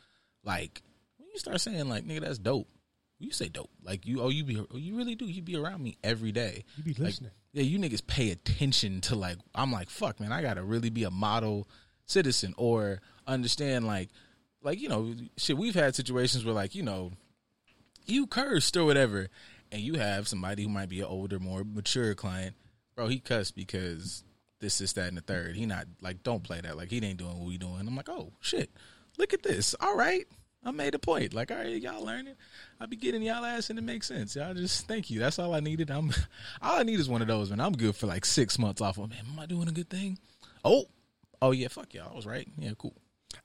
like, 0.42 0.82
when 1.18 1.28
you 1.28 1.38
start 1.38 1.60
saying 1.60 1.88
like, 1.88 2.04
nigga, 2.04 2.22
that's 2.22 2.38
dope. 2.38 2.66
You 3.20 3.30
say 3.32 3.48
dope, 3.48 3.70
like 3.84 4.06
you, 4.06 4.20
oh, 4.22 4.30
you 4.30 4.42
be, 4.44 4.58
oh, 4.58 4.76
you 4.76 4.96
really 4.96 5.14
do. 5.14 5.26
You 5.26 5.42
be 5.42 5.54
around 5.54 5.82
me 5.82 5.98
every 6.02 6.32
day. 6.32 6.64
You 6.76 6.82
be 6.84 6.90
Like, 6.92 6.98
listening. 7.00 7.30
yeah, 7.52 7.62
you 7.62 7.78
niggas 7.78 8.04
pay 8.06 8.30
attention 8.30 9.00
to 9.02 9.14
like, 9.14 9.36
I'm 9.54 9.70
like, 9.70 9.90
fuck, 9.90 10.18
man, 10.20 10.32
I 10.32 10.40
gotta 10.40 10.62
really 10.64 10.88
be 10.90 11.04
a 11.04 11.10
model 11.10 11.68
citizen 12.06 12.54
or 12.56 13.00
understand 13.26 13.86
like, 13.86 14.08
like 14.62 14.80
you 14.80 14.88
know, 14.88 15.14
shit. 15.36 15.58
We've 15.58 15.74
had 15.74 15.94
situations 15.94 16.44
where 16.46 16.54
like, 16.54 16.74
you 16.74 16.82
know, 16.82 17.12
you 18.06 18.26
cursed 18.26 18.76
or 18.76 18.84
whatever, 18.86 19.28
and 19.70 19.82
you 19.82 19.94
have 19.94 20.26
somebody 20.26 20.62
who 20.62 20.68
might 20.70 20.88
be 20.88 21.00
an 21.00 21.06
older, 21.06 21.38
more 21.38 21.62
mature 21.62 22.14
client, 22.14 22.56
bro, 22.96 23.06
he 23.08 23.20
cussed 23.20 23.54
because 23.54 24.24
this, 24.60 24.78
this, 24.78 24.94
that, 24.94 25.08
and 25.08 25.16
the 25.18 25.22
third. 25.22 25.56
He 25.56 25.66
not 25.66 25.86
like, 26.00 26.22
don't 26.22 26.42
play 26.42 26.60
that. 26.62 26.76
Like 26.76 26.90
he 26.90 27.04
ain't 27.04 27.18
doing 27.18 27.38
what 27.38 27.46
we 27.46 27.58
doing. 27.58 27.86
I'm 27.86 27.94
like, 27.96 28.08
oh 28.08 28.32
shit, 28.40 28.70
look 29.18 29.32
at 29.34 29.42
this. 29.42 29.74
All 29.78 29.94
right. 29.96 30.26
I 30.64 30.70
made 30.72 30.94
a 30.94 30.98
point. 30.98 31.32
Like, 31.32 31.50
all 31.50 31.56
right, 31.56 31.80
y'all 31.80 32.04
learning. 32.04 32.34
I 32.78 32.86
be 32.86 32.96
getting 32.96 33.22
y'all 33.22 33.44
ass 33.44 33.70
and 33.70 33.78
it 33.78 33.82
makes 33.82 34.06
sense. 34.06 34.36
Y'all 34.36 34.52
just 34.54 34.86
thank 34.86 35.10
you. 35.10 35.18
That's 35.18 35.38
all 35.38 35.54
I 35.54 35.60
needed. 35.60 35.90
I'm 35.90 36.10
all 36.62 36.78
I 36.78 36.82
need 36.82 37.00
is 37.00 37.08
one 37.08 37.22
of 37.22 37.28
those, 37.28 37.50
man. 37.50 37.60
I'm 37.60 37.72
good 37.72 37.96
for 37.96 38.06
like 38.06 38.24
six 38.24 38.58
months 38.58 38.80
off 38.80 38.98
of 38.98 39.08
man, 39.10 39.24
am 39.32 39.38
I 39.38 39.46
doing 39.46 39.68
a 39.68 39.72
good 39.72 39.88
thing? 39.88 40.18
Oh, 40.64 40.84
oh 41.40 41.52
yeah, 41.52 41.68
fuck 41.68 41.94
y'all. 41.94 42.12
I 42.12 42.14
was 42.16 42.26
right. 42.26 42.46
Yeah, 42.58 42.72
cool. 42.78 42.94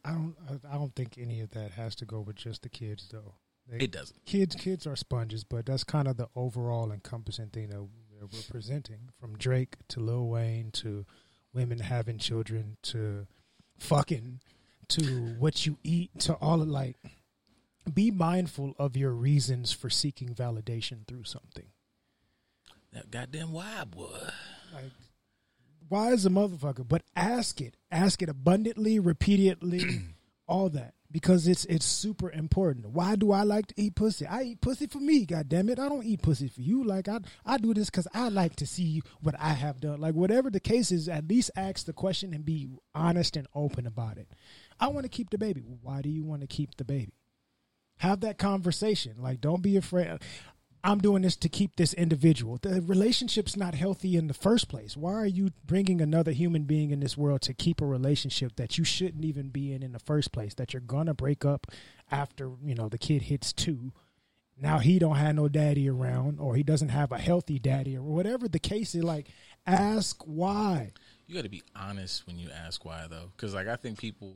I 0.04 0.12
don't. 0.12 0.36
I- 0.70 0.76
don't 0.76 0.94
think 0.96 1.18
any 1.18 1.40
of 1.42 1.52
that 1.52 1.72
has 1.72 1.96
to 1.98 2.06
go 2.06 2.20
with 2.20 2.36
just 2.36 2.64
the 2.64 2.70
kids, 2.70 3.08
though. 3.12 3.36
They, 3.68 3.86
It 3.86 3.92
doesn't. 3.92 4.26
kids, 4.26 4.56
kids 4.56 4.86
are 4.86 4.96
sponges, 4.96 5.44
but 5.44 5.66
that's 5.66 5.84
kind 5.84 6.08
of 6.08 6.18
the 6.18 6.28
overall 6.36 6.92
encompassing 6.92 7.48
thing 7.50 7.70
that 7.70 7.82
we're 7.82 7.90
we're 8.22 8.42
presenting. 8.50 9.10
From 9.20 9.38
Drake 9.38 9.76
to 9.90 10.00
Lil 10.00 10.28
Wayne 10.28 10.72
to 10.74 11.06
women 11.54 11.80
having 11.80 12.18
children 12.18 12.78
to 12.84 13.26
fucking 13.80 14.40
to 14.90 15.36
what 15.40 15.66
you 15.66 15.78
eat 15.84 16.20
to 16.22 16.34
all 16.36 16.62
of 16.62 16.68
like. 16.68 16.98
Be 17.92 18.10
mindful 18.10 18.74
of 18.80 18.98
your 18.98 19.12
reasons 19.12 19.72
for 19.72 19.90
seeking 19.90 20.30
validation 20.30 21.08
through 21.08 21.26
something. 21.26 21.68
That 22.94 23.12
goddamn 23.12 23.52
why 23.52 23.84
boy. 23.84 24.18
Like, 24.74 24.92
why 25.88 26.14
is 26.14 26.26
a 26.26 26.30
motherfucker? 26.30 26.88
But 26.88 27.04
ask 27.16 27.62
it, 27.62 27.78
ask 27.92 28.22
it 28.22 28.30
abundantly, 28.30 29.00
repeatedly, 29.00 30.02
all 30.48 30.70
that 30.70 30.96
because 31.16 31.48
it's 31.48 31.64
it's 31.66 31.86
super 31.86 32.30
important. 32.30 32.90
Why 32.90 33.16
do 33.16 33.32
I 33.32 33.44
like 33.44 33.68
to 33.68 33.74
eat 33.78 33.96
pussy? 33.96 34.26
I 34.26 34.42
eat 34.42 34.60
pussy 34.60 34.88
for 34.88 35.00
me. 35.00 35.26
God 35.26 35.48
damn 35.48 35.70
it, 35.70 35.80
I 35.80 35.88
don't 35.88 36.04
eat 36.06 36.22
pussy 36.22 36.50
for 36.50 36.60
you. 36.60 36.84
Like 36.84 37.08
I 37.08 37.20
I 37.46 37.58
do 37.58 37.74
this 37.74 37.90
because 37.90 38.08
I 38.14 38.28
like 38.28 38.58
to 38.58 38.68
see 38.68 39.02
what 39.22 39.34
I 39.40 39.54
have 39.54 39.80
done. 39.80 40.02
Like 40.02 40.14
whatever 40.14 40.50
the 40.50 40.60
case 40.60 40.92
is, 40.92 41.08
at 41.08 41.28
least 41.30 41.52
ask 41.56 41.86
the 41.86 41.94
question 41.94 42.34
and 42.34 42.44
be 42.44 42.68
honest 42.94 43.38
and 43.38 43.48
open 43.54 43.88
about 43.88 44.18
it. 44.18 44.28
I 44.80 44.88
want 44.88 45.04
to 45.04 45.10
keep 45.10 45.30
the 45.30 45.38
baby. 45.38 45.62
Why 45.82 46.02
do 46.02 46.10
you 46.10 46.24
want 46.24 46.42
to 46.42 46.48
keep 46.48 46.76
the 46.76 46.86
baby? 46.86 47.14
Have 47.98 48.22
that 48.22 48.38
conversation. 48.38 49.16
Like 49.20 49.42
don't 49.42 49.62
be 49.62 49.78
afraid. 49.78 50.20
I'm 50.84 51.00
doing 51.00 51.24
this 51.24 51.36
to 51.38 51.50
keep 51.50 51.78
this 51.78 51.96
individual. 51.96 52.60
The 52.62 52.80
relationship's 52.80 53.58
not 53.58 53.74
healthy 53.74 54.16
in 54.16 54.28
the 54.28 54.36
first 54.36 54.68
place. 54.68 54.96
Why 54.96 55.14
are 55.14 55.26
you 55.26 55.50
bringing 55.66 56.00
another 56.00 56.32
human 56.32 56.66
being 56.66 56.92
in 56.92 57.00
this 57.00 57.18
world 57.18 57.42
to 57.42 57.56
keep 57.56 57.82
a 57.82 57.86
relationship 57.88 58.56
that 58.58 58.78
you 58.78 58.84
shouldn't 58.84 59.26
even 59.26 59.50
be 59.50 59.74
in 59.74 59.82
in 59.82 59.94
the 59.94 60.00
first 60.00 60.32
place? 60.32 60.54
That 60.54 60.74
you're 60.74 60.82
gonna 60.82 61.16
break 61.16 61.44
up 61.44 61.66
after 62.12 62.52
you 62.64 62.76
know 62.76 62.88
the 62.88 63.00
kid 63.00 63.24
hits 63.24 63.52
two. 63.52 63.94
Now 64.58 64.78
he 64.78 65.00
don't 65.00 65.16
have 65.16 65.36
no 65.36 65.50
daddy 65.50 65.90
around, 65.90 66.40
or 66.40 66.56
he 66.56 66.64
doesn't 66.64 66.90
have 66.90 67.12
a 67.12 67.18
healthy 67.18 67.58
daddy, 67.60 67.98
or 67.98 68.04
whatever 68.04 68.48
the 68.48 68.60
case 68.60 68.96
is. 68.96 69.04
Like, 69.04 69.28
ask 69.66 70.22
why. 70.24 70.94
You 71.28 71.36
got 71.36 71.44
to 71.44 71.50
be 71.50 71.64
honest 71.76 72.28
when 72.28 72.38
you 72.38 72.50
ask 72.52 72.86
why, 72.86 73.08
though, 73.10 73.32
because 73.36 73.54
like 73.56 73.68
I 73.68 73.76
think 73.76 73.98
people, 73.98 74.36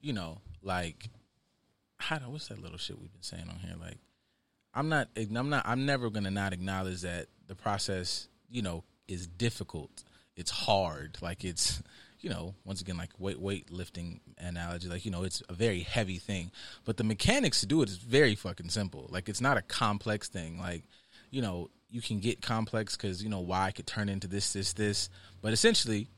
you 0.00 0.12
know, 0.12 0.38
like, 0.62 1.08
how 1.98 2.18
do 2.18 2.30
what's 2.30 2.48
that 2.48 2.62
little 2.62 2.78
shit 2.78 2.98
we've 2.98 3.12
been 3.12 3.22
saying 3.22 3.48
on 3.48 3.58
here? 3.58 3.74
Like, 3.80 3.98
I'm 4.74 4.88
not, 4.88 5.08
I'm 5.16 5.50
not, 5.50 5.66
I'm 5.66 5.86
never 5.86 6.10
gonna 6.10 6.30
not 6.30 6.52
acknowledge 6.52 7.02
that 7.02 7.26
the 7.46 7.54
process, 7.54 8.28
you 8.50 8.62
know, 8.62 8.84
is 9.08 9.26
difficult. 9.26 10.04
It's 10.36 10.50
hard. 10.50 11.18
Like 11.20 11.44
it's, 11.44 11.82
you 12.20 12.30
know, 12.30 12.54
once 12.64 12.80
again, 12.80 12.96
like 12.96 13.10
weight 13.18 13.42
weightlifting 13.42 14.20
analogy. 14.38 14.88
Like 14.88 15.04
you 15.04 15.10
know, 15.10 15.24
it's 15.24 15.42
a 15.48 15.54
very 15.54 15.80
heavy 15.80 16.18
thing, 16.18 16.52
but 16.84 16.96
the 16.96 17.04
mechanics 17.04 17.60
to 17.60 17.66
do 17.66 17.82
it 17.82 17.88
is 17.88 17.96
very 17.96 18.34
fucking 18.34 18.70
simple. 18.70 19.08
Like 19.10 19.28
it's 19.28 19.40
not 19.40 19.56
a 19.56 19.62
complex 19.62 20.28
thing. 20.28 20.58
Like 20.60 20.84
you 21.30 21.42
know, 21.42 21.70
you 21.90 22.00
can 22.00 22.20
get 22.20 22.42
complex 22.42 22.96
because 22.96 23.22
you 23.22 23.28
know 23.28 23.40
why 23.40 23.70
could 23.72 23.86
turn 23.86 24.08
into 24.08 24.28
this, 24.28 24.52
this, 24.52 24.74
this. 24.74 25.08
But 25.42 25.52
essentially, 25.52 26.08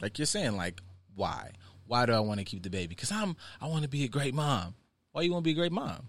like 0.00 0.18
you're 0.18 0.26
saying, 0.26 0.56
like 0.56 0.80
why? 1.14 1.50
Why 1.88 2.06
do 2.06 2.12
I 2.12 2.20
want 2.20 2.38
to 2.38 2.44
keep 2.44 2.62
the 2.62 2.70
baby? 2.70 2.88
Because 2.88 3.10
I'm 3.10 3.36
I 3.60 3.66
want 3.66 3.82
to 3.82 3.88
be 3.88 4.04
a 4.04 4.08
great 4.08 4.34
mom. 4.34 4.74
Why 5.12 5.22
you 5.22 5.32
want 5.32 5.42
to 5.42 5.48
be 5.48 5.52
a 5.52 5.60
great 5.60 5.72
mom? 5.72 6.08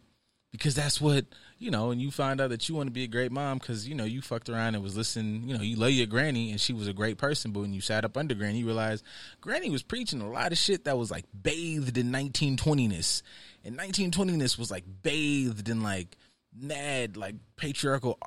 Because 0.52 0.76
that's 0.76 1.00
what 1.00 1.26
you 1.58 1.72
know, 1.72 1.92
and 1.92 2.02
you 2.02 2.12
find 2.12 2.42
out 2.42 2.50
that 2.50 2.68
you 2.68 2.76
want 2.76 2.88
to 2.88 2.92
be 2.92 3.04
a 3.04 3.08
great 3.08 3.32
mom 3.32 3.60
because 3.60 3.88
you 3.88 3.96
know 3.96 4.04
you 4.04 4.22
fucked 4.22 4.50
around 4.50 4.76
and 4.76 4.84
was 4.84 4.98
listening. 4.98 5.48
You 5.48 5.58
know, 5.58 5.64
you 5.64 5.76
love 5.76 5.92
your 5.92 6.08
granny 6.08 6.52
and 6.52 6.60
she 6.60 6.74
was 6.74 6.88
a 6.88 6.94
great 6.94 7.18
person, 7.18 7.52
but 7.52 7.62
when 7.62 7.74
you 7.74 7.82
sat 7.82 8.04
up 8.04 8.18
under 8.18 8.36
granny, 8.36 8.60
you 8.60 8.66
realized 8.66 9.06
granny 9.42 9.70
was 9.70 9.84
preaching 9.84 10.22
a 10.22 10.30
lot 10.30 10.52
of 10.52 10.58
shit 10.58 10.86
that 10.86 10.98
was 10.98 11.12
like 11.12 11.26
bathed 11.42 11.98
in 11.98 12.12
1920ness, 12.12 13.22
and 13.64 13.78
1920ness 13.78 14.58
was 14.58 14.70
like 14.70 14.86
bathed 15.02 15.70
in 15.70 15.82
like 15.82 16.18
mad 16.54 17.16
like 17.16 17.36
patriarchal 17.56 18.18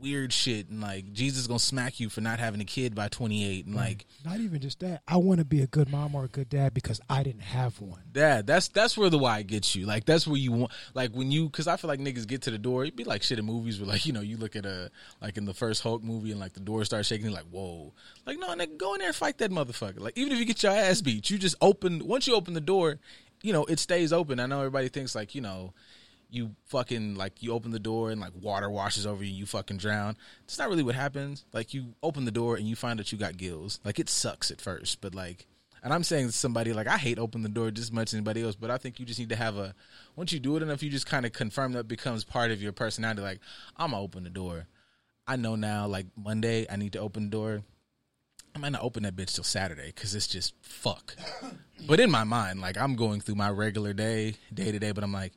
weird 0.00 0.32
shit 0.32 0.68
and 0.68 0.80
like 0.80 1.12
Jesus 1.12 1.46
gonna 1.46 1.58
smack 1.58 2.00
you 2.00 2.08
for 2.08 2.20
not 2.20 2.38
having 2.38 2.60
a 2.60 2.64
kid 2.64 2.94
by 2.94 3.08
28 3.08 3.66
and 3.66 3.74
like 3.74 4.06
Not 4.24 4.38
even 4.40 4.60
just 4.60 4.80
that. 4.80 5.02
I 5.06 5.16
want 5.16 5.38
to 5.38 5.44
be 5.44 5.62
a 5.62 5.66
good 5.66 5.90
mom 5.90 6.14
or 6.14 6.24
a 6.24 6.28
good 6.28 6.48
dad 6.48 6.74
because 6.74 7.00
I 7.08 7.22
didn't 7.22 7.42
have 7.42 7.80
one. 7.80 8.02
Dad, 8.12 8.46
that's 8.46 8.68
that's 8.68 8.96
where 8.96 9.10
the 9.10 9.18
why 9.18 9.42
gets 9.42 9.74
you. 9.74 9.86
Like 9.86 10.04
that's 10.04 10.26
where 10.26 10.36
you 10.36 10.52
want. 10.52 10.72
Like 10.94 11.12
when 11.12 11.30
you, 11.30 11.46
because 11.46 11.66
I 11.66 11.76
feel 11.76 11.88
like 11.88 12.00
niggas 12.00 12.26
get 12.26 12.42
to 12.42 12.50
the 12.50 12.58
door. 12.58 12.82
It'd 12.84 12.96
be 12.96 13.04
like 13.04 13.22
shit 13.22 13.38
in 13.38 13.44
movies 13.44 13.80
where 13.80 13.88
like 13.88 14.06
you 14.06 14.12
know 14.12 14.20
you 14.20 14.36
look 14.36 14.56
at 14.56 14.66
a 14.66 14.90
like 15.20 15.36
in 15.36 15.44
the 15.44 15.54
first 15.54 15.82
Hulk 15.82 16.02
movie 16.02 16.30
and 16.30 16.40
like 16.40 16.54
the 16.54 16.60
door 16.60 16.84
starts 16.84 17.08
shaking. 17.08 17.26
You're 17.26 17.34
like 17.34 17.48
whoa, 17.50 17.92
like 18.26 18.38
no 18.38 18.48
nigga, 18.48 18.76
go 18.76 18.94
in 18.94 18.98
there 18.98 19.08
and 19.08 19.16
fight 19.16 19.38
that 19.38 19.50
motherfucker. 19.50 20.00
Like 20.00 20.16
even 20.16 20.32
if 20.32 20.38
you 20.38 20.44
get 20.44 20.62
your 20.62 20.72
ass 20.72 21.00
beat, 21.00 21.30
you 21.30 21.38
just 21.38 21.56
open. 21.60 22.06
Once 22.06 22.26
you 22.26 22.34
open 22.34 22.54
the 22.54 22.60
door, 22.60 22.98
you 23.42 23.52
know 23.52 23.64
it 23.64 23.78
stays 23.78 24.12
open. 24.12 24.40
I 24.40 24.46
know 24.46 24.58
everybody 24.58 24.88
thinks 24.88 25.14
like 25.14 25.34
you 25.34 25.40
know 25.40 25.72
you 26.30 26.54
fucking 26.66 27.14
like 27.14 27.42
you 27.42 27.52
open 27.52 27.70
the 27.70 27.78
door 27.78 28.10
and 28.10 28.20
like 28.20 28.32
water 28.40 28.68
washes 28.70 29.06
over 29.06 29.24
you, 29.24 29.32
you 29.32 29.46
fucking 29.46 29.78
drown. 29.78 30.16
It's 30.44 30.58
not 30.58 30.68
really 30.68 30.82
what 30.82 30.94
happens. 30.94 31.44
Like 31.52 31.72
you 31.72 31.94
open 32.02 32.24
the 32.24 32.30
door 32.30 32.56
and 32.56 32.66
you 32.68 32.76
find 32.76 32.98
that 32.98 33.12
you 33.12 33.18
got 33.18 33.36
gills. 33.36 33.80
Like 33.84 33.98
it 33.98 34.08
sucks 34.08 34.50
at 34.50 34.60
first, 34.60 35.00
but 35.00 35.14
like 35.14 35.46
and 35.82 35.92
I'm 35.92 36.04
saying 36.04 36.26
to 36.26 36.32
somebody 36.32 36.72
like 36.72 36.86
I 36.86 36.98
hate 36.98 37.18
open 37.18 37.42
the 37.42 37.48
door 37.48 37.70
just 37.70 37.88
as 37.88 37.92
much 37.92 38.10
as 38.10 38.14
anybody 38.14 38.42
else, 38.42 38.56
but 38.56 38.70
I 38.70 38.78
think 38.78 39.00
you 39.00 39.06
just 39.06 39.18
need 39.18 39.30
to 39.30 39.36
have 39.36 39.56
a 39.56 39.74
once 40.16 40.32
you 40.32 40.40
do 40.40 40.56
it 40.56 40.62
enough, 40.62 40.82
you 40.82 40.90
just 40.90 41.06
kind 41.06 41.24
of 41.24 41.32
confirm 41.32 41.72
that 41.72 41.88
becomes 41.88 42.24
part 42.24 42.50
of 42.50 42.60
your 42.62 42.72
personality. 42.72 43.22
Like 43.22 43.40
I'm 43.76 43.92
gonna 43.92 44.02
open 44.02 44.24
the 44.24 44.30
door. 44.30 44.66
I 45.26 45.36
know 45.36 45.56
now. 45.56 45.86
Like 45.86 46.06
Monday, 46.16 46.66
I 46.70 46.76
need 46.76 46.94
to 46.94 47.00
open 47.00 47.24
the 47.24 47.30
door. 47.30 47.62
I 48.54 48.58
might 48.58 48.72
not 48.72 48.82
open 48.82 49.04
that 49.04 49.14
bitch 49.14 49.34
till 49.34 49.44
Saturday 49.44 49.92
because 49.94 50.14
it's 50.14 50.26
just 50.26 50.54
fuck. 50.60 51.14
but 51.86 52.00
in 52.00 52.10
my 52.10 52.24
mind, 52.24 52.60
like 52.60 52.76
I'm 52.76 52.96
going 52.96 53.20
through 53.20 53.36
my 53.36 53.50
regular 53.50 53.92
day, 53.92 54.34
day 54.52 54.72
to 54.72 54.78
day, 54.78 54.92
but 54.92 55.04
I'm 55.04 55.12
like, 55.12 55.32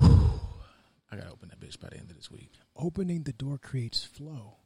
I 0.00 1.16
gotta 1.16 1.30
open 1.30 1.48
that 1.50 1.60
bitch 1.60 1.80
by 1.80 1.88
the 1.88 1.98
end 1.98 2.10
of 2.10 2.16
this 2.16 2.30
week. 2.30 2.52
Opening 2.76 3.22
the 3.22 3.32
door 3.32 3.58
creates 3.58 4.04
flow. 4.04 4.56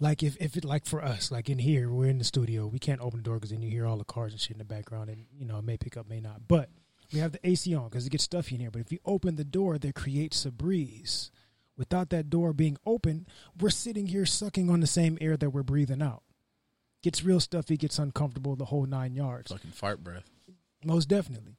Like 0.00 0.22
if, 0.22 0.36
if 0.40 0.56
it 0.56 0.64
like 0.64 0.86
for 0.86 1.04
us, 1.04 1.30
like 1.30 1.48
in 1.48 1.58
here, 1.58 1.90
we're 1.90 2.08
in 2.08 2.18
the 2.18 2.24
studio, 2.24 2.66
we 2.66 2.78
can't 2.78 3.00
open 3.00 3.20
the 3.20 3.24
door 3.24 3.36
because 3.36 3.50
then 3.50 3.62
you 3.62 3.70
hear 3.70 3.86
all 3.86 3.98
the 3.98 4.04
cars 4.04 4.32
and 4.32 4.40
shit 4.40 4.52
in 4.52 4.58
the 4.58 4.64
background, 4.64 5.10
and 5.10 5.26
you 5.38 5.44
know 5.44 5.58
it 5.58 5.64
may 5.64 5.76
pick 5.76 5.96
up, 5.96 6.08
may 6.08 6.20
not. 6.20 6.48
But 6.48 6.70
we 7.12 7.20
have 7.20 7.32
the 7.32 7.46
AC 7.46 7.74
on 7.74 7.84
because 7.88 8.06
it 8.06 8.10
gets 8.10 8.24
stuffy 8.24 8.56
in 8.56 8.60
here. 8.60 8.70
But 8.70 8.80
if 8.80 8.90
you 8.90 8.98
open 9.04 9.36
the 9.36 9.44
door, 9.44 9.78
there 9.78 9.92
creates 9.92 10.44
a 10.44 10.50
breeze. 10.50 11.30
Without 11.76 12.10
that 12.10 12.30
door 12.30 12.52
being 12.52 12.76
open, 12.84 13.26
we're 13.58 13.70
sitting 13.70 14.06
here 14.06 14.26
sucking 14.26 14.70
on 14.70 14.80
the 14.80 14.86
same 14.86 15.18
air 15.20 15.36
that 15.36 15.50
we're 15.50 15.62
breathing 15.62 16.02
out. 16.02 16.22
Gets 17.02 17.24
real 17.24 17.40
stuffy, 17.40 17.76
gets 17.76 17.98
uncomfortable, 17.98 18.56
the 18.56 18.66
whole 18.66 18.86
nine 18.86 19.14
yards. 19.14 19.50
Fucking 19.50 19.70
fart 19.70 20.02
breath. 20.04 20.28
Most 20.84 21.08
definitely. 21.08 21.56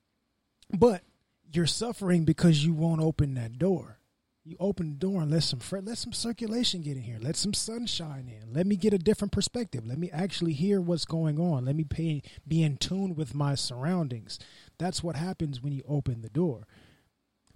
But 0.72 1.04
you're 1.52 1.68
suffering 1.68 2.26
because 2.26 2.66
you 2.66 2.74
won't 2.74 3.02
open 3.02 3.34
that 3.36 3.58
door. 3.58 4.00
You 4.46 4.58
open 4.60 4.90
the 4.90 4.96
door 4.96 5.22
and 5.22 5.32
let 5.32 5.44
some 5.44 5.60
fre- 5.60 5.78
let 5.78 5.98
some 5.98 6.12
circulation 6.12 6.82
get 6.82 6.98
in 6.98 7.04
here. 7.04 7.18
Let 7.22 7.38
some 7.38 7.54
sunshine 7.54 8.28
in. 8.28 8.54
Let 8.54 8.68
me 8.68 8.76
get 8.76 8.94
a 8.94 8.98
different 8.98 9.32
perspective. 9.32 9.86
Let 9.88 9.98
me 9.98 10.10
actually 10.12 10.52
hear 10.52 10.82
what's 10.82 11.06
going 11.06 11.40
on. 11.40 11.64
Let 11.64 11.78
me 11.78 11.86
pay, 11.86 12.24
be 12.46 12.62
in 12.62 12.76
tune 12.76 13.16
with 13.16 13.34
my 13.34 13.56
surroundings. 13.56 14.40
That's 14.78 15.02
what 15.02 15.16
happens 15.16 15.62
when 15.62 15.72
you 15.72 15.84
open 15.88 16.22
the 16.22 16.30
door. 16.30 16.68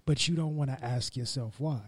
But 0.06 0.30
you 0.30 0.36
don't 0.36 0.56
want 0.56 0.70
to 0.70 0.84
ask 0.84 1.18
yourself 1.18 1.60
why. 1.60 1.82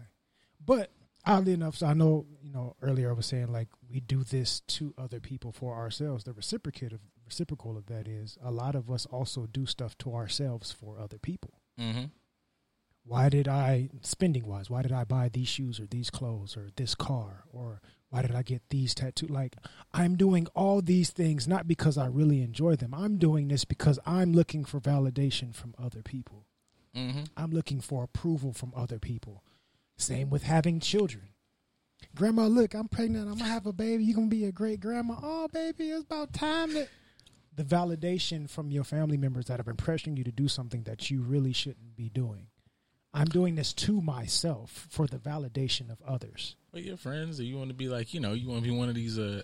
But 0.63 0.91
oddly 1.25 1.53
enough, 1.53 1.77
so 1.77 1.87
I 1.87 1.93
know 1.93 2.25
you 2.41 2.51
know 2.51 2.75
earlier 2.81 3.09
I 3.09 3.13
was 3.13 3.25
saying 3.25 3.53
like 3.53 3.69
we 3.89 4.01
do 4.01 4.25
this 4.25 4.59
to 4.61 4.93
other 4.97 5.21
people 5.21 5.53
for 5.53 5.75
ourselves. 5.75 6.25
The 6.25 6.33
reciprocate 6.33 6.91
of 6.91 6.99
reciprocal 7.25 7.77
of 7.77 7.85
that 7.85 8.07
is 8.07 8.37
a 8.43 8.51
lot 8.51 8.75
of 8.75 8.91
us 8.91 9.05
also 9.05 9.45
do 9.45 9.65
stuff 9.65 9.97
to 9.99 10.13
ourselves 10.13 10.73
for 10.73 10.99
other 10.99 11.17
people. 11.17 11.61
Mm-hmm. 11.79 12.05
Why 13.05 13.29
did 13.29 13.47
I 13.47 13.89
spending 14.01 14.45
wise? 14.45 14.69
Why 14.69 14.81
did 14.81 14.91
I 14.91 15.03
buy 15.03 15.29
these 15.29 15.47
shoes 15.47 15.79
or 15.79 15.87
these 15.87 16.09
clothes 16.09 16.55
or 16.55 16.69
this 16.75 16.93
car 16.93 17.45
or 17.51 17.81
why 18.09 18.21
did 18.21 18.35
I 18.35 18.43
get 18.43 18.61
these 18.69 18.93
tattoos? 18.93 19.29
Like 19.29 19.55
I'm 19.93 20.15
doing 20.15 20.47
all 20.53 20.81
these 20.81 21.09
things 21.09 21.47
not 21.47 21.67
because 21.67 21.97
I 21.97 22.07
really 22.07 22.41
enjoy 22.41 22.75
them. 22.75 22.93
I'm 22.93 23.17
doing 23.17 23.47
this 23.47 23.65
because 23.65 23.99
I'm 24.05 24.33
looking 24.33 24.65
for 24.65 24.79
validation 24.79 25.55
from 25.55 25.73
other 25.77 26.01
people. 26.03 26.45
Mm-hmm. 26.95 27.23
I'm 27.37 27.51
looking 27.51 27.81
for 27.81 28.03
approval 28.03 28.53
from 28.53 28.73
other 28.75 28.99
people. 28.99 29.43
Same 29.97 30.29
with 30.29 30.43
having 30.43 30.79
children. 30.79 31.29
Grandma, 32.15 32.47
look, 32.47 32.73
I'm 32.73 32.87
pregnant. 32.87 33.29
I'm 33.29 33.37
gonna 33.37 33.49
have 33.49 33.65
a 33.65 33.73
baby. 33.73 34.03
You're 34.03 34.15
gonna 34.15 34.27
be 34.27 34.45
a 34.45 34.51
great 34.51 34.79
grandma. 34.79 35.15
Oh, 35.21 35.47
baby, 35.51 35.89
it's 35.89 36.03
about 36.03 36.33
time 36.33 36.73
that 36.73 36.89
the 37.59 37.65
validation 37.65 38.49
from 38.49 38.71
your 38.71 38.85
family 38.85 39.17
members 39.17 39.47
that 39.47 39.57
have 39.57 39.65
been 39.65 39.75
pressuring 39.75 40.17
you 40.17 40.23
to 40.23 40.31
do 40.31 40.47
something 40.47 40.83
that 40.83 41.11
you 41.11 41.21
really 41.21 41.51
shouldn't 41.51 41.93
be 41.97 42.07
doing. 42.07 42.47
I'm 43.13 43.25
doing 43.27 43.55
this 43.55 43.73
to 43.73 44.01
myself 44.01 44.87
for 44.89 45.07
the 45.07 45.17
validation 45.17 45.91
of 45.91 46.01
others. 46.07 46.55
With 46.71 46.85
your 46.85 46.95
friends, 46.95 47.37
or 47.37 47.43
you 47.43 47.57
want 47.57 47.67
to 47.69 47.73
be 47.75 47.89
like, 47.89 48.13
you 48.13 48.21
know, 48.21 48.31
you 48.31 48.47
want 48.47 48.63
to 48.63 48.69
be 48.69 48.73
one 48.73 48.87
of 48.87 48.95
these, 48.95 49.19
uh, 49.19 49.41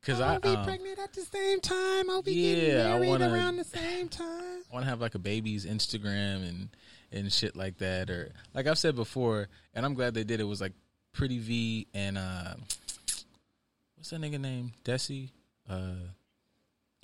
because 0.00 0.20
I 0.20 0.34
I'll 0.34 0.40
be 0.40 0.48
um, 0.48 0.64
pregnant 0.64 0.98
at 0.98 1.12
the 1.12 1.20
same 1.20 1.60
time. 1.60 2.10
I'll 2.10 2.22
be 2.22 2.32
Yeah, 2.32 2.54
getting 2.56 2.74
married 2.74 3.08
wanna- 3.08 3.32
around 3.32 3.56
the 3.56 3.64
same 3.78 4.08
time. 4.08 4.62
I 4.68 4.72
want 4.72 4.84
to 4.84 4.90
have 4.90 5.00
like 5.00 5.14
a 5.14 5.20
baby's 5.20 5.64
Instagram 5.64 6.48
and 6.48 6.68
and 7.12 7.32
shit 7.32 7.54
like 7.54 7.78
that, 7.78 8.10
or 8.10 8.32
like 8.52 8.66
I've 8.66 8.78
said 8.78 8.96
before, 8.96 9.46
and 9.74 9.86
I'm 9.86 9.94
glad 9.94 10.14
they 10.14 10.24
did. 10.24 10.40
It 10.40 10.44
was 10.44 10.60
like 10.60 10.72
Pretty 11.12 11.38
Vee 11.38 11.86
and 11.94 12.18
uh, 12.18 12.54
what's 13.94 14.10
that 14.10 14.20
nigga 14.20 14.40
name? 14.40 14.72
Desi. 14.84 15.30
Uh, 15.70 15.92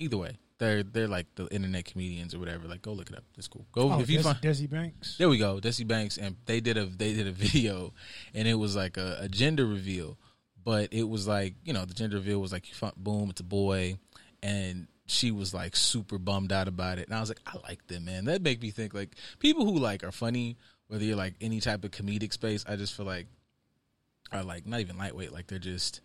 either 0.01 0.17
way, 0.17 0.37
they're 0.57 0.83
they're 0.83 1.07
like 1.07 1.27
the 1.35 1.47
internet 1.47 1.85
comedians 1.85 2.33
or 2.35 2.39
whatever. 2.39 2.67
Like, 2.67 2.81
go 2.81 2.93
look 2.93 3.09
it 3.09 3.15
up. 3.17 3.23
It's 3.37 3.47
cool. 3.47 3.65
Go 3.71 3.91
Oh, 3.91 3.99
if 3.99 4.09
you 4.09 4.17
Des- 4.17 4.23
find. 4.23 4.37
Desi 4.41 4.69
Banks. 4.69 5.17
There 5.17 5.29
we 5.29 5.37
go, 5.37 5.59
Desi 5.59 5.87
Banks, 5.87 6.17
and 6.17 6.35
they 6.45 6.59
did 6.59 6.77
a 6.77 6.85
they 6.85 7.13
did 7.13 7.27
a 7.27 7.31
video, 7.45 7.93
and 8.33 8.47
it 8.47 8.55
was 8.55 8.75
like 8.75 8.97
a, 8.97 9.17
a 9.21 9.27
gender 9.29 9.65
reveal, 9.65 10.17
but 10.63 10.89
it 10.93 11.03
was 11.07 11.27
like 11.27 11.55
you 11.63 11.73
know 11.73 11.85
the 11.85 11.93
gender 11.93 12.17
reveal 12.17 12.39
was 12.39 12.51
like 12.51 12.65
boom, 12.97 13.29
it's 13.29 13.41
a 13.41 13.43
boy, 13.43 13.97
and 14.43 14.87
she 15.07 15.31
was 15.31 15.53
like 15.53 15.75
super 15.75 16.17
bummed 16.17 16.51
out 16.53 16.67
about 16.67 16.97
it, 16.99 17.07
and 17.07 17.15
I 17.15 17.19
was 17.19 17.29
like, 17.29 17.41
I 17.45 17.57
like 17.67 17.85
them, 17.87 18.05
man. 18.05 18.25
That 18.25 18.41
make 18.41 18.61
me 18.61 18.69
think 18.71 18.93
like 18.93 19.15
people 19.39 19.65
who 19.65 19.77
like 19.77 20.03
are 20.03 20.11
funny, 20.11 20.57
whether 20.87 21.03
you're 21.03 21.17
like 21.17 21.35
any 21.41 21.59
type 21.59 21.83
of 21.83 21.91
comedic 21.91 22.33
space, 22.33 22.63
I 22.67 22.75
just 22.75 22.93
feel 22.95 23.05
like 23.05 23.27
are 24.31 24.43
like 24.43 24.65
not 24.65 24.79
even 24.79 24.97
lightweight, 24.97 25.33
like 25.33 25.47
they're 25.47 25.59
just 25.59 26.01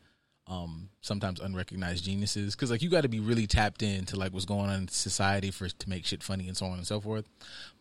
um 0.48 0.88
sometimes 1.00 1.40
unrecognized 1.40 2.04
geniuses. 2.04 2.54
Because 2.54 2.70
like 2.70 2.82
you 2.82 2.90
got 2.90 3.02
to 3.02 3.08
be 3.08 3.20
really 3.20 3.46
tapped 3.46 3.82
into 3.82 4.16
like 4.16 4.32
what's 4.32 4.44
going 4.44 4.70
on 4.70 4.80
in 4.80 4.88
society 4.88 5.50
for 5.50 5.68
to 5.68 5.88
make 5.88 6.06
shit 6.06 6.22
funny 6.22 6.48
and 6.48 6.56
so 6.56 6.66
on 6.66 6.78
and 6.78 6.86
so 6.86 7.00
forth. 7.00 7.28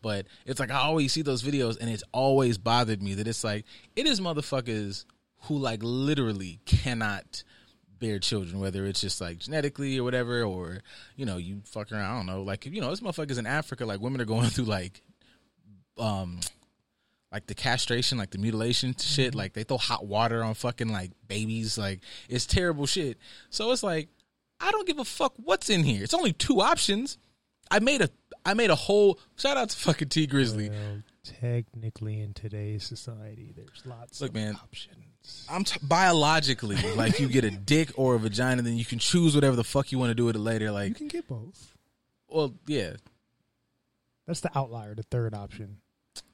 But 0.02 0.26
it's 0.44 0.60
like 0.60 0.70
i 0.70 0.76
always 0.78 1.12
see 1.12 1.22
those 1.22 1.42
videos 1.42 1.78
and 1.80 1.90
it's 1.90 2.04
always 2.12 2.58
bothered 2.58 3.02
me 3.02 3.14
that 3.14 3.28
it's 3.28 3.44
like 3.44 3.64
it 3.94 4.06
is 4.06 4.20
motherfuckers 4.20 5.04
who 5.42 5.56
like 5.58 5.80
literally 5.82 6.60
cannot 6.64 7.44
bear 7.98 8.18
children 8.18 8.60
whether 8.60 8.84
it's 8.84 9.00
just 9.00 9.22
like 9.22 9.38
genetically 9.38 9.98
or 9.98 10.04
whatever 10.04 10.42
or 10.42 10.82
you 11.16 11.24
know 11.24 11.38
you 11.38 11.62
fuck 11.64 11.90
around 11.90 12.04
i 12.04 12.16
don't 12.16 12.26
know. 12.26 12.42
Like 12.42 12.66
you 12.66 12.80
know 12.80 12.90
this 12.90 13.00
motherfuckers 13.00 13.38
in 13.38 13.46
africa 13.46 13.86
like 13.86 14.00
women 14.00 14.20
are 14.20 14.26
going 14.26 14.46
through 14.50 14.64
like 14.66 15.00
um 15.98 16.40
like 17.36 17.46
the 17.48 17.54
castration, 17.54 18.16
like 18.16 18.30
the 18.30 18.38
mutilation 18.38 18.94
shit. 18.98 19.30
Mm-hmm. 19.32 19.38
Like 19.38 19.52
they 19.52 19.62
throw 19.62 19.76
hot 19.76 20.06
water 20.06 20.42
on 20.42 20.54
fucking 20.54 20.88
like 20.88 21.10
babies. 21.28 21.76
Like 21.76 22.00
it's 22.30 22.46
terrible 22.46 22.86
shit. 22.86 23.18
So 23.50 23.70
it's 23.72 23.82
like 23.82 24.08
I 24.58 24.70
don't 24.70 24.86
give 24.86 24.98
a 24.98 25.04
fuck 25.04 25.34
what's 25.36 25.68
in 25.68 25.84
here. 25.84 26.02
It's 26.02 26.14
only 26.14 26.32
two 26.32 26.62
options. 26.62 27.18
I 27.70 27.78
made 27.80 28.00
a 28.00 28.08
I 28.46 28.54
made 28.54 28.70
a 28.70 28.74
whole 28.74 29.20
shout 29.36 29.58
out 29.58 29.68
to 29.68 29.76
fucking 29.76 30.08
Tee 30.08 30.26
Grizzley. 30.26 30.70
Well, 30.70 31.02
technically, 31.24 32.20
in 32.22 32.32
today's 32.32 32.84
society, 32.84 33.52
there's 33.54 33.82
lots 33.84 34.22
Look, 34.22 34.30
of 34.30 34.34
man. 34.36 34.54
options. 34.54 35.46
I'm 35.50 35.64
t- 35.64 35.78
biologically 35.82 36.76
like 36.94 37.20
you 37.20 37.28
get 37.28 37.44
a 37.44 37.50
dick 37.74 37.90
or 37.96 38.14
a 38.14 38.18
vagina, 38.18 38.62
then 38.62 38.78
you 38.78 38.84
can 38.86 38.98
choose 38.98 39.34
whatever 39.34 39.56
the 39.56 39.64
fuck 39.64 39.92
you 39.92 39.98
want 39.98 40.10
to 40.10 40.14
do 40.14 40.24
with 40.24 40.36
it 40.36 40.40
later. 40.40 40.70
Like 40.70 40.88
you 40.88 40.94
can 40.94 41.08
get 41.08 41.28
both. 41.28 41.74
well, 42.28 42.54
yeah, 42.66 42.94
That's 44.26 44.40
the 44.40 44.56
outlier, 44.56 44.94
the 44.94 45.02
third 45.02 45.34
option. 45.34 45.78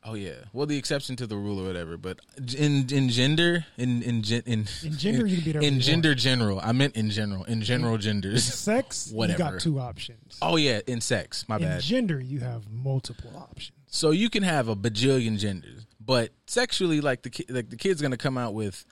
Oh 0.05 0.15
yeah. 0.15 0.35
Well, 0.53 0.67
the 0.67 0.77
exception 0.77 1.17
to 1.17 1.27
the 1.27 1.37
rule 1.37 1.61
or 1.61 1.67
whatever. 1.67 1.97
But 1.97 2.21
in 2.57 2.87
in 2.93 3.09
gender 3.09 3.65
in 3.77 4.03
in 4.03 4.23
in 4.47 4.67
In 4.85 4.97
gender, 4.97 5.27
you 5.27 5.43
can 5.43 5.61
be 5.61 5.67
in 5.67 5.75
you 5.77 5.81
gender 5.81 6.15
general. 6.15 6.61
I 6.63 6.73
meant 6.73 6.97
in 6.97 7.11
general. 7.11 7.45
In 7.45 7.63
general 7.63 7.99
genders. 7.99 8.45
Sex, 8.55 9.09
you 9.11 9.17
Whatever. 9.17 9.39
got 9.39 9.61
two 9.61 9.79
options. 9.79 10.39
Oh 10.43 10.57
yeah, 10.57 10.81
in 10.87 11.01
sex. 11.01 11.45
My 11.49 11.57
in 11.57 11.63
bad. 11.63 11.81
gender, 11.81 12.21
you 12.21 12.41
have 12.41 12.71
multiple 12.71 13.31
options. 13.37 13.73
So 13.87 14.11
you 14.11 14.31
can 14.31 14.43
have 14.43 14.69
a 14.69 14.77
bajillion 14.77 15.39
genders, 15.39 15.87
but 16.01 16.31
sexually, 16.47 17.01
like 17.01 17.23
the 17.23 17.31
ki- 17.31 17.47
like 17.51 17.69
the 17.71 17.77
kid's 17.77 18.01
gonna 18.01 18.17
come 18.17 18.39
out 18.39 18.55
with 18.55 18.85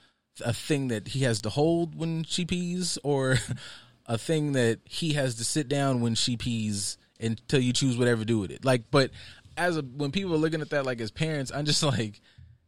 a 0.45 0.53
thing 0.53 0.89
that 0.89 1.09
he 1.09 1.21
has 1.21 1.41
to 1.43 1.51
hold 1.51 1.95
when 1.95 2.25
she 2.25 2.45
pees, 2.45 2.99
or 3.03 3.39
a 4.07 4.19
thing 4.19 4.53
that 4.53 4.81
he 4.85 5.15
has 5.15 5.37
to 5.37 5.45
sit 5.45 5.69
down 5.69 6.01
when 6.01 6.15
she 6.15 6.37
pees 6.37 6.99
until 7.23 7.61
you 7.61 7.73
choose 7.73 7.99
whatever 7.99 8.21
to 8.21 8.25
do 8.25 8.39
with 8.39 8.51
it. 8.51 8.65
Like, 8.65 8.85
but 8.91 9.11
as 9.61 9.77
a 9.77 9.83
when 9.83 10.11
people 10.11 10.35
are 10.35 10.39
looking 10.39 10.63
at 10.63 10.71
that, 10.71 10.87
like 10.87 11.01
as 11.01 11.11
parents, 11.11 11.53
I'm 11.55 11.67
just 11.67 11.83
like, 11.95 12.21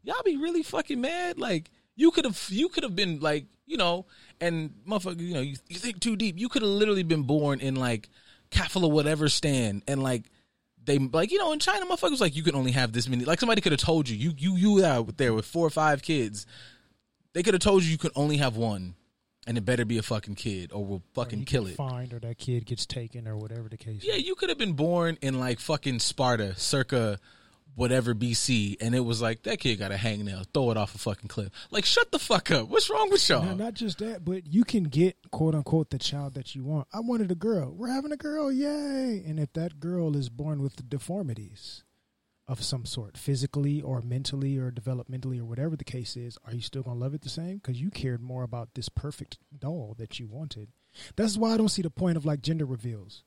y'all 0.03 0.23
be 0.25 0.37
really 0.37 0.63
fucking 0.63 1.01
mad. 1.01 1.39
Like 1.39 1.71
you 1.97 2.11
could 2.11 2.25
have 2.25 2.47
you 2.49 2.69
could 2.69 2.85
have 2.85 2.95
been 2.95 3.21
like 3.21 3.47
you 3.67 3.77
know, 3.77 4.07
and 4.41 4.75
motherfucker, 4.87 5.21
you 5.21 5.35
know, 5.35 5.41
you, 5.41 5.57
you 5.69 5.79
think 5.79 6.01
too 6.01 6.17
deep. 6.17 6.39
You 6.39 6.49
could 6.49 6.63
have 6.63 6.71
literally 6.71 7.03
been 7.05 7.23
born 7.23 7.61
in 7.61 7.75
like 7.75 8.11
Catholic 8.51 8.93
whatever 8.93 9.29
stand 9.29 9.83
and 9.89 10.03
like 10.03 10.25
they 10.85 10.99
like 10.99 11.33
you 11.33 11.39
know 11.39 11.53
in 11.53 11.59
China, 11.59 11.87
motherfuckers 11.87 12.21
like 12.21 12.37
you 12.37 12.43
can 12.43 12.55
only 12.55 12.73
have 12.73 12.93
this 12.93 13.09
many. 13.09 13.25
Like 13.25 13.41
somebody 13.41 13.61
could 13.61 13.73
have 13.73 13.81
told 13.81 14.09
you, 14.09 14.17
you 14.17 14.35
you 14.37 14.57
you 14.57 14.85
out 14.85 15.17
there 15.17 15.33
with 15.33 15.47
four 15.47 15.67
or 15.67 15.71
five 15.71 16.03
kids. 16.03 16.47
They 17.33 17.43
could 17.43 17.55
have 17.55 17.63
told 17.63 17.83
you 17.83 17.91
you 17.91 17.99
could 17.99 18.13
only 18.15 18.37
have 18.37 18.57
one, 18.57 18.95
and 19.47 19.59
it 19.59 19.63
better 19.63 19.85
be 19.85 19.99
a 19.99 20.03
fucking 20.03 20.37
kid, 20.37 20.71
or 20.73 20.85
we'll 20.85 21.03
fucking 21.15 21.41
you 21.41 21.45
kill 21.45 21.67
it. 21.67 21.77
Find 21.77 22.13
or 22.13 22.21
that 22.21 22.39
kid 22.39 22.67
gets 22.67 22.87
taken 22.87 23.27
or 23.27 23.37
whatever 23.37 23.69
the 23.69 23.77
case. 23.77 24.03
Yeah, 24.03 24.15
is. 24.15 24.27
you 24.27 24.35
could 24.35 24.49
have 24.49 24.59
been 24.59 24.75
born 24.75 25.19
in 25.21 25.39
like 25.39 25.59
fucking 25.59 25.99
Sparta, 25.99 26.55
circa 26.57 27.19
whatever 27.75 28.15
BC, 28.15 28.77
and 28.81 28.95
it 28.95 29.01
was 29.01 29.23
like 29.23 29.43
that 29.45 29.59
kid 29.59 29.79
got 29.79 29.93
a 29.93 29.97
hangnail, 29.97 30.47
throw 30.53 30.71
it 30.71 30.77
off 30.77 30.95
a 30.95 30.99
fucking 30.99 31.29
cliff. 31.29 31.51
Like, 31.71 31.85
shut 31.85 32.13
the 32.13 32.19
fuck 32.19 32.51
up. 32.51 32.69
What's 32.69 32.91
wrong 32.91 33.11
with 33.11 33.27
y'all? 33.29 33.45
Now, 33.45 33.55
not 33.55 33.75
just 33.75 33.99
that, 33.99 34.25
but 34.25 34.47
you 34.47 34.65
can 34.65 34.85
get 34.85 35.17
quote 35.31 35.55
unquote 35.55 35.91
the 35.91 35.99
child 35.99 36.35
that 36.35 36.55
you 36.55 36.65
want. 36.65 36.89
I 36.93 37.01
wanted 37.01 37.31
a 37.31 37.37
girl. 37.37 37.73
We're 37.73 37.89
having 37.89 38.13
a 38.13 38.17
girl, 38.17 38.53
yay! 38.53 39.23
And 39.27 39.41
if 39.41 39.53
that 39.55 39.81
girl 39.81 40.17
is 40.17 40.29
born 40.29 40.63
with 40.63 40.89
deformities 40.89 41.85
of 42.53 42.63
some 42.63 42.85
sort, 42.85 43.17
physically 43.17 43.81
or 43.81 44.03
mentally 44.03 44.59
or 44.59 44.71
developmentally 44.71 45.41
or 45.41 45.45
whatever 45.45 45.75
the 45.75 45.85
case 45.85 46.17
is, 46.17 46.39
are 46.45 46.55
you 46.55 46.61
still 46.61 46.83
gonna 46.83 46.99
love 46.99 47.15
it 47.15 47.23
the 47.23 47.29
same? 47.29 47.57
Because 47.57 47.81
you 47.81 47.91
cared 47.91 48.21
more 48.23 48.43
about 48.43 48.75
this 48.75 48.89
perfect 48.89 49.39
doll 49.59 49.97
that 49.99 50.21
you 50.21 50.29
wanted. 50.29 50.69
That's 51.17 51.37
why 51.37 51.55
I 51.55 51.57
don't 51.57 51.71
see 51.71 51.83
the 51.83 51.91
point 51.91 52.17
of 52.17 52.25
like 52.25 52.43
gender 52.43 52.67
reveals. 52.67 53.25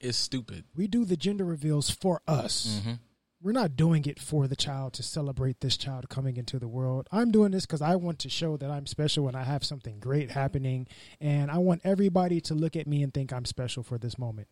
It's 0.00 0.18
stupid. 0.18 0.64
We 0.74 0.88
do 0.88 1.04
the 1.04 1.16
gender 1.16 1.44
reveals 1.44 1.88
for 1.88 2.20
us. 2.26 2.80
Mm-hmm. 2.80 2.94
We're 3.44 3.52
not 3.52 3.76
doing 3.76 4.06
it 4.06 4.18
for 4.18 4.48
the 4.48 4.56
child 4.56 4.94
to 4.94 5.02
celebrate 5.02 5.60
this 5.60 5.76
child 5.76 6.08
coming 6.08 6.38
into 6.38 6.58
the 6.58 6.66
world. 6.66 7.06
I'm 7.12 7.30
doing 7.30 7.50
this 7.50 7.66
because 7.66 7.82
I 7.82 7.94
want 7.94 8.18
to 8.20 8.30
show 8.30 8.56
that 8.56 8.70
I'm 8.70 8.86
special 8.86 9.28
and 9.28 9.36
I 9.36 9.42
have 9.42 9.62
something 9.62 10.00
great 10.00 10.30
happening. 10.30 10.88
And 11.20 11.50
I 11.50 11.58
want 11.58 11.82
everybody 11.84 12.40
to 12.40 12.54
look 12.54 12.74
at 12.74 12.86
me 12.86 13.02
and 13.02 13.12
think 13.12 13.34
I'm 13.34 13.44
special 13.44 13.82
for 13.82 13.98
this 13.98 14.18
moment. 14.18 14.48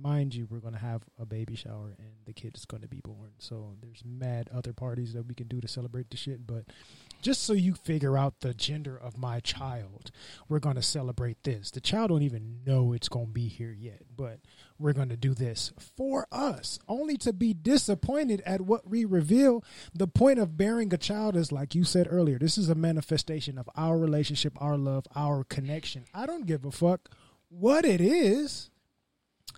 Mind 0.00 0.34
you, 0.34 0.46
we're 0.48 0.60
going 0.60 0.72
to 0.72 0.80
have 0.80 1.02
a 1.20 1.26
baby 1.26 1.54
shower 1.54 1.94
and 1.98 2.08
the 2.24 2.32
kid 2.32 2.56
is 2.56 2.64
going 2.64 2.80
to 2.80 2.88
be 2.88 3.02
born. 3.04 3.32
So 3.36 3.76
there's 3.82 4.02
mad 4.02 4.48
other 4.50 4.72
parties 4.72 5.12
that 5.12 5.26
we 5.26 5.34
can 5.34 5.46
do 5.46 5.60
to 5.60 5.68
celebrate 5.68 6.08
the 6.08 6.16
shit. 6.16 6.46
But 6.46 6.64
just 7.22 7.42
so 7.42 7.52
you 7.52 7.74
figure 7.74 8.18
out 8.18 8.40
the 8.40 8.52
gender 8.52 8.96
of 8.96 9.16
my 9.16 9.40
child, 9.40 10.10
we're 10.48 10.58
going 10.58 10.74
to 10.74 10.82
celebrate 10.82 11.42
this. 11.44 11.70
The 11.70 11.80
child 11.80 12.10
don't 12.10 12.22
even 12.22 12.58
know 12.66 12.92
it's 12.92 13.08
going 13.08 13.26
to 13.26 13.32
be 13.32 13.48
here 13.48 13.72
yet, 13.72 14.02
but 14.14 14.40
we're 14.78 14.92
going 14.92 15.08
to 15.10 15.16
do 15.16 15.32
this 15.32 15.72
for 15.96 16.26
us, 16.32 16.78
only 16.88 17.16
to 17.18 17.32
be 17.32 17.54
disappointed 17.54 18.42
at 18.44 18.60
what 18.60 18.88
we 18.88 19.04
reveal. 19.04 19.64
The 19.94 20.08
point 20.08 20.40
of 20.40 20.56
bearing 20.56 20.92
a 20.92 20.98
child 20.98 21.36
is, 21.36 21.52
like 21.52 21.74
you 21.74 21.84
said 21.84 22.08
earlier, 22.10 22.38
this 22.38 22.58
is 22.58 22.68
a 22.68 22.74
manifestation 22.74 23.56
of 23.56 23.70
our 23.76 23.96
relationship, 23.96 24.54
our 24.60 24.76
love, 24.76 25.06
our 25.14 25.44
connection. 25.44 26.04
I 26.12 26.26
don't 26.26 26.46
give 26.46 26.64
a 26.64 26.72
fuck 26.72 27.08
what 27.48 27.84
it 27.84 28.00
is. 28.00 28.70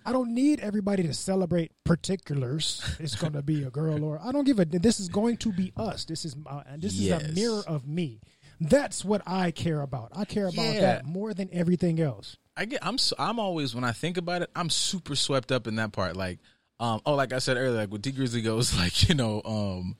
I 0.05 0.11
don't 0.11 0.33
need 0.35 0.59
everybody 0.59 1.03
to 1.03 1.13
celebrate 1.13 1.71
particulars. 1.83 2.81
It's 2.99 3.15
going 3.15 3.33
to 3.33 3.41
be 3.41 3.63
a 3.63 3.69
girl 3.71 4.03
or 4.03 4.19
I 4.23 4.31
don't 4.31 4.43
give 4.43 4.59
a. 4.59 4.65
This 4.65 4.99
is 4.99 5.09
going 5.09 5.37
to 5.37 5.51
be 5.51 5.73
us. 5.75 6.05
This 6.05 6.25
is 6.25 6.35
uh, 6.45 6.61
this 6.77 6.99
is 6.99 7.09
a 7.11 7.27
mirror 7.33 7.63
of 7.67 7.87
me. 7.87 8.21
That's 8.61 9.03
what 9.03 9.21
I 9.25 9.51
care 9.51 9.81
about. 9.81 10.11
I 10.15 10.23
care 10.25 10.47
about 10.47 10.73
Yeah. 10.75 10.79
that 10.81 11.05
more 11.05 11.33
than 11.33 11.49
everything 11.51 11.99
else. 11.99 12.37
I 12.55 12.65
get. 12.65 12.85
I'm. 12.85 12.97
I'm 13.19 13.39
always 13.39 13.73
when 13.75 13.83
I 13.83 13.91
think 13.91 14.17
about 14.17 14.43
it, 14.43 14.49
I'm 14.55 14.69
super 14.69 15.15
swept 15.15 15.51
up 15.51 15.67
in 15.67 15.75
that 15.75 15.91
part. 15.91 16.15
Like, 16.15 16.39
um. 16.79 17.01
Oh, 17.05 17.15
like 17.15 17.33
I 17.33 17.39
said 17.39 17.57
earlier, 17.57 17.75
like 17.79 17.91
with 17.91 18.03
Tee 18.03 18.11
Grizzley 18.13 18.43
goes, 18.43 18.77
like 18.77 19.09
you 19.09 19.15
know, 19.15 19.41
um. 19.43 19.95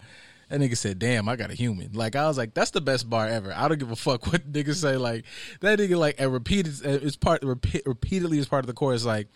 That 0.48 0.62
nigga 0.62 0.78
said, 0.78 1.00
"Damn, 1.00 1.28
I 1.28 1.38
got 1.38 1.50
a 1.50 1.56
human." 1.56 1.94
Like 1.94 2.16
I 2.16 2.28
was 2.28 2.38
like, 2.38 2.54
"That's 2.54 2.70
the 2.70 2.80
best 2.80 3.10
bar 3.10 3.28
ever." 3.28 3.52
I 3.52 3.68
don't 3.68 3.80
give 3.80 3.90
a 3.90 3.96
fuck 3.96 4.28
what 4.28 4.50
niggas 4.52 4.76
say. 4.76 4.96
Like 4.96 5.26
that 5.62 5.80
nigga, 5.80 5.98
like 5.98 6.16
and 6.20 6.32
repeated, 6.32 6.76
it's 6.86 7.16
part 7.18 7.42
repeat, 7.42 7.82
repeatedly 7.88 8.38
as 8.38 8.48
part 8.48 8.64
of 8.64 8.68
the 8.68 8.74
chorus. 8.74 9.04
Like, 9.06 9.28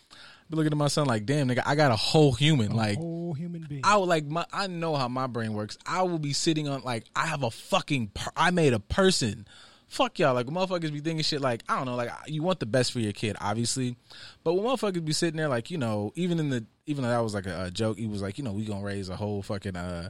be 0.49 0.55
looking 0.57 0.71
at 0.71 0.77
my 0.77 0.87
son, 0.87 1.07
like, 1.07 1.25
"Damn, 1.25 1.47
nigga, 1.47 1.63
I 1.65 1.75
got 1.75 1.91
a 1.91 1.95
whole 1.95 2.31
human." 2.31 2.75
like, 2.75 2.97
whole 2.97 3.33
human 3.33 3.65
being. 3.67 3.81
I 3.83 3.97
would 3.97 4.09
like 4.09 4.25
my 4.25 4.45
I 4.51 4.67
know 4.67 4.95
how 4.95 5.07
my 5.07 5.27
brain 5.27 5.53
works. 5.53 5.77
I 5.85 6.03
will 6.03 6.19
be 6.19 6.33
sitting 6.33 6.67
on 6.67 6.81
like 6.81 7.05
I 7.15 7.27
have 7.27 7.43
a 7.43 7.51
fucking 7.51 8.11
per, 8.13 8.31
I 8.35 8.51
made 8.51 8.73
a 8.73 8.79
person. 8.79 9.47
Fuck 9.87 10.19
y'all. 10.19 10.35
Like 10.35 10.45
motherfuckers 10.47 10.93
be 10.93 10.99
thinking 10.99 11.23
shit 11.23 11.41
like 11.41 11.63
I 11.67 11.77
don't 11.77 11.85
know. 11.85 11.95
Like 11.95 12.11
you 12.27 12.43
want 12.43 12.59
the 12.59 12.65
best 12.65 12.91
for 12.91 12.99
your 12.99 13.11
kid, 13.11 13.35
obviously, 13.41 13.95
but 14.43 14.53
when 14.53 14.63
motherfuckers 14.65 15.03
be 15.03 15.13
sitting 15.13 15.37
there 15.37 15.47
like 15.47 15.71
you 15.71 15.77
know 15.77 16.11
even 16.15 16.39
in 16.39 16.49
the 16.49 16.65
even 16.85 17.03
though 17.03 17.09
that 17.09 17.23
was 17.23 17.33
like 17.33 17.47
a, 17.47 17.65
a 17.65 17.71
joke, 17.71 17.97
he 17.97 18.07
was 18.07 18.21
like 18.21 18.37
you 18.37 18.43
know 18.43 18.51
we 18.51 18.65
gonna 18.65 18.83
raise 18.83 19.09
a 19.09 19.15
whole 19.15 19.41
fucking 19.41 19.75
uh 19.75 20.09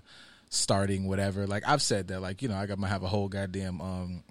starting 0.50 1.08
whatever. 1.08 1.48
Like 1.48 1.64
I've 1.68 1.82
said 1.82 2.10
that 2.10 2.22
like 2.22 2.42
you 2.42 2.50
know 2.50 2.56
I 2.56 2.66
got 2.66 2.80
to 2.80 2.88
have 2.88 3.04
a 3.04 3.08
whole 3.08 3.30
goddamn 3.30 3.80
um 3.82 4.24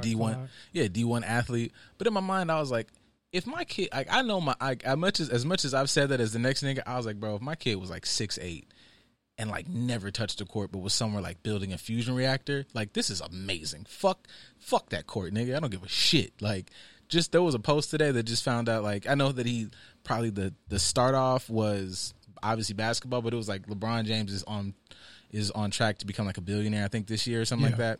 D 0.00 0.14
one 0.14 0.48
yeah 0.72 0.88
D 0.88 1.04
one 1.04 1.24
athlete. 1.24 1.72
But 1.98 2.06
in 2.06 2.12
my 2.12 2.20
mind 2.20 2.50
I 2.50 2.58
was 2.58 2.70
like 2.70 2.88
if 3.34 3.48
my 3.48 3.64
kid 3.64 3.88
like 3.92 4.06
I 4.08 4.22
know 4.22 4.40
my 4.40 4.54
I, 4.60 4.76
as 4.84 4.96
much 4.96 5.18
as 5.18 5.28
as 5.28 5.44
much 5.44 5.64
as 5.64 5.74
I've 5.74 5.90
said 5.90 6.10
that 6.10 6.20
as 6.20 6.32
the 6.32 6.38
next 6.38 6.62
nigga 6.62 6.82
I 6.86 6.96
was 6.96 7.04
like 7.04 7.18
bro 7.18 7.34
if 7.34 7.42
my 7.42 7.56
kid 7.56 7.74
was 7.74 7.90
like 7.90 8.06
six 8.06 8.38
eight 8.40 8.68
and 9.36 9.50
like 9.50 9.68
never 9.68 10.12
touched 10.12 10.38
the 10.38 10.44
court 10.44 10.70
but 10.70 10.78
was 10.78 10.94
somewhere 10.94 11.20
like 11.20 11.42
building 11.42 11.72
a 11.72 11.78
fusion 11.78 12.14
reactor 12.14 12.64
like 12.74 12.92
this 12.92 13.10
is 13.10 13.20
amazing. 13.20 13.86
Fuck 13.88 14.28
fuck 14.60 14.90
that 14.90 15.08
court 15.08 15.34
nigga. 15.34 15.56
I 15.56 15.60
don't 15.60 15.70
give 15.70 15.82
a 15.82 15.88
shit. 15.88 16.32
Like 16.40 16.70
just 17.08 17.32
there 17.32 17.42
was 17.42 17.56
a 17.56 17.58
post 17.58 17.90
today 17.90 18.12
that 18.12 18.22
just 18.22 18.44
found 18.44 18.68
out 18.68 18.84
like 18.84 19.08
I 19.08 19.16
know 19.16 19.32
that 19.32 19.46
he 19.46 19.68
probably 20.04 20.30
the 20.30 20.54
the 20.68 20.78
start 20.78 21.16
off 21.16 21.50
was 21.50 22.14
obviously 22.40 22.76
basketball 22.76 23.20
but 23.20 23.32
it 23.32 23.36
was 23.36 23.48
like 23.48 23.66
LeBron 23.66 24.04
James 24.04 24.32
is 24.32 24.44
on 24.44 24.74
is 25.32 25.50
on 25.50 25.72
track 25.72 25.98
to 25.98 26.06
become 26.06 26.24
like 26.24 26.38
a 26.38 26.40
billionaire 26.40 26.84
I 26.84 26.88
think 26.88 27.08
this 27.08 27.26
year 27.26 27.40
or 27.40 27.44
something 27.44 27.68
like 27.68 27.78
that 27.78 27.98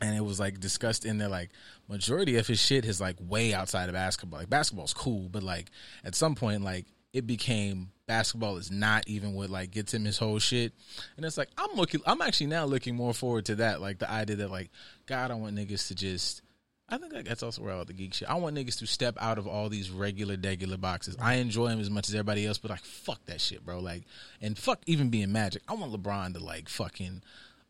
and 0.00 0.16
it 0.16 0.24
was 0.24 0.38
like 0.38 0.60
discussed 0.60 1.04
in 1.04 1.18
there 1.18 1.28
like 1.28 1.50
majority 1.88 2.36
of 2.36 2.46
his 2.46 2.60
shit 2.60 2.84
is 2.84 3.00
like 3.00 3.16
way 3.20 3.54
outside 3.54 3.88
of 3.88 3.94
basketball 3.94 4.40
like 4.40 4.50
basketball's 4.50 4.94
cool 4.94 5.28
but 5.28 5.42
like 5.42 5.70
at 6.04 6.14
some 6.14 6.34
point 6.34 6.62
like 6.62 6.86
it 7.12 7.26
became 7.26 7.90
basketball 8.06 8.56
is 8.56 8.70
not 8.70 9.08
even 9.08 9.32
what 9.34 9.50
like 9.50 9.70
gets 9.70 9.94
him 9.94 10.04
his 10.04 10.18
whole 10.18 10.38
shit 10.38 10.72
and 11.16 11.24
it's 11.24 11.38
like 11.38 11.48
i'm 11.56 11.74
looking 11.76 12.00
i'm 12.06 12.20
actually 12.20 12.46
now 12.46 12.64
looking 12.64 12.94
more 12.94 13.14
forward 13.14 13.44
to 13.44 13.56
that 13.56 13.80
like 13.80 13.98
the 13.98 14.10
idea 14.10 14.36
that 14.36 14.50
like 14.50 14.70
god 15.06 15.30
i 15.30 15.34
want 15.34 15.56
niggas 15.56 15.88
to 15.88 15.94
just 15.94 16.42
I 16.88 16.98
think 16.98 17.26
that's 17.26 17.42
also 17.42 17.62
where 17.62 17.74
all 17.74 17.84
the 17.84 17.92
geek 17.92 18.14
shit. 18.14 18.30
I 18.30 18.34
want 18.34 18.56
niggas 18.56 18.78
to 18.78 18.86
step 18.86 19.16
out 19.20 19.38
of 19.38 19.48
all 19.48 19.68
these 19.68 19.90
regular, 19.90 20.36
regular 20.40 20.76
boxes. 20.76 21.16
I 21.20 21.34
enjoy 21.34 21.68
them 21.68 21.80
as 21.80 21.90
much 21.90 22.08
as 22.08 22.14
everybody 22.14 22.46
else, 22.46 22.58
but 22.58 22.70
like 22.70 22.84
fuck 22.84 23.24
that 23.26 23.40
shit, 23.40 23.64
bro. 23.64 23.80
Like, 23.80 24.04
and 24.40 24.56
fuck 24.56 24.80
even 24.86 25.10
being 25.10 25.32
Magic. 25.32 25.62
I 25.66 25.74
want 25.74 25.92
LeBron 25.92 26.34
to 26.34 26.38
like 26.38 26.68
fucking 26.68 27.22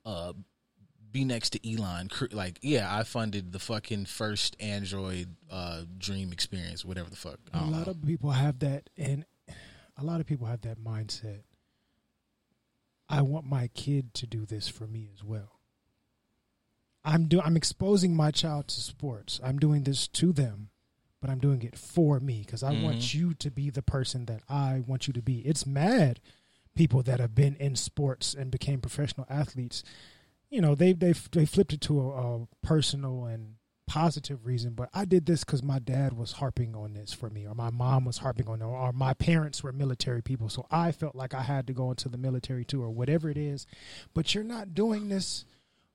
uh 0.05 0.35
be 1.13 1.25
next 1.25 1.51
to 1.51 1.71
Elon. 1.73 2.11
Like, 2.33 2.59
yeah, 2.63 2.95
I 2.95 3.03
funded 3.05 3.53
the 3.53 3.59
fucking 3.59 4.07
first 4.07 4.57
Android 4.61 5.37
uh 5.51 5.83
Dream 5.99 6.33
experience, 6.33 6.85
whatever 6.85 7.09
the 7.11 7.17
fuck. 7.17 7.39
A 7.53 7.65
lot 7.65 7.87
know. 7.87 7.93
of 7.93 8.03
people 8.07 8.31
have 8.31 8.59
that, 8.61 8.91
and 8.97 9.25
a 9.97 10.05
lot 10.05 10.21
of 10.21 10.27
people 10.27 10.47
have 10.47 10.63
that 10.63 10.79
mindset. 10.83 11.41
I 13.09 13.23
want 13.23 13.47
my 13.47 13.69
kid 13.69 14.15
to 14.15 14.27
do 14.27 14.45
this 14.47 14.69
for 14.69 14.87
me 14.87 15.09
as 15.15 15.23
well. 15.23 15.61
I'm 17.05 17.29
do 17.29 17.41
I'm 17.41 17.57
exposing 17.57 18.17
my 18.17 18.31
child 18.31 18.69
to 18.69 18.81
sports. 18.81 19.39
I'm 19.45 19.59
doing 19.59 19.85
this 19.85 20.09
to 20.09 20.33
them, 20.33 20.71
but 21.21 21.31
I'm 21.31 21.39
doing 21.39 21.63
it 21.63 21.79
for 21.79 22.19
me 22.19 22.43
because 22.45 22.63
I 22.65 22.73
want 22.83 22.99
Mhm. 22.99 23.15
you 23.15 23.35
to 23.35 23.51
be 23.51 23.71
the 23.71 23.83
person 23.83 24.25
that 24.27 24.43
I 24.49 24.81
want 24.81 25.07
you 25.07 25.13
to 25.15 25.23
be. 25.23 25.39
It's 25.47 25.65
mad 25.67 26.21
people 26.75 27.03
that 27.05 27.21
have 27.21 27.35
been 27.35 27.55
in 27.57 27.77
sports 27.77 28.35
and 28.35 28.51
became 28.51 28.81
professional 28.81 29.27
athletes. 29.31 29.83
You 30.57 30.63
know, 30.63 30.75
they 30.75 30.95
they 30.95 31.13
they 31.33 31.45
flipped 31.45 31.75
it 31.75 31.83
to 31.83 32.01
a, 32.01 32.39
a 32.39 32.49
personal 32.63 33.27
and 33.27 33.57
positive 33.87 34.47
reason, 34.47 34.73
but 34.73 34.89
I 34.95 35.05
did 35.05 35.27
this 35.27 35.45
because 35.45 35.63
my 35.63 35.79
dad 35.79 36.15
was 36.15 36.33
harping 36.33 36.75
on 36.75 36.95
this 36.95 37.13
for 37.13 37.29
me, 37.29 37.47
or 37.47 37.55
my 37.55 37.69
mom 37.69 38.07
was 38.07 38.17
harping 38.17 38.49
on 38.49 38.63
it, 38.63 38.65
or 38.65 38.91
my 38.95 39.13
parents 39.13 39.63
were 39.63 39.71
military 39.71 40.23
people, 40.23 40.49
so 40.49 40.67
I 40.71 40.93
felt 40.93 41.15
like 41.15 41.35
I 41.35 41.43
had 41.43 41.67
to 41.67 41.75
go 41.75 41.91
into 41.91 42.09
the 42.09 42.17
military 42.17 42.65
too, 42.65 42.83
or 42.83 42.89
whatever 42.89 43.29
it 43.29 43.37
is. 43.37 43.67
But 44.15 44.35
you're 44.35 44.45
not 44.45 44.73
doing 44.73 45.11
this 45.11 45.45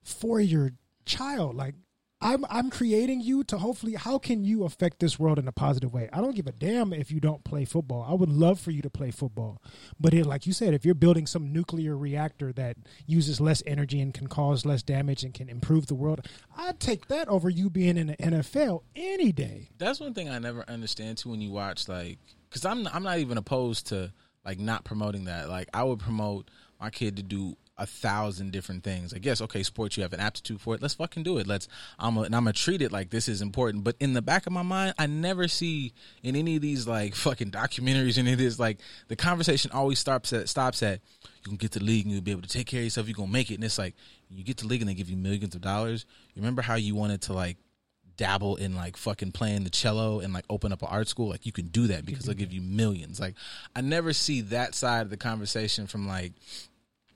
for 0.03 0.39
your 0.39 0.73
child. 1.05 1.55
Like 1.55 1.73
I'm, 2.21 2.45
I'm 2.49 2.69
creating 2.69 3.21
you 3.21 3.43
to 3.45 3.57
hopefully. 3.57 3.95
How 3.95 4.19
can 4.19 4.43
you 4.43 4.63
affect 4.63 4.99
this 4.99 5.17
world 5.17 5.39
in 5.39 5.47
a 5.47 5.51
positive 5.51 5.93
way? 5.93 6.09
I 6.13 6.21
don't 6.21 6.35
give 6.35 6.47
a 6.47 6.51
damn 6.51 6.93
if 6.93 7.11
you 7.11 7.19
don't 7.19 7.43
play 7.43 7.65
football. 7.65 8.05
I 8.07 8.13
would 8.13 8.29
love 8.29 8.59
for 8.59 8.71
you 8.71 8.81
to 8.83 8.89
play 8.89 9.11
football, 9.11 9.61
but 9.99 10.13
it, 10.13 10.25
like 10.25 10.45
you 10.45 10.53
said, 10.53 10.73
if 10.73 10.85
you're 10.85 10.93
building 10.93 11.25
some 11.25 11.51
nuclear 11.51 11.97
reactor 11.97 12.53
that 12.53 12.77
uses 13.07 13.41
less 13.41 13.63
energy 13.65 13.99
and 13.99 14.13
can 14.13 14.27
cause 14.27 14.65
less 14.65 14.83
damage 14.83 15.23
and 15.23 15.33
can 15.33 15.49
improve 15.49 15.87
the 15.87 15.95
world, 15.95 16.27
I'd 16.55 16.79
take 16.79 17.07
that 17.07 17.27
over 17.27 17.49
you 17.49 17.69
being 17.69 17.97
in 17.97 18.07
the 18.07 18.17
NFL 18.17 18.83
any 18.95 19.31
day. 19.31 19.69
That's 19.77 19.99
one 19.99 20.13
thing 20.13 20.29
I 20.29 20.39
never 20.39 20.63
understand 20.69 21.17
too 21.17 21.29
when 21.29 21.41
you 21.41 21.51
watch 21.51 21.87
like 21.87 22.19
because 22.49 22.65
I'm 22.65 22.87
I'm 22.87 23.03
not 23.03 23.17
even 23.17 23.37
opposed 23.37 23.87
to 23.87 24.13
like 24.45 24.59
not 24.59 24.83
promoting 24.83 25.25
that. 25.25 25.49
Like 25.49 25.69
I 25.73 25.83
would 25.83 25.99
promote 25.99 26.49
my 26.79 26.89
kid 26.89 27.17
to 27.17 27.23
do 27.23 27.57
a 27.81 27.85
thousand 27.87 28.51
different 28.51 28.83
things. 28.83 29.11
Like 29.11 29.25
yes, 29.25 29.41
okay, 29.41 29.63
sports 29.63 29.97
you 29.97 30.03
have 30.03 30.13
an 30.13 30.19
aptitude 30.19 30.61
for 30.61 30.75
it. 30.75 30.81
Let's 30.81 30.93
fucking 30.93 31.23
do 31.23 31.39
it. 31.39 31.47
Let's 31.47 31.67
I'm 31.97 32.15
a, 32.15 32.21
and 32.21 32.35
I'm 32.35 32.43
gonna 32.43 32.53
treat 32.53 32.81
it 32.81 32.91
like 32.91 33.09
this 33.09 33.27
is 33.27 33.41
important. 33.41 33.83
But 33.83 33.95
in 33.99 34.13
the 34.13 34.21
back 34.21 34.45
of 34.45 34.53
my 34.53 34.61
mind, 34.61 34.93
I 34.99 35.07
never 35.07 35.47
see 35.47 35.93
in 36.21 36.35
any 36.35 36.57
of 36.57 36.61
these 36.61 36.87
like 36.87 37.15
fucking 37.27 37.49
documentaries 37.49 38.19
and 38.19 38.29
it 38.29 38.39
is 38.39 38.59
like 38.59 38.79
the 39.07 39.15
conversation 39.15 39.71
always 39.71 39.97
stops 39.97 40.31
at 40.31 40.47
stops 40.47 40.83
at 40.83 41.01
you 41.43 41.49
can 41.49 41.57
get 41.57 41.71
to 41.71 41.79
the 41.79 41.85
league 41.85 42.05
and 42.05 42.13
you'll 42.13 42.21
be 42.21 42.31
able 42.31 42.43
to 42.43 42.47
take 42.47 42.67
care 42.67 42.81
of 42.81 42.83
yourself. 42.85 43.07
You're 43.07 43.15
gonna 43.15 43.31
make 43.31 43.49
it. 43.49 43.55
And 43.55 43.63
it's 43.63 43.79
like 43.79 43.95
you 44.29 44.43
get 44.43 44.57
to 44.57 44.67
league 44.67 44.81
and 44.81 44.89
they 44.89 44.93
give 44.93 45.09
you 45.09 45.17
millions 45.17 45.55
of 45.55 45.61
dollars. 45.61 46.05
You 46.35 46.41
remember 46.41 46.61
how 46.61 46.75
you 46.75 46.93
wanted 46.93 47.23
to 47.23 47.33
like 47.33 47.57
dabble 48.17 48.57
in 48.57 48.75
like 48.75 48.97
fucking 48.97 49.31
playing 49.31 49.63
the 49.63 49.69
cello 49.71 50.19
and 50.19 50.31
like 50.31 50.45
open 50.47 50.71
up 50.71 50.83
an 50.83 50.89
art 50.91 51.07
school, 51.07 51.29
like 51.29 51.47
you 51.47 51.51
can 51.51 51.69
do 51.69 51.87
that 51.87 52.05
because 52.05 52.25
they'll 52.25 52.35
give 52.35 52.53
you 52.53 52.61
millions. 52.61 53.19
Like 53.19 53.33
I 53.75 53.81
never 53.81 54.13
see 54.13 54.41
that 54.41 54.75
side 54.75 55.01
of 55.01 55.09
the 55.09 55.17
conversation 55.17 55.87
from 55.87 56.07
like 56.07 56.33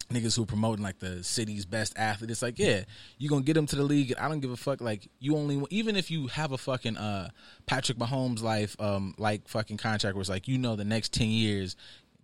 niggas 0.09 0.35
who 0.35 0.43
are 0.43 0.47
promoting 0.47 0.83
like 0.83 0.99
the 0.99 1.23
city's 1.23 1.65
best 1.65 1.93
athlete. 1.97 2.31
It's 2.31 2.41
like, 2.41 2.59
yeah, 2.59 2.83
you 3.17 3.29
gonna 3.29 3.41
get 3.43 3.53
them 3.55 3.65
to 3.67 3.75
the 3.75 3.83
league. 3.83 4.13
I 4.19 4.27
don't 4.27 4.39
give 4.39 4.51
a 4.51 4.57
fuck. 4.57 4.81
Like 4.81 5.07
you 5.19 5.35
only 5.35 5.61
even 5.69 5.95
if 5.95 6.11
you 6.11 6.27
have 6.27 6.51
a 6.51 6.57
fucking 6.57 6.97
uh 6.97 7.29
Patrick 7.65 7.97
Mahomes 7.97 8.41
life 8.41 8.75
um 8.79 9.15
like 9.17 9.47
fucking 9.47 9.77
contract 9.77 10.15
where 10.15 10.21
it's 10.21 10.29
like 10.29 10.47
you 10.47 10.57
know 10.57 10.75
the 10.75 10.85
next 10.85 11.13
ten 11.13 11.27
years, 11.29 11.75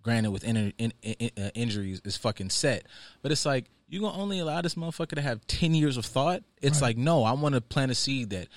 granted 0.04 0.32
with 0.32 0.44
in, 0.44 0.74
in, 0.78 0.94
in, 1.02 1.32
uh, 1.38 1.50
injuries 1.56 2.02
is 2.06 2.18
fucking 2.18 2.50
set. 2.50 2.86
But 3.22 3.32
it's 3.32 3.46
like 3.46 3.66
you 3.90 4.00
gonna 4.02 4.18
only 4.18 4.40
allow 4.40 4.62
this 4.62 4.76
motherfucker 4.76 5.16
to 5.16 5.22
have 5.22 5.46
ten 5.48 5.74
years 5.74 5.98
of 5.98 6.06
thought. 6.06 6.44
It's 6.62 6.82
like 6.82 6.98
no, 6.98 7.24
I 7.24 7.34
want 7.34 7.56
to 7.56 7.62
plant 7.62 7.92
a 7.92 7.96
seed 7.96 8.30
that 8.30 8.48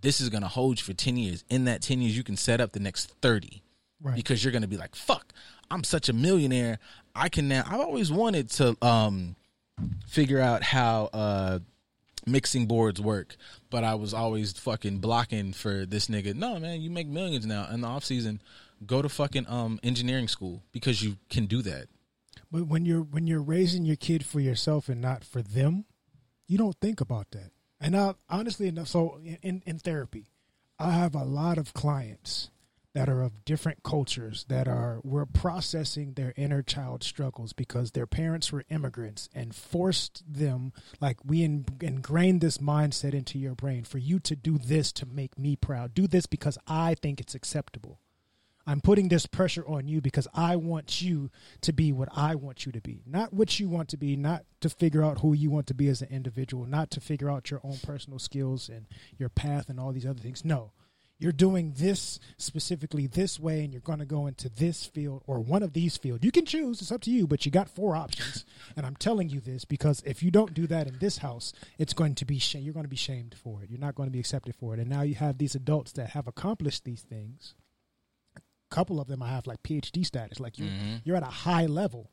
this 0.00 0.20
is 0.20 0.28
gonna 0.28 0.48
hold 0.48 0.78
you 0.78 0.84
for 0.84 0.92
ten 0.94 1.16
years. 1.16 1.44
In 1.50 1.64
that 1.64 1.82
ten 1.82 2.00
years, 2.00 2.16
you 2.16 2.22
can 2.22 2.36
set 2.36 2.60
up 2.60 2.72
the 2.72 2.80
next 2.80 3.10
thirty 3.20 3.62
Right. 4.00 4.14
because 4.14 4.44
you're 4.44 4.52
gonna 4.52 4.68
be 4.68 4.76
like, 4.76 4.94
fuck, 4.94 5.32
I'm 5.70 5.84
such 5.84 6.08
a 6.08 6.12
millionaire. 6.12 6.78
I 7.14 7.28
can 7.28 7.48
now. 7.48 7.64
I've 7.66 7.80
always 7.80 8.10
wanted 8.10 8.50
to 8.52 8.76
um 8.82 9.36
figure 10.06 10.40
out 10.40 10.62
how 10.62 11.10
uh 11.12 11.58
mixing 12.26 12.66
boards 12.66 13.00
work, 13.00 13.36
but 13.70 13.84
I 13.84 13.94
was 13.94 14.12
always 14.14 14.52
fucking 14.52 14.98
blocking 14.98 15.52
for 15.52 15.86
this 15.86 16.08
nigga. 16.08 16.34
No, 16.34 16.58
man, 16.58 16.80
you 16.80 16.90
make 16.90 17.08
millions 17.08 17.46
now 17.46 17.68
in 17.72 17.80
the 17.80 17.88
off 17.88 18.04
season. 18.04 18.40
Go 18.86 19.02
to 19.02 19.08
fucking 19.08 19.46
um 19.48 19.80
engineering 19.82 20.28
school 20.28 20.62
because 20.72 21.02
you 21.02 21.16
can 21.30 21.46
do 21.46 21.62
that. 21.62 21.88
But 22.50 22.66
when 22.66 22.84
you're 22.84 23.02
when 23.02 23.26
you're 23.26 23.42
raising 23.42 23.84
your 23.84 23.96
kid 23.96 24.24
for 24.24 24.40
yourself 24.40 24.88
and 24.88 25.00
not 25.00 25.24
for 25.24 25.42
them, 25.42 25.84
you 26.46 26.56
don't 26.56 26.76
think 26.80 27.00
about 27.00 27.30
that. 27.32 27.50
And 27.80 27.96
I 27.96 28.14
honestly 28.28 28.68
enough, 28.68 28.88
so 28.88 29.20
in 29.42 29.62
in 29.66 29.78
therapy, 29.78 30.26
I 30.78 30.92
have 30.92 31.14
a 31.14 31.24
lot 31.24 31.58
of 31.58 31.74
clients 31.74 32.50
that 32.94 33.08
are 33.08 33.22
of 33.22 33.44
different 33.44 33.82
cultures 33.82 34.44
that 34.48 34.66
are 34.66 35.00
we're 35.04 35.26
processing 35.26 36.14
their 36.14 36.32
inner 36.36 36.62
child 36.62 37.04
struggles 37.04 37.52
because 37.52 37.92
their 37.92 38.06
parents 38.06 38.50
were 38.50 38.64
immigrants 38.70 39.28
and 39.34 39.54
forced 39.54 40.22
them 40.26 40.72
like 41.00 41.18
we 41.24 41.42
in, 41.42 41.64
ingrained 41.80 42.40
this 42.40 42.58
mindset 42.58 43.14
into 43.14 43.38
your 43.38 43.54
brain 43.54 43.84
for 43.84 43.98
you 43.98 44.18
to 44.18 44.34
do 44.34 44.58
this 44.58 44.90
to 44.92 45.06
make 45.06 45.38
me 45.38 45.54
proud. 45.54 45.94
Do 45.94 46.06
this 46.06 46.26
because 46.26 46.58
i 46.66 46.94
think 46.94 47.20
it's 47.20 47.34
acceptable. 47.34 48.00
I'm 48.68 48.82
putting 48.82 49.08
this 49.08 49.24
pressure 49.24 49.66
on 49.66 49.88
you 49.88 50.02
because 50.02 50.28
I 50.34 50.56
want 50.56 51.00
you 51.00 51.30
to 51.62 51.72
be 51.72 51.90
what 51.90 52.10
I 52.14 52.34
want 52.34 52.66
you 52.66 52.72
to 52.72 52.82
be, 52.82 53.00
not 53.06 53.32
what 53.32 53.58
you 53.58 53.66
want 53.66 53.88
to 53.88 53.96
be, 53.96 54.14
not 54.14 54.44
to 54.60 54.68
figure 54.68 55.02
out 55.02 55.20
who 55.20 55.32
you 55.32 55.50
want 55.50 55.66
to 55.68 55.74
be 55.74 55.88
as 55.88 56.02
an 56.02 56.08
individual, 56.10 56.66
not 56.66 56.90
to 56.90 57.00
figure 57.00 57.30
out 57.30 57.50
your 57.50 57.62
own 57.64 57.78
personal 57.82 58.18
skills 58.18 58.68
and 58.68 58.84
your 59.16 59.30
path 59.30 59.70
and 59.70 59.80
all 59.80 59.90
these 59.92 60.04
other 60.04 60.20
things. 60.20 60.44
No, 60.44 60.72
you're 61.20 61.32
doing 61.32 61.74
this 61.76 62.20
specifically 62.36 63.08
this 63.08 63.40
way 63.40 63.64
and 63.64 63.72
you're 63.72 63.80
going 63.80 63.98
to 63.98 64.06
go 64.06 64.28
into 64.28 64.48
this 64.48 64.86
field 64.86 65.22
or 65.26 65.40
one 65.40 65.64
of 65.64 65.72
these 65.72 65.96
fields. 65.96 66.24
You 66.24 66.30
can 66.30 66.46
choose, 66.46 66.80
it's 66.80 66.92
up 66.92 67.00
to 67.02 67.10
you, 67.10 67.26
but 67.26 67.44
you 67.44 67.50
got 67.50 67.68
four 67.68 67.96
options. 67.96 68.44
And 68.76 68.86
I'm 68.86 68.94
telling 68.96 69.28
you 69.28 69.40
this 69.40 69.64
because 69.64 70.00
if 70.06 70.22
you 70.22 70.30
don't 70.30 70.54
do 70.54 70.66
that 70.68 70.86
in 70.86 70.98
this 70.98 71.18
house, 71.18 71.52
it's 71.78 71.92
going 71.92 72.14
to 72.16 72.24
be 72.24 72.38
shame. 72.38 72.62
You're 72.62 72.74
going 72.74 72.84
to 72.84 72.88
be 72.88 72.96
shamed 72.96 73.34
for 73.42 73.62
it. 73.62 73.70
You're 73.70 73.80
not 73.80 73.96
going 73.96 74.08
to 74.08 74.12
be 74.12 74.20
accepted 74.20 74.54
for 74.54 74.74
it. 74.74 74.80
And 74.80 74.88
now 74.88 75.02
you 75.02 75.16
have 75.16 75.38
these 75.38 75.56
adults 75.56 75.92
that 75.92 76.10
have 76.10 76.28
accomplished 76.28 76.84
these 76.84 77.02
things 77.02 77.54
A 78.36 78.74
couple 78.74 79.00
of 79.00 79.08
them 79.08 79.22
I 79.22 79.28
have 79.30 79.46
like 79.46 79.62
PhD 79.62 80.04
status. 80.06 80.38
Like 80.38 80.58
you, 80.58 80.66
mm-hmm. 80.66 80.96
you're 81.04 81.16
at 81.16 81.22
a 81.22 81.26
high 81.26 81.66
level, 81.66 82.10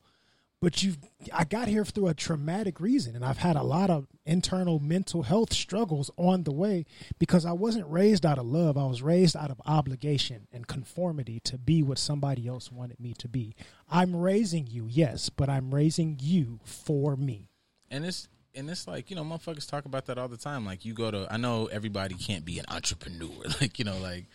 but 0.65 0.81
you, 0.81 0.95
I 1.31 1.43
got 1.43 1.67
here 1.67 1.85
through 1.85 2.07
a 2.07 2.15
traumatic 2.15 2.79
reason, 2.79 3.15
and 3.15 3.23
I've 3.23 3.37
had 3.37 3.55
a 3.55 3.61
lot 3.61 3.91
of 3.91 4.07
internal 4.25 4.79
mental 4.79 5.21
health 5.21 5.53
struggles 5.53 6.09
on 6.17 6.41
the 6.41 6.51
way 6.51 6.87
because 7.19 7.45
I 7.45 7.51
wasn't 7.51 7.85
raised 7.87 8.25
out 8.25 8.39
of 8.39 8.47
love. 8.47 8.75
I 8.75 8.87
was 8.87 9.03
raised 9.03 9.37
out 9.37 9.51
of 9.51 9.61
obligation 9.67 10.47
and 10.51 10.65
conformity 10.65 11.39
to 11.41 11.59
be 11.59 11.83
what 11.83 11.99
somebody 11.99 12.47
else 12.47 12.71
wanted 12.71 12.99
me 12.99 13.13
to 13.19 13.27
be. 13.27 13.53
I'm 13.91 14.15
raising 14.15 14.65
you, 14.65 14.87
yes, 14.89 15.29
but 15.29 15.49
I'm 15.49 15.71
raising 15.71 16.17
you 16.19 16.59
for 16.63 17.15
me. 17.15 17.51
and 17.91 18.03
it's 18.03 18.27
and 18.55 18.67
it's 18.67 18.87
like 18.87 19.11
you 19.11 19.15
know 19.15 19.23
motherfuckers 19.23 19.69
talk 19.69 19.85
about 19.85 20.07
that 20.07 20.17
all 20.17 20.29
the 20.29 20.37
time 20.37 20.65
like 20.65 20.85
you 20.85 20.93
go 20.93 21.11
to 21.11 21.27
i 21.29 21.37
know 21.37 21.65
everybody 21.67 22.15
can't 22.15 22.45
be 22.45 22.57
an 22.57 22.65
entrepreneur 22.69 23.43
like 23.61 23.77
you 23.77 23.83
know 23.85 23.97
like 23.97 24.25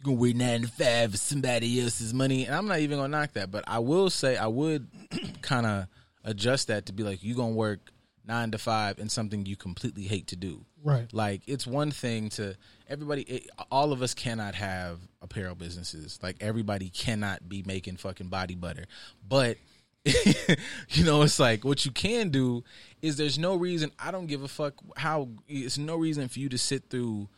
you 0.00 0.04
gonna 0.04 0.16
work 0.16 0.34
nine 0.34 0.62
to 0.62 0.68
five 0.68 1.12
for 1.12 1.16
somebody 1.16 1.80
else's 1.80 2.12
money. 2.12 2.46
And 2.46 2.54
i'm 2.54 2.66
not 2.66 2.80
even 2.80 2.98
gonna 2.98 3.08
knock 3.08 3.34
that 3.34 3.50
but 3.50 3.64
i 3.66 3.78
will 3.78 4.10
say 4.10 4.36
i 4.36 4.46
would 4.46 4.86
kind 5.42 5.66
of 5.66 5.86
adjust 6.24 6.68
that 6.68 6.86
to 6.86 6.92
be 6.92 7.02
like 7.02 7.22
you 7.22 7.34
gonna 7.34 7.52
work 7.52 7.92
nine 8.26 8.50
to 8.52 8.58
five 8.58 8.98
in 8.98 9.08
something 9.08 9.44
you 9.46 9.56
completely 9.56 10.04
hate 10.04 10.28
to 10.28 10.36
do. 10.36 10.64
Right. 10.82 11.12
like 11.12 11.42
it's 11.46 11.66
one 11.66 11.90
thing 11.90 12.30
to 12.30 12.56
everybody 12.88 13.20
it, 13.22 13.50
all 13.70 13.92
of 13.92 14.00
us 14.00 14.14
cannot 14.14 14.54
have 14.54 14.98
apparel 15.20 15.54
businesses. 15.54 16.18
Like 16.22 16.36
everybody 16.40 16.88
cannot 16.88 17.48
be 17.48 17.62
making 17.66 17.96
fucking 17.96 18.28
body 18.28 18.54
butter. 18.54 18.86
But 19.28 19.58
you 20.04 21.04
know 21.04 21.20
it's 21.20 21.38
like 21.38 21.64
what 21.64 21.84
you 21.84 21.90
can 21.90 22.30
do 22.30 22.64
is 23.02 23.18
there's 23.18 23.38
no 23.38 23.54
reason 23.54 23.92
i 23.98 24.10
don't 24.10 24.28
give 24.28 24.42
a 24.42 24.48
fuck 24.48 24.72
how 24.96 25.28
it's 25.46 25.76
no 25.76 25.94
reason 25.94 26.26
for 26.26 26.38
you 26.38 26.48
to 26.48 26.56
sit 26.56 26.88
through 26.88 27.28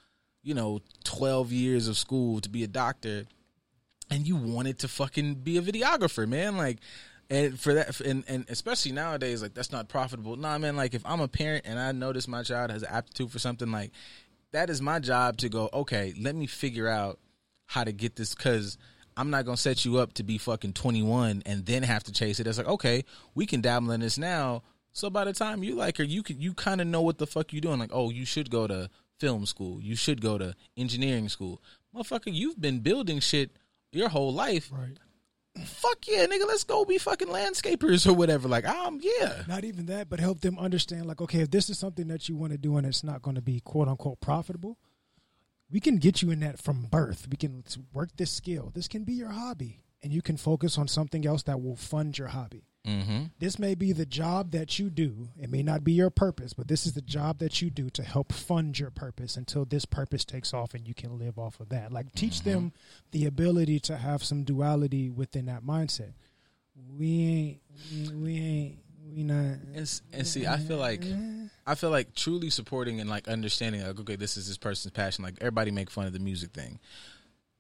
you 0.42 0.54
know 0.54 0.80
12 1.04 1.52
years 1.52 1.88
of 1.88 1.96
school 1.96 2.40
to 2.40 2.48
be 2.48 2.64
a 2.64 2.68
doctor 2.68 3.24
and 4.12 4.26
you 4.26 4.36
wanted 4.36 4.78
to 4.80 4.88
fucking 4.88 5.36
be 5.36 5.56
a 5.56 5.62
videographer, 5.62 6.28
man. 6.28 6.56
Like, 6.56 6.78
and 7.30 7.58
for 7.58 7.74
that, 7.74 7.98
and, 8.00 8.24
and 8.28 8.44
especially 8.50 8.92
nowadays, 8.92 9.40
like 9.40 9.54
that's 9.54 9.72
not 9.72 9.88
profitable. 9.88 10.36
Nah, 10.36 10.58
man. 10.58 10.76
Like, 10.76 10.92
if 10.92 11.02
I'm 11.06 11.20
a 11.20 11.28
parent 11.28 11.64
and 11.66 11.78
I 11.78 11.92
notice 11.92 12.28
my 12.28 12.42
child 12.42 12.70
has 12.70 12.84
aptitude 12.84 13.30
for 13.30 13.38
something, 13.38 13.70
like 13.70 13.90
that 14.52 14.68
is 14.68 14.82
my 14.82 14.98
job 14.98 15.38
to 15.38 15.48
go. 15.48 15.70
Okay, 15.72 16.12
let 16.20 16.34
me 16.34 16.46
figure 16.46 16.88
out 16.88 17.18
how 17.66 17.84
to 17.84 17.92
get 17.92 18.16
this 18.16 18.34
because 18.34 18.76
I'm 19.16 19.30
not 19.30 19.46
gonna 19.46 19.56
set 19.56 19.84
you 19.86 19.96
up 19.96 20.12
to 20.14 20.22
be 20.22 20.36
fucking 20.36 20.74
21 20.74 21.42
and 21.46 21.64
then 21.64 21.82
have 21.82 22.04
to 22.04 22.12
chase 22.12 22.38
it. 22.38 22.46
It's 22.46 22.58
like, 22.58 22.68
okay, 22.68 23.04
we 23.34 23.46
can 23.46 23.62
dabble 23.62 23.92
in 23.92 24.00
this 24.00 24.18
now. 24.18 24.62
So 24.92 25.08
by 25.08 25.24
the 25.24 25.32
time 25.32 25.62
you 25.62 25.74
like 25.74 25.96
her, 25.96 26.04
you 26.04 26.22
can 26.22 26.38
you 26.38 26.52
kind 26.52 26.82
of 26.82 26.86
know 26.86 27.00
what 27.00 27.16
the 27.16 27.26
fuck 27.26 27.54
you 27.54 27.62
doing. 27.62 27.78
Like, 27.78 27.92
oh, 27.94 28.10
you 28.10 28.26
should 28.26 28.50
go 28.50 28.66
to 28.66 28.90
film 29.22 29.46
school. 29.46 29.80
You 29.80 29.94
should 29.94 30.20
go 30.20 30.36
to 30.36 30.56
engineering 30.76 31.28
school. 31.28 31.62
Motherfucker, 31.94 32.34
you've 32.34 32.60
been 32.60 32.80
building 32.80 33.20
shit 33.20 33.56
your 33.92 34.08
whole 34.08 34.32
life. 34.34 34.68
Right. 34.72 34.98
Fuck 35.64 36.08
yeah, 36.08 36.26
nigga, 36.26 36.48
let's 36.48 36.64
go 36.64 36.84
be 36.84 36.98
fucking 36.98 37.28
landscapers 37.28 38.04
or 38.04 38.14
whatever. 38.14 38.48
Like, 38.48 38.66
um, 38.66 38.98
yeah. 39.00 39.44
Not 39.46 39.64
even 39.64 39.86
that, 39.86 40.08
but 40.08 40.18
help 40.18 40.40
them 40.40 40.58
understand 40.58 41.06
like, 41.06 41.20
okay, 41.20 41.38
if 41.40 41.52
this 41.52 41.70
is 41.70 41.78
something 41.78 42.08
that 42.08 42.28
you 42.28 42.34
want 42.34 42.50
to 42.50 42.58
do 42.58 42.76
and 42.78 42.84
it's 42.84 43.04
not 43.04 43.22
going 43.22 43.36
to 43.36 43.42
be 43.42 43.60
quote 43.60 43.86
unquote 43.86 44.20
profitable, 44.20 44.76
we 45.70 45.78
can 45.78 45.98
get 45.98 46.20
you 46.20 46.32
in 46.32 46.40
that 46.40 46.58
from 46.58 46.86
birth. 46.90 47.28
We 47.30 47.36
can 47.36 47.62
work 47.92 48.10
this 48.16 48.32
skill. 48.32 48.72
This 48.74 48.88
can 48.88 49.04
be 49.04 49.12
your 49.12 49.30
hobby, 49.30 49.84
and 50.02 50.12
you 50.12 50.20
can 50.20 50.36
focus 50.36 50.78
on 50.78 50.88
something 50.88 51.24
else 51.24 51.44
that 51.44 51.62
will 51.62 51.76
fund 51.76 52.18
your 52.18 52.28
hobby. 52.28 52.66
Mm-hmm. 52.86 53.24
This 53.38 53.58
may 53.60 53.76
be 53.76 53.92
the 53.92 54.06
job 54.06 54.50
that 54.50 54.78
you 54.78 54.90
do. 54.90 55.28
It 55.40 55.50
may 55.50 55.62
not 55.62 55.84
be 55.84 55.92
your 55.92 56.10
purpose, 56.10 56.52
but 56.52 56.66
this 56.66 56.84
is 56.84 56.94
the 56.94 57.02
job 57.02 57.38
that 57.38 57.62
you 57.62 57.70
do 57.70 57.90
to 57.90 58.02
help 58.02 58.32
fund 58.32 58.78
your 58.78 58.90
purpose 58.90 59.36
until 59.36 59.64
this 59.64 59.84
purpose 59.84 60.24
takes 60.24 60.52
off 60.52 60.74
and 60.74 60.86
you 60.86 60.94
can 60.94 61.16
live 61.16 61.38
off 61.38 61.60
of 61.60 61.68
that. 61.68 61.92
Like 61.92 62.12
teach 62.14 62.42
them 62.42 62.72
the 63.12 63.26
ability 63.26 63.78
to 63.80 63.96
have 63.96 64.24
some 64.24 64.42
duality 64.42 65.10
within 65.10 65.46
that 65.46 65.62
mindset. 65.62 66.14
We 66.98 67.22
ain't, 67.22 67.60
we, 67.92 68.16
we 68.16 68.38
ain't, 68.38 68.78
we 69.14 69.22
not. 69.22 69.58
And, 69.74 70.00
and 70.12 70.26
see, 70.26 70.46
I 70.46 70.56
feel 70.56 70.78
like 70.78 71.04
I 71.66 71.74
feel 71.74 71.90
like 71.90 72.14
truly 72.14 72.50
supporting 72.50 73.00
and 73.00 73.08
like 73.08 73.28
understanding 73.28 73.86
like 73.86 74.00
okay, 74.00 74.16
this 74.16 74.36
is 74.36 74.48
this 74.48 74.58
person's 74.58 74.92
passion. 74.92 75.22
Like 75.22 75.34
everybody 75.40 75.70
make 75.70 75.90
fun 75.90 76.06
of 76.06 76.12
the 76.12 76.18
music 76.18 76.50
thing. 76.52 76.80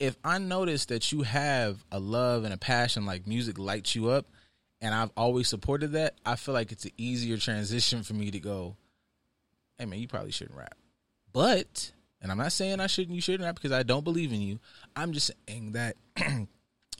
If 0.00 0.16
I 0.24 0.38
notice 0.38 0.86
that 0.86 1.12
you 1.12 1.22
have 1.22 1.84
a 1.92 2.00
love 2.00 2.44
and 2.44 2.52
a 2.52 2.56
passion, 2.56 3.06
like 3.06 3.26
music 3.26 3.58
lights 3.58 3.94
you 3.94 4.08
up, 4.08 4.26
and 4.82 4.94
I've 4.94 5.10
always 5.16 5.48
supported 5.48 5.92
that, 5.92 6.16
I 6.26 6.36
feel 6.36 6.52
like 6.52 6.72
it's 6.72 6.84
an 6.84 6.90
easier 6.98 7.38
transition 7.38 8.02
for 8.02 8.12
me 8.12 8.30
to 8.32 8.40
go, 8.40 8.76
hey 9.78 9.86
man, 9.86 9.98
you 10.00 10.08
probably 10.08 10.32
shouldn't 10.32 10.58
rap. 10.58 10.74
But, 11.32 11.92
and 12.20 12.30
I'm 12.30 12.36
not 12.36 12.52
saying 12.52 12.80
I 12.80 12.88
shouldn't, 12.88 13.14
you 13.14 13.22
shouldn't 13.22 13.44
rap 13.44 13.54
because 13.54 13.72
I 13.72 13.84
don't 13.84 14.04
believe 14.04 14.32
in 14.32 14.42
you. 14.42 14.58
I'm 14.94 15.12
just 15.12 15.30
saying 15.48 15.72
that 15.72 15.96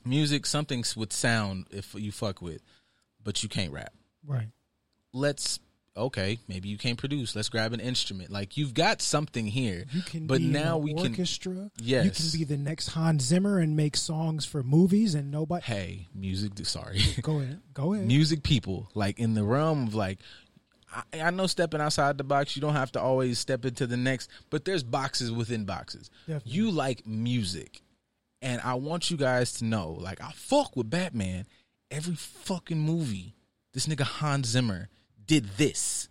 music, 0.05 0.45
something 0.47 0.83
with 0.95 1.13
sound 1.13 1.67
if 1.69 1.93
you 1.93 2.11
fuck 2.11 2.41
with, 2.41 2.63
but 3.23 3.43
you 3.43 3.49
can't 3.49 3.71
rap 3.71 3.93
Right. 4.25 4.47
let's 5.11 5.59
okay 5.95 6.39
maybe 6.47 6.69
you 6.69 6.77
can't 6.77 6.97
produce 6.97 7.35
let's 7.35 7.49
grab 7.49 7.71
an 7.71 7.79
instrument 7.79 8.31
like 8.31 8.57
you've 8.57 8.73
got 8.73 8.99
something 9.01 9.45
here 9.45 9.85
You 9.91 10.01
can 10.01 10.25
but 10.25 10.39
be 10.39 10.47
now 10.47 10.77
we 10.79 10.91
an 10.91 10.97
can 10.97 11.07
orchestra. 11.11 11.69
Yes. 11.79 12.05
You 12.05 12.11
can 12.11 12.39
be 12.39 12.45
the 12.55 12.57
next 12.61 12.87
Hans 12.89 13.23
Zimmer 13.23 13.59
and 13.59 13.75
make 13.77 13.95
songs 13.95 14.43
for 14.45 14.63
movies 14.63 15.13
and 15.13 15.29
nobody. 15.29 15.63
hey 15.63 16.07
music 16.15 16.53
sorry 16.65 16.99
Go 17.21 17.39
ahead. 17.41 17.61
Go 17.73 17.93
ahead. 17.93 18.07
music 18.07 18.41
people 18.43 18.89
like 18.95 19.19
in 19.19 19.35
the 19.35 19.43
realm 19.43 19.87
of 19.87 19.93
like 19.95 20.17
I, 21.13 21.21
I 21.21 21.29
know 21.31 21.45
stepping 21.47 21.79
outside 21.81 22.17
the 22.17 22.23
box 22.23 22.55
you 22.55 22.61
don't 22.61 22.73
have 22.75 22.91
to 22.93 23.01
always 23.01 23.37
step 23.37 23.63
into 23.63 23.85
the 23.85 23.97
next 23.97 24.29
but 24.49 24.65
there's 24.65 24.81
boxes 24.83 25.31
within 25.31 25.65
boxes 25.65 26.09
Definitely. 26.27 26.51
you 26.53 26.71
like 26.71 27.05
music 27.05 27.81
and 28.41 28.59
i 28.63 28.73
want 28.73 29.11
you 29.11 29.17
guys 29.17 29.53
to 29.53 29.65
know 29.65 29.91
like 29.99 30.21
i 30.21 30.31
fuck 30.33 30.75
with 30.75 30.89
batman 30.89 31.45
every 31.91 32.15
fucking 32.15 32.79
movie 32.79 33.35
this 33.73 33.85
nigga 33.87 34.01
hans 34.03 34.47
zimmer 34.47 34.89
did 35.25 35.45
this 35.57 36.09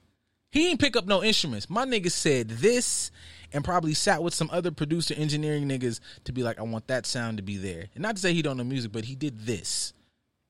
he 0.51 0.69
ain't 0.69 0.81
pick 0.81 0.97
up 0.97 1.07
no 1.07 1.23
instruments 1.23 1.69
my 1.71 1.85
nigga 1.85 2.11
said 2.11 2.49
this 2.49 3.11
and 3.53 3.65
probably 3.65 3.95
sat 3.95 4.23
with 4.23 4.35
some 4.35 4.51
other 4.53 4.71
producer 4.71 5.15
engineering 5.15 5.69
niggas 5.69 6.01
to 6.25 6.33
be 6.33 6.43
like, 6.43 6.59
I 6.59 6.63
want 6.63 6.89
that 6.89 7.07
sound 7.07 7.37
to 7.37 7.43
be 7.43 7.57
there. 7.57 7.87
And 7.95 8.03
not 8.03 8.17
to 8.17 8.23
say 8.23 8.33
he 8.33 8.43
don't 8.43 8.57
know 8.57 8.65
music, 8.65 8.93
but 8.93 9.05
he 9.05 9.15
did 9.15 9.47
this 9.47 9.93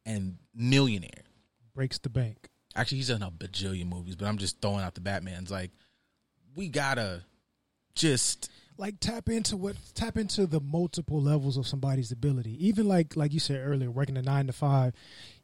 and 0.06 0.36
millionaire. 0.54 1.24
Breaks 1.74 1.98
the 1.98 2.08
bank. 2.08 2.48
Actually, 2.74 2.98
he's 2.98 3.08
done 3.08 3.22
a 3.22 3.30
bajillion 3.30 3.88
movies, 3.88 4.16
but 4.16 4.26
I'm 4.26 4.38
just 4.38 4.60
throwing 4.60 4.82
out 4.82 4.94
the 4.94 5.00
Batman's. 5.00 5.50
Like, 5.50 5.70
we 6.54 6.68
gotta 6.68 7.22
just 7.94 8.50
like 8.78 8.98
tap 9.00 9.28
into 9.28 9.56
what 9.56 9.76
tap 9.94 10.16
into 10.16 10.46
the 10.46 10.60
multiple 10.60 11.20
levels 11.20 11.56
of 11.56 11.66
somebody's 11.66 12.12
ability. 12.12 12.66
Even 12.66 12.88
like 12.88 13.16
like 13.16 13.32
you 13.32 13.40
said 13.40 13.60
earlier, 13.62 13.90
working 13.90 14.16
a 14.16 14.22
nine 14.22 14.46
to 14.46 14.52
five, 14.52 14.94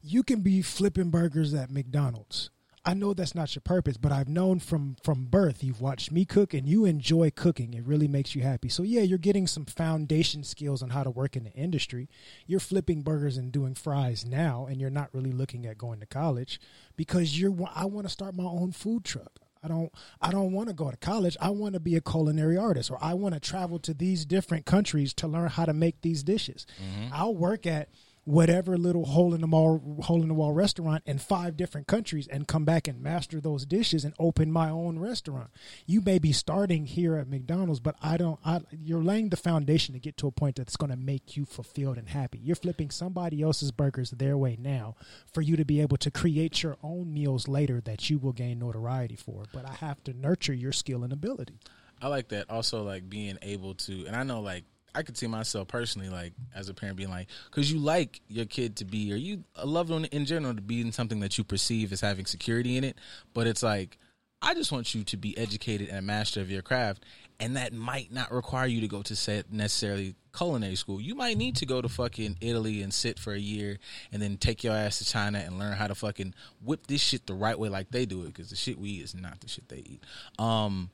you 0.01 0.23
can 0.23 0.41
be 0.41 0.61
flipping 0.61 1.09
burgers 1.11 1.53
at 1.53 1.69
McDonald's. 1.69 2.49
I 2.85 2.93
know 2.93 3.13
that's 3.13 3.35
not 3.35 3.53
your 3.55 3.61
purpose, 3.61 3.97
but 3.97 4.11
I've 4.11 4.29
known 4.29 4.59
from 4.59 4.95
from 5.03 5.25
birth 5.25 5.63
you've 5.63 5.81
watched 5.81 6.11
me 6.11 6.25
cook 6.25 6.53
and 6.53 6.67
you 6.67 6.85
enjoy 6.85 7.31
cooking. 7.31 7.73
It 7.73 7.85
really 7.85 8.07
makes 8.07 8.35
you 8.35 8.41
happy. 8.41 8.69
So 8.69 8.83
yeah, 8.83 9.01
you're 9.01 9.17
getting 9.17 9.47
some 9.47 9.65
foundation 9.65 10.43
skills 10.43 10.81
on 10.81 10.91
how 10.91 11.03
to 11.03 11.09
work 11.09 11.35
in 11.35 11.43
the 11.43 11.51
industry. 11.51 12.09
You're 12.47 12.59
flipping 12.59 13.01
burgers 13.01 13.37
and 13.37 13.51
doing 13.51 13.75
fries 13.75 14.25
now 14.25 14.65
and 14.69 14.79
you're 14.79 14.89
not 14.89 15.13
really 15.13 15.31
looking 15.31 15.65
at 15.65 15.77
going 15.77 15.99
to 15.99 16.05
college 16.05 16.59
because 16.95 17.39
you're 17.39 17.55
I 17.73 17.85
want 17.85 18.07
to 18.07 18.11
start 18.11 18.35
my 18.35 18.43
own 18.43 18.71
food 18.71 19.03
truck. 19.03 19.39
I 19.63 19.67
don't 19.67 19.91
I 20.21 20.31
don't 20.31 20.51
want 20.51 20.69
to 20.69 20.73
go 20.73 20.89
to 20.89 20.97
college. 20.97 21.35
I 21.41 21.49
want 21.49 21.73
to 21.73 21.79
be 21.79 21.95
a 21.95 22.01
culinary 22.01 22.57
artist 22.57 22.89
or 22.89 22.97
I 23.01 23.13
want 23.13 23.33
to 23.33 23.39
travel 23.39 23.79
to 23.79 23.93
these 23.93 24.25
different 24.25 24.65
countries 24.65 25.13
to 25.15 25.27
learn 25.27 25.49
how 25.49 25.65
to 25.65 25.73
make 25.73 26.01
these 26.01 26.23
dishes. 26.23 26.65
Mm-hmm. 26.81 27.13
I'll 27.13 27.35
work 27.35 27.65
at 27.67 27.89
whatever 28.29 28.77
little 28.77 29.05
hole 29.05 29.33
in 29.33 29.41
the 29.41 29.47
wall 29.47 29.81
hole 30.03 30.21
in 30.21 30.27
the 30.27 30.35
wall 30.35 30.53
restaurant 30.53 31.01
in 31.07 31.17
five 31.17 31.57
different 31.57 31.87
countries 31.87 32.27
and 32.27 32.47
come 32.47 32.63
back 32.63 32.87
and 32.87 33.01
master 33.01 33.41
those 33.41 33.65
dishes 33.65 34.05
and 34.05 34.13
open 34.19 34.51
my 34.51 34.69
own 34.69 34.99
restaurant. 34.99 35.49
You 35.87 35.99
may 36.01 36.19
be 36.19 36.31
starting 36.31 36.85
here 36.85 37.15
at 37.15 37.27
McDonald's, 37.27 37.79
but 37.79 37.95
I 38.03 38.17
don't 38.17 38.39
I 38.45 38.61
you're 38.71 39.01
laying 39.01 39.29
the 39.29 39.37
foundation 39.37 39.93
to 39.93 39.99
get 39.99 40.15
to 40.17 40.27
a 40.27 40.31
point 40.31 40.57
that's 40.57 40.77
going 40.77 40.91
to 40.91 40.95
make 40.95 41.35
you 41.37 41.45
fulfilled 41.45 41.97
and 41.97 42.07
happy. 42.07 42.37
You're 42.37 42.55
flipping 42.55 42.91
somebody 42.91 43.41
else's 43.41 43.71
burgers 43.71 44.11
their 44.11 44.37
way 44.37 44.57
now 44.59 44.95
for 45.33 45.41
you 45.41 45.55
to 45.55 45.65
be 45.65 45.81
able 45.81 45.97
to 45.97 46.11
create 46.11 46.61
your 46.61 46.77
own 46.83 47.11
meals 47.11 47.47
later 47.47 47.81
that 47.81 48.11
you 48.11 48.19
will 48.19 48.33
gain 48.33 48.59
notoriety 48.59 49.15
for. 49.15 49.45
But 49.51 49.65
I 49.65 49.73
have 49.73 50.03
to 50.03 50.13
nurture 50.13 50.53
your 50.53 50.71
skill 50.71 51.03
and 51.03 51.11
ability. 51.11 51.57
I 51.99 52.09
like 52.09 52.27
that 52.29 52.51
also 52.51 52.83
like 52.83 53.09
being 53.09 53.39
able 53.41 53.73
to 53.73 54.05
and 54.05 54.15
I 54.15 54.21
know 54.21 54.41
like 54.41 54.65
I 54.95 55.03
could 55.03 55.17
see 55.17 55.27
myself 55.27 55.67
personally, 55.67 56.09
like 56.09 56.33
as 56.55 56.69
a 56.69 56.73
parent, 56.73 56.97
being 56.97 57.09
like, 57.09 57.27
because 57.49 57.71
you 57.71 57.79
like 57.79 58.21
your 58.27 58.45
kid 58.45 58.77
to 58.77 58.85
be, 58.85 59.13
or 59.13 59.15
you 59.15 59.43
love 59.63 59.87
them 59.87 60.05
in 60.11 60.25
general 60.25 60.55
to 60.55 60.61
be 60.61 60.81
in 60.81 60.91
something 60.91 61.19
that 61.19 61.37
you 61.37 61.43
perceive 61.43 61.91
as 61.93 62.01
having 62.01 62.25
security 62.25 62.77
in 62.77 62.83
it. 62.83 62.97
But 63.33 63.47
it's 63.47 63.63
like, 63.63 63.97
I 64.41 64.53
just 64.53 64.71
want 64.71 64.95
you 64.95 65.03
to 65.03 65.17
be 65.17 65.37
educated 65.37 65.89
and 65.89 65.97
a 65.97 66.01
master 66.01 66.39
of 66.39 66.49
your 66.49 66.61
craft, 66.61 67.03
and 67.41 67.57
that 67.57 67.73
might 67.73 68.11
not 68.11 68.31
require 68.31 68.67
you 68.67 68.79
to 68.81 68.87
go 68.87 69.01
to 69.01 69.15
set 69.15 69.51
necessarily 69.51 70.15
culinary 70.35 70.75
school. 70.75 71.01
You 71.01 71.13
might 71.13 71.37
need 71.37 71.57
to 71.57 71.65
go 71.65 71.81
to 71.81 71.89
fucking 71.89 72.37
Italy 72.39 72.81
and 72.81 72.93
sit 72.93 73.19
for 73.19 73.33
a 73.33 73.39
year, 73.39 73.79
and 74.13 74.21
then 74.21 74.37
take 74.37 74.63
your 74.63 74.73
ass 74.73 74.99
to 74.99 75.05
China 75.05 75.39
and 75.39 75.59
learn 75.59 75.73
how 75.73 75.87
to 75.87 75.95
fucking 75.95 76.33
whip 76.63 76.87
this 76.87 77.01
shit 77.01 77.27
the 77.27 77.33
right 77.33 77.59
way, 77.59 77.67
like 77.67 77.91
they 77.91 78.05
do 78.05 78.21
it. 78.23 78.27
Because 78.27 78.49
the 78.49 78.55
shit 78.55 78.79
we 78.79 78.89
eat 78.89 79.03
is 79.03 79.13
not 79.13 79.41
the 79.41 79.49
shit 79.49 79.67
they 79.67 79.83
eat. 79.85 80.03
Um, 80.37 80.89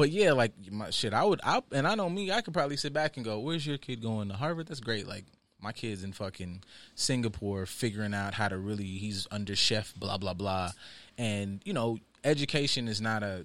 but 0.00 0.10
yeah, 0.10 0.32
like 0.32 0.52
my 0.72 0.88
shit, 0.88 1.12
I 1.12 1.22
would, 1.22 1.40
I 1.44 1.60
and 1.72 1.86
I 1.86 1.94
know 1.94 2.08
me, 2.08 2.32
I 2.32 2.40
could 2.40 2.54
probably 2.54 2.78
sit 2.78 2.94
back 2.94 3.16
and 3.16 3.24
go, 3.24 3.38
"Where's 3.38 3.66
your 3.66 3.76
kid 3.76 4.00
going 4.00 4.28
to 4.28 4.34
Harvard? 4.34 4.68
That's 4.68 4.80
great." 4.80 5.06
Like 5.06 5.26
my 5.60 5.72
kid's 5.72 6.02
in 6.02 6.14
fucking 6.14 6.62
Singapore, 6.94 7.66
figuring 7.66 8.14
out 8.14 8.32
how 8.32 8.48
to 8.48 8.56
really. 8.56 8.86
He's 8.86 9.26
under 9.30 9.54
chef, 9.54 9.94
blah 9.94 10.16
blah 10.16 10.32
blah, 10.32 10.70
and 11.18 11.60
you 11.66 11.74
know, 11.74 11.98
education 12.24 12.88
is 12.88 13.02
not 13.02 13.22
a. 13.22 13.44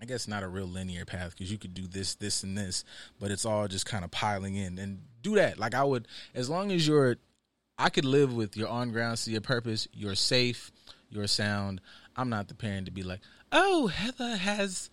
I 0.00 0.04
guess 0.04 0.28
not 0.28 0.44
a 0.44 0.48
real 0.48 0.68
linear 0.68 1.04
path 1.04 1.30
because 1.30 1.50
you 1.50 1.58
could 1.58 1.74
do 1.74 1.88
this, 1.88 2.14
this, 2.14 2.44
and 2.44 2.56
this, 2.56 2.84
but 3.18 3.32
it's 3.32 3.44
all 3.44 3.66
just 3.66 3.84
kind 3.84 4.04
of 4.04 4.12
piling 4.12 4.54
in. 4.54 4.78
And 4.78 5.00
do 5.22 5.34
that. 5.34 5.58
Like 5.58 5.74
I 5.74 5.82
would, 5.82 6.06
as 6.36 6.48
long 6.48 6.70
as 6.70 6.86
you're, 6.86 7.16
I 7.76 7.88
could 7.88 8.04
live 8.04 8.32
with 8.32 8.56
your 8.56 8.68
on 8.68 8.92
ground, 8.92 9.18
see 9.18 9.32
your 9.32 9.40
purpose. 9.40 9.88
You're 9.92 10.14
safe. 10.14 10.70
You're 11.10 11.26
sound. 11.26 11.80
I'm 12.16 12.28
not 12.28 12.46
the 12.46 12.54
parent 12.54 12.86
to 12.86 12.92
be 12.92 13.02
like, 13.02 13.20
oh, 13.52 13.86
Heather 13.88 14.36
has 14.36 14.90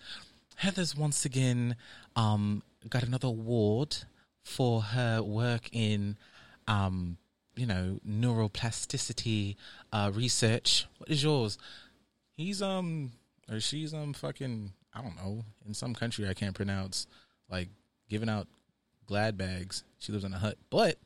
Heather's 0.56 0.95
once 0.95 1.26
again 1.26 1.76
um, 2.16 2.64
got 2.89 3.04
another 3.04 3.28
award 3.28 3.97
for 4.43 4.82
her 4.82 5.22
work 5.22 5.70
in 5.72 6.18
um, 6.68 7.18
you 7.56 7.66
know 7.66 7.99
neuroplasticity 8.08 9.56
uh, 9.91 10.12
research. 10.14 10.86
What 10.97 11.10
is 11.10 11.24
yours? 11.24 11.58
He's 12.36 12.62
um 12.62 13.12
or 13.49 13.60
she's 13.60 13.93
um 13.93 14.14
fucking 14.14 14.74
I 14.93 15.01
don't 15.01 15.16
know 15.16 15.43
in 15.66 15.74
some 15.74 15.93
country 15.93 16.28
I 16.28 16.34
can't 16.34 16.56
pronounce 16.56 17.08
like 17.49 17.70
giving 18.10 18.30
out 18.30 18.47
glad 19.06 19.38
bags. 19.38 19.84
She 19.99 20.12
lives 20.12 20.24
in 20.24 20.34
a 20.34 20.39
hut, 20.39 20.58
but 20.70 20.97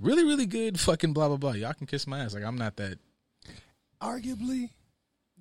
really 0.00 0.24
really 0.24 0.46
good 0.46 0.78
fucking 0.78 1.12
blah 1.12 1.28
blah 1.28 1.36
blah. 1.36 1.52
Y'all 1.52 1.74
can 1.74 1.86
kiss 1.86 2.06
my 2.06 2.20
ass. 2.20 2.34
Like 2.34 2.44
I'm 2.44 2.58
not 2.58 2.76
that. 2.76 2.98
Arguably, 4.02 4.70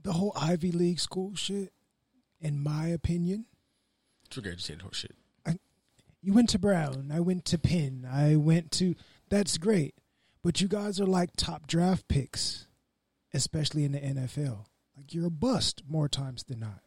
the 0.06 0.14
whole 0.14 0.32
Ivy 0.36 0.72
League 0.72 1.00
school 1.00 1.34
shit, 1.36 1.74
in 2.40 2.62
my 2.62 2.88
opinion, 2.88 3.46
it's 4.26 4.38
regurgitated 4.38 4.84
horse 4.84 4.98
shit. 4.98 5.16
I, 5.46 5.58
you 6.22 6.32
went 6.32 6.50
to 6.50 6.60
Brown. 6.60 7.12
I 7.14 7.20
went 7.20 7.44
to 7.46 7.58
Penn. 7.58 8.08
I 8.10 8.36
went 8.36 8.72
to. 8.74 8.96
That's 9.30 9.58
great, 9.58 9.96
but 10.44 10.62
you 10.62 10.68
guys 10.68 11.02
are 11.02 11.08
like 11.08 11.32
top 11.36 11.66
draft 11.66 12.08
picks, 12.08 12.68
especially 13.34 13.84
in 13.84 13.94
the 13.94 14.00
NFL. 14.00 14.66
Like 14.96 15.14
you're 15.14 15.26
a 15.26 15.32
bust 15.32 15.82
more 15.90 16.08
times 16.08 16.44
than 16.44 16.60
not. 16.60 16.82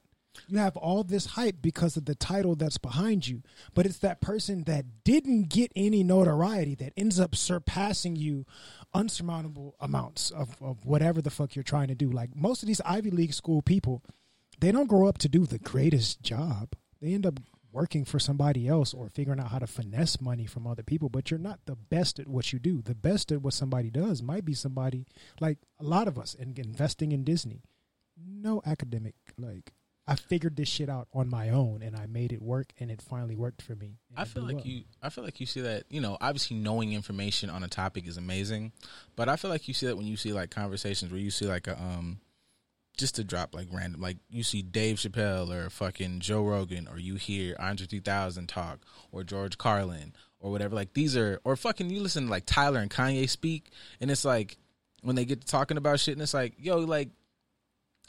You 0.47 0.59
have 0.59 0.77
all 0.77 1.03
this 1.03 1.27
hype 1.27 1.57
because 1.61 1.97
of 1.97 2.05
the 2.05 2.15
title 2.15 2.55
that's 2.55 2.79
behind 2.79 3.27
you, 3.27 3.43
but 3.75 3.87
it's 3.87 3.99
that 3.99 4.21
person 4.21 4.65
that 4.65 5.05
didn't 5.05 5.49
get 5.49 5.73
any 5.75 6.03
notoriety 6.03 6.75
that 6.77 6.93
ends 6.97 7.19
up 7.19 7.35
surpassing 7.35 8.17
you 8.17 8.47
unsurmountable 8.95 9.75
amounts 9.81 10.31
of, 10.31 10.57
of 10.63 10.85
whatever 10.85 11.21
the 11.21 11.31
fuck 11.31 11.55
you're 11.55 11.63
trying 11.63 11.89
to 11.89 11.95
do. 11.95 12.11
Like 12.11 12.35
most 12.37 12.63
of 12.63 12.67
these 12.67 12.81
Ivy 12.85 13.11
League 13.11 13.35
school 13.35 13.63
people, 13.63 14.03
they 14.61 14.73
don't 14.73 14.89
grow 14.89 15.07
up 15.07 15.19
to 15.19 15.29
do 15.29 15.47
the 15.47 15.59
greatest 15.59 16.23
job. 16.23 16.75
They 17.01 17.15
end 17.15 17.27
up 17.27 17.41
working 17.73 18.05
for 18.05 18.19
somebody 18.19 18.67
else 18.67 18.95
or 18.95 19.09
figuring 19.09 19.39
out 19.39 19.51
how 19.51 19.59
to 19.59 19.67
finesse 19.67 20.21
money 20.21 20.47
from 20.47 20.67
other 20.67 20.83
people, 20.83 21.09
but 21.09 21.31
you're 21.31 21.39
not 21.39 21.61
the 21.67 21.77
best 21.77 22.19
at 22.19 22.29
what 22.29 22.53
you 22.53 22.59
do. 22.59 22.83
The 22.83 22.95
best 22.95 23.31
at 23.31 23.43
what 23.43 23.55
somebody 23.55 23.91
does 23.91 24.23
might 24.23 24.45
be 24.45 24.55
somebody 24.55 25.07
like 25.41 25.59
a 25.79 25.85
lot 25.85 26.09
of 26.09 26.19
us 26.19 26.35
in 26.35 26.55
investing 26.57 27.13
in 27.13 27.25
Disney. 27.25 27.63
No 28.17 28.63
academic 28.67 29.15
like 29.37 29.73
I 30.09 30.15
figured 30.15 30.57
this 30.57 30.69
shit 30.69 30.89
out 30.89 31.07
on 31.13 31.29
my 31.29 31.51
own 31.51 31.83
and 31.83 31.95
I 31.95 32.07
made 32.07 32.33
it 32.33 32.41
work 32.41 32.73
and 32.81 32.91
it 32.91 33.03
finally 33.03 33.37
worked 33.37 33.61
for 33.61 33.77
me. 33.77 33.99
I 34.17 34.25
feel 34.25 34.43
like 34.43 34.57
up. 34.57 34.67
you 34.67 34.85
I 35.03 35.11
feel 35.11 35.23
like 35.23 35.39
you 35.39 35.45
see 35.45 35.61
that, 35.61 35.85
you 35.91 36.01
know, 36.01 36.17
obviously 36.21 36.57
knowing 36.57 36.95
information 36.95 37.51
on 37.51 37.63
a 37.63 37.69
topic 37.69 38.07
is 38.09 38.17
amazing, 38.17 38.73
but 39.17 39.29
I 39.29 39.37
feel 39.37 39.51
like 39.51 39.69
you 39.69 39.75
see 39.75 39.87
that 39.87 39.97
when 39.97 40.07
you 40.07 40.17
see 40.17 40.33
like 40.33 40.51
conversations 40.51 41.13
where 41.13 41.21
you 41.21 41.31
see 41.31 41.45
like 41.45 41.67
a 41.67 41.81
um 41.81 42.21
just 42.97 43.17
to 43.17 43.25
drop 43.25 43.55
like 43.55 43.69
random 43.71 44.01
like 44.01 44.17
you 44.31 44.43
see 44.43 44.63
Dave 44.63 44.97
Chappelle 44.97 45.55
or 45.55 45.69
fucking 45.71 46.21
Joe 46.21 46.43
Rogan 46.43 46.89
or 46.89 46.99
you 46.99 47.15
hear 47.17 47.55
Andre 47.59 47.87
3000 47.87 48.49
talk 48.49 48.81
or 49.13 49.23
George 49.23 49.59
Carlin 49.59 50.15
or 50.41 50.51
whatever 50.51 50.75
like 50.75 50.95
these 50.95 51.17
are 51.17 51.39
or 51.45 51.55
fucking 51.55 51.91
you 51.91 52.01
listen 52.01 52.25
to 52.25 52.31
like 52.31 52.45
Tyler 52.47 52.81
and 52.81 52.91
Kanye 52.91 53.29
speak 53.29 53.71
and 54.01 54.11
it's 54.11 54.25
like 54.25 54.57
when 55.03 55.17
they 55.17 55.27
get 55.27 55.43
to 55.43 55.47
talking 55.47 55.77
about 55.77 56.01
shit 56.01 56.15
and 56.15 56.23
it's 56.23 56.35
like 56.35 56.55
yo 56.59 56.79
like 56.79 57.11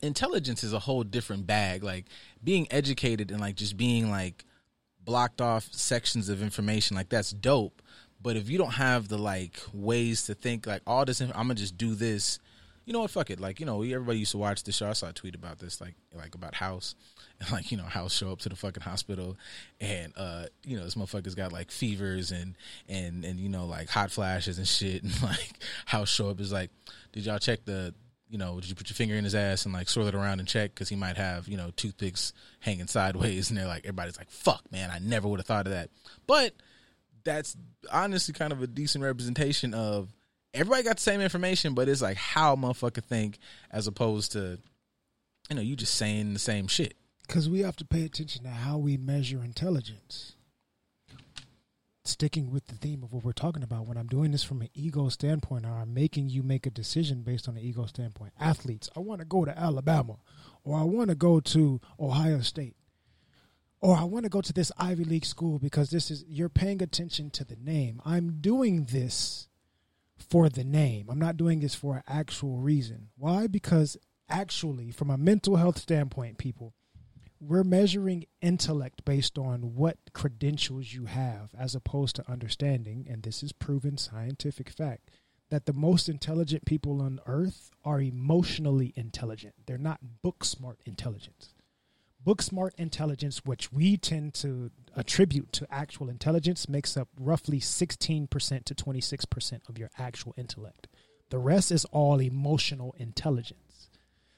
intelligence 0.02 0.64
is 0.64 0.74
a 0.74 0.80
whole 0.80 1.04
different 1.04 1.48
bag. 1.48 1.84
Like 1.84 2.06
being 2.44 2.68
educated 2.72 3.32
and 3.32 3.40
like 3.40 3.56
just 3.56 3.78
being 3.78 4.10
like 4.10 4.46
blocked 5.04 5.42
off 5.42 5.68
sections 5.72 6.30
of 6.30 6.42
information, 6.42 6.96
like 6.96 7.10
that's 7.10 7.32
dope. 7.32 7.82
But 8.22 8.36
if 8.36 8.50
you 8.50 8.58
don't 8.58 8.74
have 8.74 9.08
the 9.08 9.18
like 9.18 9.60
ways 9.74 10.26
to 10.26 10.34
think, 10.36 10.68
like 10.68 10.82
all 10.86 11.06
this, 11.06 11.22
I'm 11.22 11.32
gonna 11.32 11.56
just 11.56 11.78
do 11.78 11.96
this. 11.96 12.40
You 12.86 12.94
know 12.94 13.02
what? 13.02 13.12
Fuck 13.12 13.30
it. 13.30 13.40
Like 13.40 13.60
you 13.60 13.66
know, 13.66 13.82
everybody 13.82 14.20
used 14.20 14.32
to 14.32 14.38
watch 14.38 14.64
the 14.64 14.72
show. 14.72 14.90
I 14.90 14.94
saw 14.94 15.10
a 15.10 15.14
tweet 15.14 15.36
about 15.36 15.60
this, 15.60 15.80
like 15.80 15.96
like 16.14 16.36
about 16.36 16.56
House, 16.56 16.96
and 17.40 17.52
like 17.52 17.72
you 17.72 17.78
know, 17.78 17.84
House 17.84 18.14
show 18.14 18.32
up 18.32 18.40
to 18.40 18.50
the 18.50 18.56
fucking 18.56 18.84
hospital, 18.84 19.38
and 19.80 20.12
uh, 20.18 20.46
you 20.66 20.76
know, 20.76 20.84
this 20.84 20.96
motherfucker's 20.96 21.36
got 21.36 21.54
like 21.54 21.72
fevers 21.72 22.32
and 22.32 22.56
and 22.90 23.24
and 23.24 23.40
you 23.40 23.48
know, 23.48 23.66
like 23.66 23.90
hot 23.90 24.12
flashes 24.12 24.58
and 24.58 24.68
shit, 24.68 25.04
and 25.04 25.24
like 25.24 25.60
House 25.86 26.10
show 26.10 26.30
up 26.30 26.42
is 26.42 26.52
like, 26.52 26.72
did 27.14 27.26
y'all 27.26 27.40
check 27.40 27.64
the 27.64 27.94
you 28.30 28.38
know, 28.38 28.60
did 28.60 28.70
you 28.70 28.76
put 28.76 28.90
your 28.90 28.96
finger 28.96 29.16
in 29.16 29.24
his 29.24 29.36
ass 29.36 29.66
and 29.66 29.74
like 29.74 29.90
swirl 29.90 30.08
it 30.08 30.16
around 30.16 30.40
and 30.40 30.48
check 30.48 30.74
because 30.74 30.88
he 30.88 30.96
might 30.96 31.18
have 31.18 31.48
you 31.48 31.58
know 31.58 31.72
toothpicks 31.76 32.32
hanging 32.60 32.88
sideways, 32.88 33.50
and 33.50 33.58
they're 33.58 33.68
like 33.68 33.86
everybody's 33.86 34.18
like, 34.18 34.30
"Fuck, 34.30 34.72
man, 34.72 34.92
I 34.92 35.00
never 35.00 35.28
would 35.28 35.40
have 35.40 35.48
thought 35.48 35.66
of 35.66 35.74
that." 35.74 35.90
But 36.28 36.54
that's 37.24 37.58
honestly 37.92 38.34
kind 38.34 38.54
of 38.54 38.62
a 38.62 38.68
decent 38.68 39.04
representation 39.04 39.74
of 39.74 40.10
everybody 40.54 40.84
got 40.84 40.98
the 40.98 41.02
same 41.02 41.22
information, 41.22 41.74
but 41.74 41.90
it's 41.90 42.02
like 42.02 42.18
how 42.18 42.56
motherfucker 42.56 43.04
think 43.04 43.40
as 43.72 43.88
opposed 43.88 44.34
to 44.34 44.60
you 45.50 45.56
know 45.56 45.62
you 45.62 45.76
just 45.76 45.96
saying 45.96 46.34
the 46.34 46.40
same 46.40 46.68
shit. 46.68 46.94
Because 47.28 47.50
we 47.50 47.60
have 47.62 47.76
to 47.78 47.86
pay 47.86 48.06
attention 48.06 48.44
to 48.44 48.50
how 48.50 48.78
we 48.78 48.98
measure 48.98 49.44
intelligence 49.44 50.36
sticking 52.10 52.52
with 52.52 52.68
the 52.68 52.76
theme 52.76 53.04
of 53.04 53.14
what 53.14 53.24
we're 53.24 53.32
talking 53.32 53.64
about, 53.64 53.88
when 53.88 53.98
I'm 53.98 54.08
doing 54.08 54.32
this 54.32 54.44
from 54.44 54.62
an 54.62 54.70
ego 54.74 55.10
standpoint, 55.10 55.66
or 55.66 55.72
I'm 55.72 55.94
making 55.94 56.30
you 56.30 56.44
make 56.44 56.66
a 56.66 56.70
decision 56.72 57.22
based 57.22 57.48
on 57.48 57.56
an 57.58 57.64
ego 57.64 57.86
standpoint, 57.86 58.34
athletes, 58.40 58.90
I 58.96 59.00
want 59.00 59.20
to 59.22 59.26
go 59.26 59.46
to 59.46 59.58
Alabama 59.58 60.18
or 60.64 60.78
I 60.78 60.84
want 60.84 61.10
to 61.10 61.16
go 61.16 61.40
to 61.40 61.80
Ohio 62.00 62.42
State. 62.42 62.76
or 63.82 63.96
I 63.96 64.04
want 64.04 64.24
to 64.26 64.30
go 64.30 64.42
to 64.42 64.54
this 64.54 64.72
Ivy 64.78 65.06
League 65.06 65.26
school 65.26 65.58
because 65.60 65.90
this 65.90 66.12
is 66.12 66.26
you're 66.28 66.50
paying 66.50 66.82
attention 66.82 67.30
to 67.32 67.46
the 67.46 67.56
name. 67.56 68.02
I'm 68.06 68.42
doing 68.42 68.86
this 68.86 69.48
for 70.18 70.50
the 70.50 70.66
name. 70.66 71.08
I'm 71.10 71.20
not 71.20 71.38
doing 71.38 71.62
this 71.62 71.76
for 71.76 71.96
an 71.98 72.04
actual 72.08 72.58
reason. 72.58 73.10
Why? 73.18 73.48
Because 73.48 73.96
actually, 74.28 74.92
from 74.92 75.10
a 75.10 75.18
mental 75.18 75.56
health 75.56 75.78
standpoint, 75.78 76.38
people, 76.38 76.74
we're 77.40 77.64
measuring 77.64 78.26
intellect 78.42 79.06
based 79.06 79.38
on 79.38 79.76
what 79.76 79.98
credentials 80.14 80.94
you 80.94 81.06
have 81.06 81.52
as 81.58 81.74
opposed 81.76 82.16
to 82.18 82.32
understanding, 82.32 83.08
and 83.10 83.24
this 83.24 83.42
is 83.44 83.52
proven 83.54 83.98
scientific 83.98 84.70
fact, 84.70 85.10
that 85.50 85.66
the 85.66 85.74
most 85.74 86.10
intelligent 86.10 86.66
people 86.66 87.02
on 87.02 87.20
earth 87.26 87.72
are 87.84 88.02
emotionally 88.02 88.94
intelligent. 88.96 89.54
They're 89.66 89.78
not 89.78 90.22
book 90.22 90.44
smart 90.44 90.80
intelligence. 90.86 91.54
Book 92.22 92.42
smart 92.42 92.76
intelligence, 92.78 93.46
which 93.46 93.72
we 93.72 93.96
tend 93.96 94.34
to 94.36 94.72
attribute 94.96 95.54
to 95.54 95.68
actual 95.72 96.10
intelligence, 96.10 96.68
makes 96.68 96.98
up 96.98 97.08
roughly 97.18 97.60
16% 97.62 98.30
to 98.66 98.76
26% 98.76 99.70
of 99.70 99.78
your 99.78 99.90
actual 99.98 100.34
intellect. 100.38 100.88
The 101.30 101.40
rest 101.40 101.72
is 101.72 101.86
all 101.86 102.20
emotional 102.20 102.94
intelligence. 102.98 103.69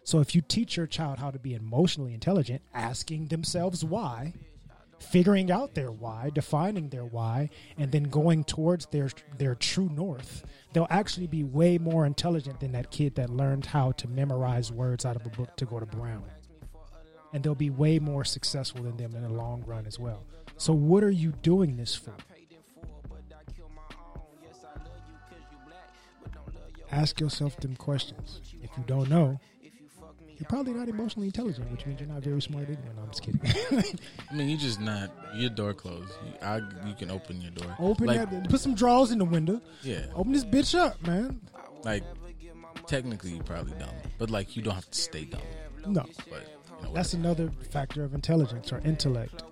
So 0.03 0.19
if 0.19 0.33
you 0.35 0.41
teach 0.41 0.77
your 0.77 0.87
child 0.87 1.19
how 1.19 1.31
to 1.31 1.39
be 1.39 1.53
emotionally 1.53 2.13
intelligent, 2.13 2.61
asking 2.73 3.27
themselves 3.27 3.85
why, 3.85 4.33
figuring 4.99 5.51
out 5.51 5.73
their 5.73 5.91
why, 5.91 6.31
defining 6.33 6.89
their 6.89 7.05
why, 7.05 7.49
and 7.77 7.91
then 7.91 8.03
going 8.03 8.43
towards 8.43 8.87
their 8.87 9.09
their 9.37 9.55
true 9.55 9.89
north, 9.89 10.43
they'll 10.73 10.87
actually 10.89 11.27
be 11.27 11.43
way 11.43 11.77
more 11.77 12.05
intelligent 12.05 12.59
than 12.59 12.71
that 12.71 12.91
kid 12.91 13.15
that 13.15 13.29
learned 13.29 13.65
how 13.65 13.91
to 13.93 14.07
memorize 14.07 14.71
words 14.71 15.05
out 15.05 15.15
of 15.15 15.25
a 15.25 15.29
book 15.29 15.55
to 15.57 15.65
go 15.65 15.79
to 15.79 15.85
Brown. 15.85 16.23
And 17.33 17.43
they'll 17.43 17.55
be 17.55 17.69
way 17.69 17.99
more 17.99 18.25
successful 18.25 18.83
than 18.83 18.97
them 18.97 19.15
in 19.15 19.21
the 19.21 19.29
long 19.29 19.63
run 19.65 19.85
as 19.85 19.97
well. 19.97 20.25
So 20.57 20.73
what 20.73 21.03
are 21.03 21.11
you 21.11 21.31
doing 21.41 21.77
this 21.77 21.95
for? 21.95 22.13
Ask 26.91 27.21
yourself 27.21 27.55
them 27.57 27.75
questions. 27.77 28.41
If 28.61 28.69
you 28.77 28.83
don't 28.85 29.09
know, 29.09 29.39
you're 30.41 30.47
probably 30.49 30.73
not 30.73 30.89
emotionally 30.89 31.27
intelligent, 31.27 31.69
which 31.69 31.85
means 31.85 31.99
you're 31.99 32.09
not 32.09 32.23
very 32.23 32.41
smart 32.41 32.65
anyway. 32.65 32.81
No, 32.95 33.03
I'm 33.03 33.09
just 33.11 33.21
kidding. 33.21 33.99
I 34.31 34.33
mean, 34.33 34.49
you're 34.49 34.57
just 34.57 34.81
not 34.81 35.11
your 35.35 35.51
door 35.51 35.75
closed. 35.75 36.11
You, 36.25 36.33
I, 36.41 36.57
you 36.87 36.95
can 36.97 37.11
open 37.11 37.39
your 37.39 37.51
door. 37.51 37.75
Open 37.77 38.07
like, 38.07 38.27
that. 38.27 38.49
Put 38.49 38.59
some 38.59 38.73
drawers 38.73 39.11
in 39.11 39.19
the 39.19 39.25
window. 39.25 39.61
Yeah, 39.83 40.07
Open 40.15 40.31
this 40.31 40.43
bitch 40.43 40.73
up, 40.77 40.99
man. 41.05 41.39
like 41.83 42.03
technically 42.87 43.33
you're 43.33 43.43
probably 43.43 43.73
dumb, 43.73 43.93
but 44.17 44.31
like 44.31 44.55
you 44.55 44.63
don't 44.63 44.73
have 44.73 44.89
to 44.89 44.97
stay 44.97 45.25
dumb. 45.25 45.41
No, 45.85 46.05
But 46.27 46.41
you 46.79 46.87
know, 46.87 46.93
that's 46.93 47.13
another 47.13 47.51
factor 47.69 48.03
of 48.03 48.15
intelligence 48.15 48.73
or 48.73 48.79
intellect. 48.79 49.43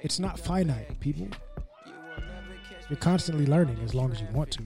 It's 0.00 0.18
not 0.18 0.40
finite, 0.40 0.98
people. 1.00 1.28
You're 2.88 2.96
constantly 2.96 3.44
learning 3.44 3.78
as 3.84 3.94
long 3.94 4.10
as 4.10 4.22
you 4.22 4.26
want 4.32 4.52
to. 4.52 4.62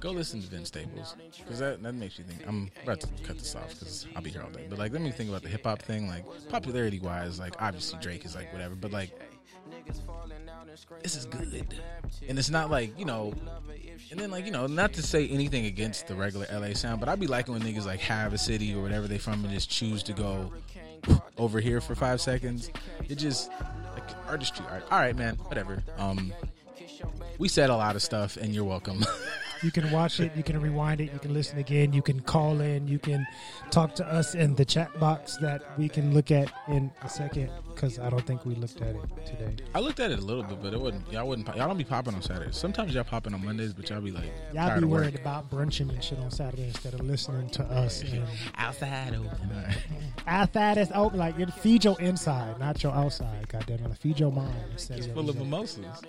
Go 0.00 0.10
listen 0.10 0.40
to 0.40 0.48
Vince 0.48 0.68
Staples 0.68 1.14
because 1.38 1.58
that, 1.58 1.82
that 1.82 1.94
makes 1.94 2.18
you 2.18 2.24
think. 2.24 2.40
I'm 2.46 2.70
about 2.82 3.00
to 3.00 3.08
cut 3.22 3.38
this 3.38 3.54
off 3.54 3.70
because 3.70 4.06
I'll 4.16 4.22
be 4.22 4.30
here 4.30 4.42
all 4.42 4.50
day. 4.50 4.66
But 4.68 4.78
like, 4.78 4.92
let 4.92 5.02
me 5.02 5.10
think 5.10 5.28
about 5.28 5.42
the 5.42 5.48
hip 5.48 5.64
hop 5.64 5.82
thing. 5.82 6.08
Like 6.08 6.24
popularity 6.48 6.98
wise, 6.98 7.38
like 7.38 7.54
obviously 7.60 7.98
Drake 8.00 8.24
is 8.24 8.34
like 8.34 8.52
whatever, 8.52 8.74
but 8.74 8.90
like 8.90 9.10
this 11.02 11.16
is 11.16 11.26
good, 11.26 11.66
and 12.28 12.38
it's 12.38 12.50
not 12.50 12.70
like 12.70 12.98
you 12.98 13.04
know. 13.04 13.34
And 14.10 14.18
then 14.18 14.30
like 14.30 14.44
you 14.44 14.50
know, 14.50 14.66
not 14.66 14.92
to 14.94 15.02
say 15.02 15.28
anything 15.28 15.66
against 15.66 16.08
the 16.08 16.16
regular 16.16 16.46
LA 16.52 16.72
sound, 16.72 16.98
but 16.98 17.08
I'd 17.08 17.20
be 17.20 17.26
liking 17.26 17.54
when 17.54 17.62
niggas 17.62 17.86
like 17.86 18.00
have 18.00 18.32
a 18.32 18.38
city 18.38 18.74
or 18.74 18.82
whatever 18.82 19.06
they 19.06 19.18
from 19.18 19.44
and 19.44 19.52
just 19.52 19.70
choose 19.70 20.02
to 20.04 20.12
go 20.12 20.52
over 21.38 21.60
here 21.60 21.80
for 21.80 21.94
five 21.94 22.20
seconds. 22.20 22.70
It 23.08 23.16
just 23.16 23.50
like 23.92 24.04
artistry 24.26 24.64
art. 24.70 24.84
All 24.90 24.98
right, 24.98 25.14
man, 25.14 25.36
whatever. 25.36 25.82
Um, 25.96 26.32
we 27.38 27.48
said 27.48 27.70
a 27.70 27.76
lot 27.76 27.94
of 27.94 28.02
stuff, 28.02 28.36
and 28.36 28.54
you're 28.54 28.64
welcome. 28.64 29.04
You 29.62 29.70
can 29.70 29.90
watch 29.90 30.20
it, 30.20 30.32
you 30.34 30.42
can 30.42 30.58
rewind 30.60 31.00
it, 31.02 31.12
you 31.12 31.18
can 31.18 31.34
listen 31.34 31.58
again, 31.58 31.92
you 31.92 32.00
can 32.00 32.20
call 32.20 32.60
in, 32.62 32.88
you 32.88 32.98
can 32.98 33.26
talk 33.70 33.94
to 33.96 34.06
us 34.06 34.34
in 34.34 34.54
the 34.54 34.64
chat 34.64 34.98
box 34.98 35.36
that 35.38 35.62
we 35.78 35.86
can 35.88 36.14
look 36.14 36.30
at 36.30 36.50
in 36.68 36.90
a 37.02 37.08
second 37.10 37.50
because 37.74 37.98
I 37.98 38.08
don't 38.08 38.26
think 38.26 38.46
we 38.46 38.54
looked 38.54 38.80
at 38.80 38.94
it 38.96 39.26
today. 39.26 39.56
I 39.74 39.80
looked 39.80 40.00
at 40.00 40.10
it 40.10 40.18
a 40.18 40.22
little 40.22 40.42
bit, 40.44 40.62
but 40.62 40.72
it 40.72 40.80
wouldn't. 40.80 41.12
Y'all 41.12 41.28
wouldn't. 41.28 41.46
Y'all 41.48 41.68
don't 41.68 41.76
be 41.76 41.84
popping 41.84 42.14
on 42.14 42.22
Saturdays. 42.22 42.56
Sometimes 42.56 42.94
y'all 42.94 43.04
popping 43.04 43.34
on 43.34 43.44
Mondays, 43.44 43.74
but 43.74 43.88
y'all 43.90 44.00
be 44.00 44.10
like 44.10 44.32
Y'all 44.54 44.68
tired 44.68 44.80
be 44.80 44.84
of 44.84 44.90
work. 44.90 45.00
worried 45.02 45.14
about 45.16 45.50
brunching 45.50 45.90
and 45.90 46.02
shit 46.02 46.18
on 46.20 46.30
Saturday 46.30 46.64
instead 46.68 46.94
of 46.94 47.00
listening 47.02 47.50
to 47.50 47.62
us. 47.64 48.02
And 48.02 48.24
outside 48.56 49.14
open. 49.14 49.50
outside 50.26 50.78
is 50.78 50.90
open, 50.94 51.18
like 51.18 51.38
you 51.38 51.46
feed 51.46 51.84
your 51.84 52.00
inside, 52.00 52.58
not 52.58 52.82
your 52.82 52.92
outside. 52.94 53.46
Goddamn 53.48 53.84
it, 53.92 53.98
feed 53.98 54.18
your 54.20 54.32
mind. 54.32 54.54
instead 54.72 54.98
It's 54.98 55.06
your 55.06 55.14
full 55.16 55.28
of 55.28 55.36
inside. 55.36 55.44
mimosas. 55.50 56.02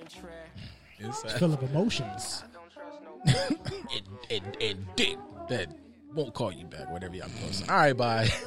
It's 0.99 1.34
full 1.34 1.54
of 1.54 1.64
emotions. 1.64 2.43
and, 3.26 4.05
and, 4.30 4.57
and 4.61 4.86
dick 4.95 5.17
that 5.49 5.67
won't 6.13 6.34
call 6.34 6.51
you 6.51 6.65
back. 6.65 6.89
Whatever 6.91 7.15
y'all 7.15 7.30
post. 7.45 7.69
All 7.69 7.76
right, 7.78 7.95
bye. 7.95 8.28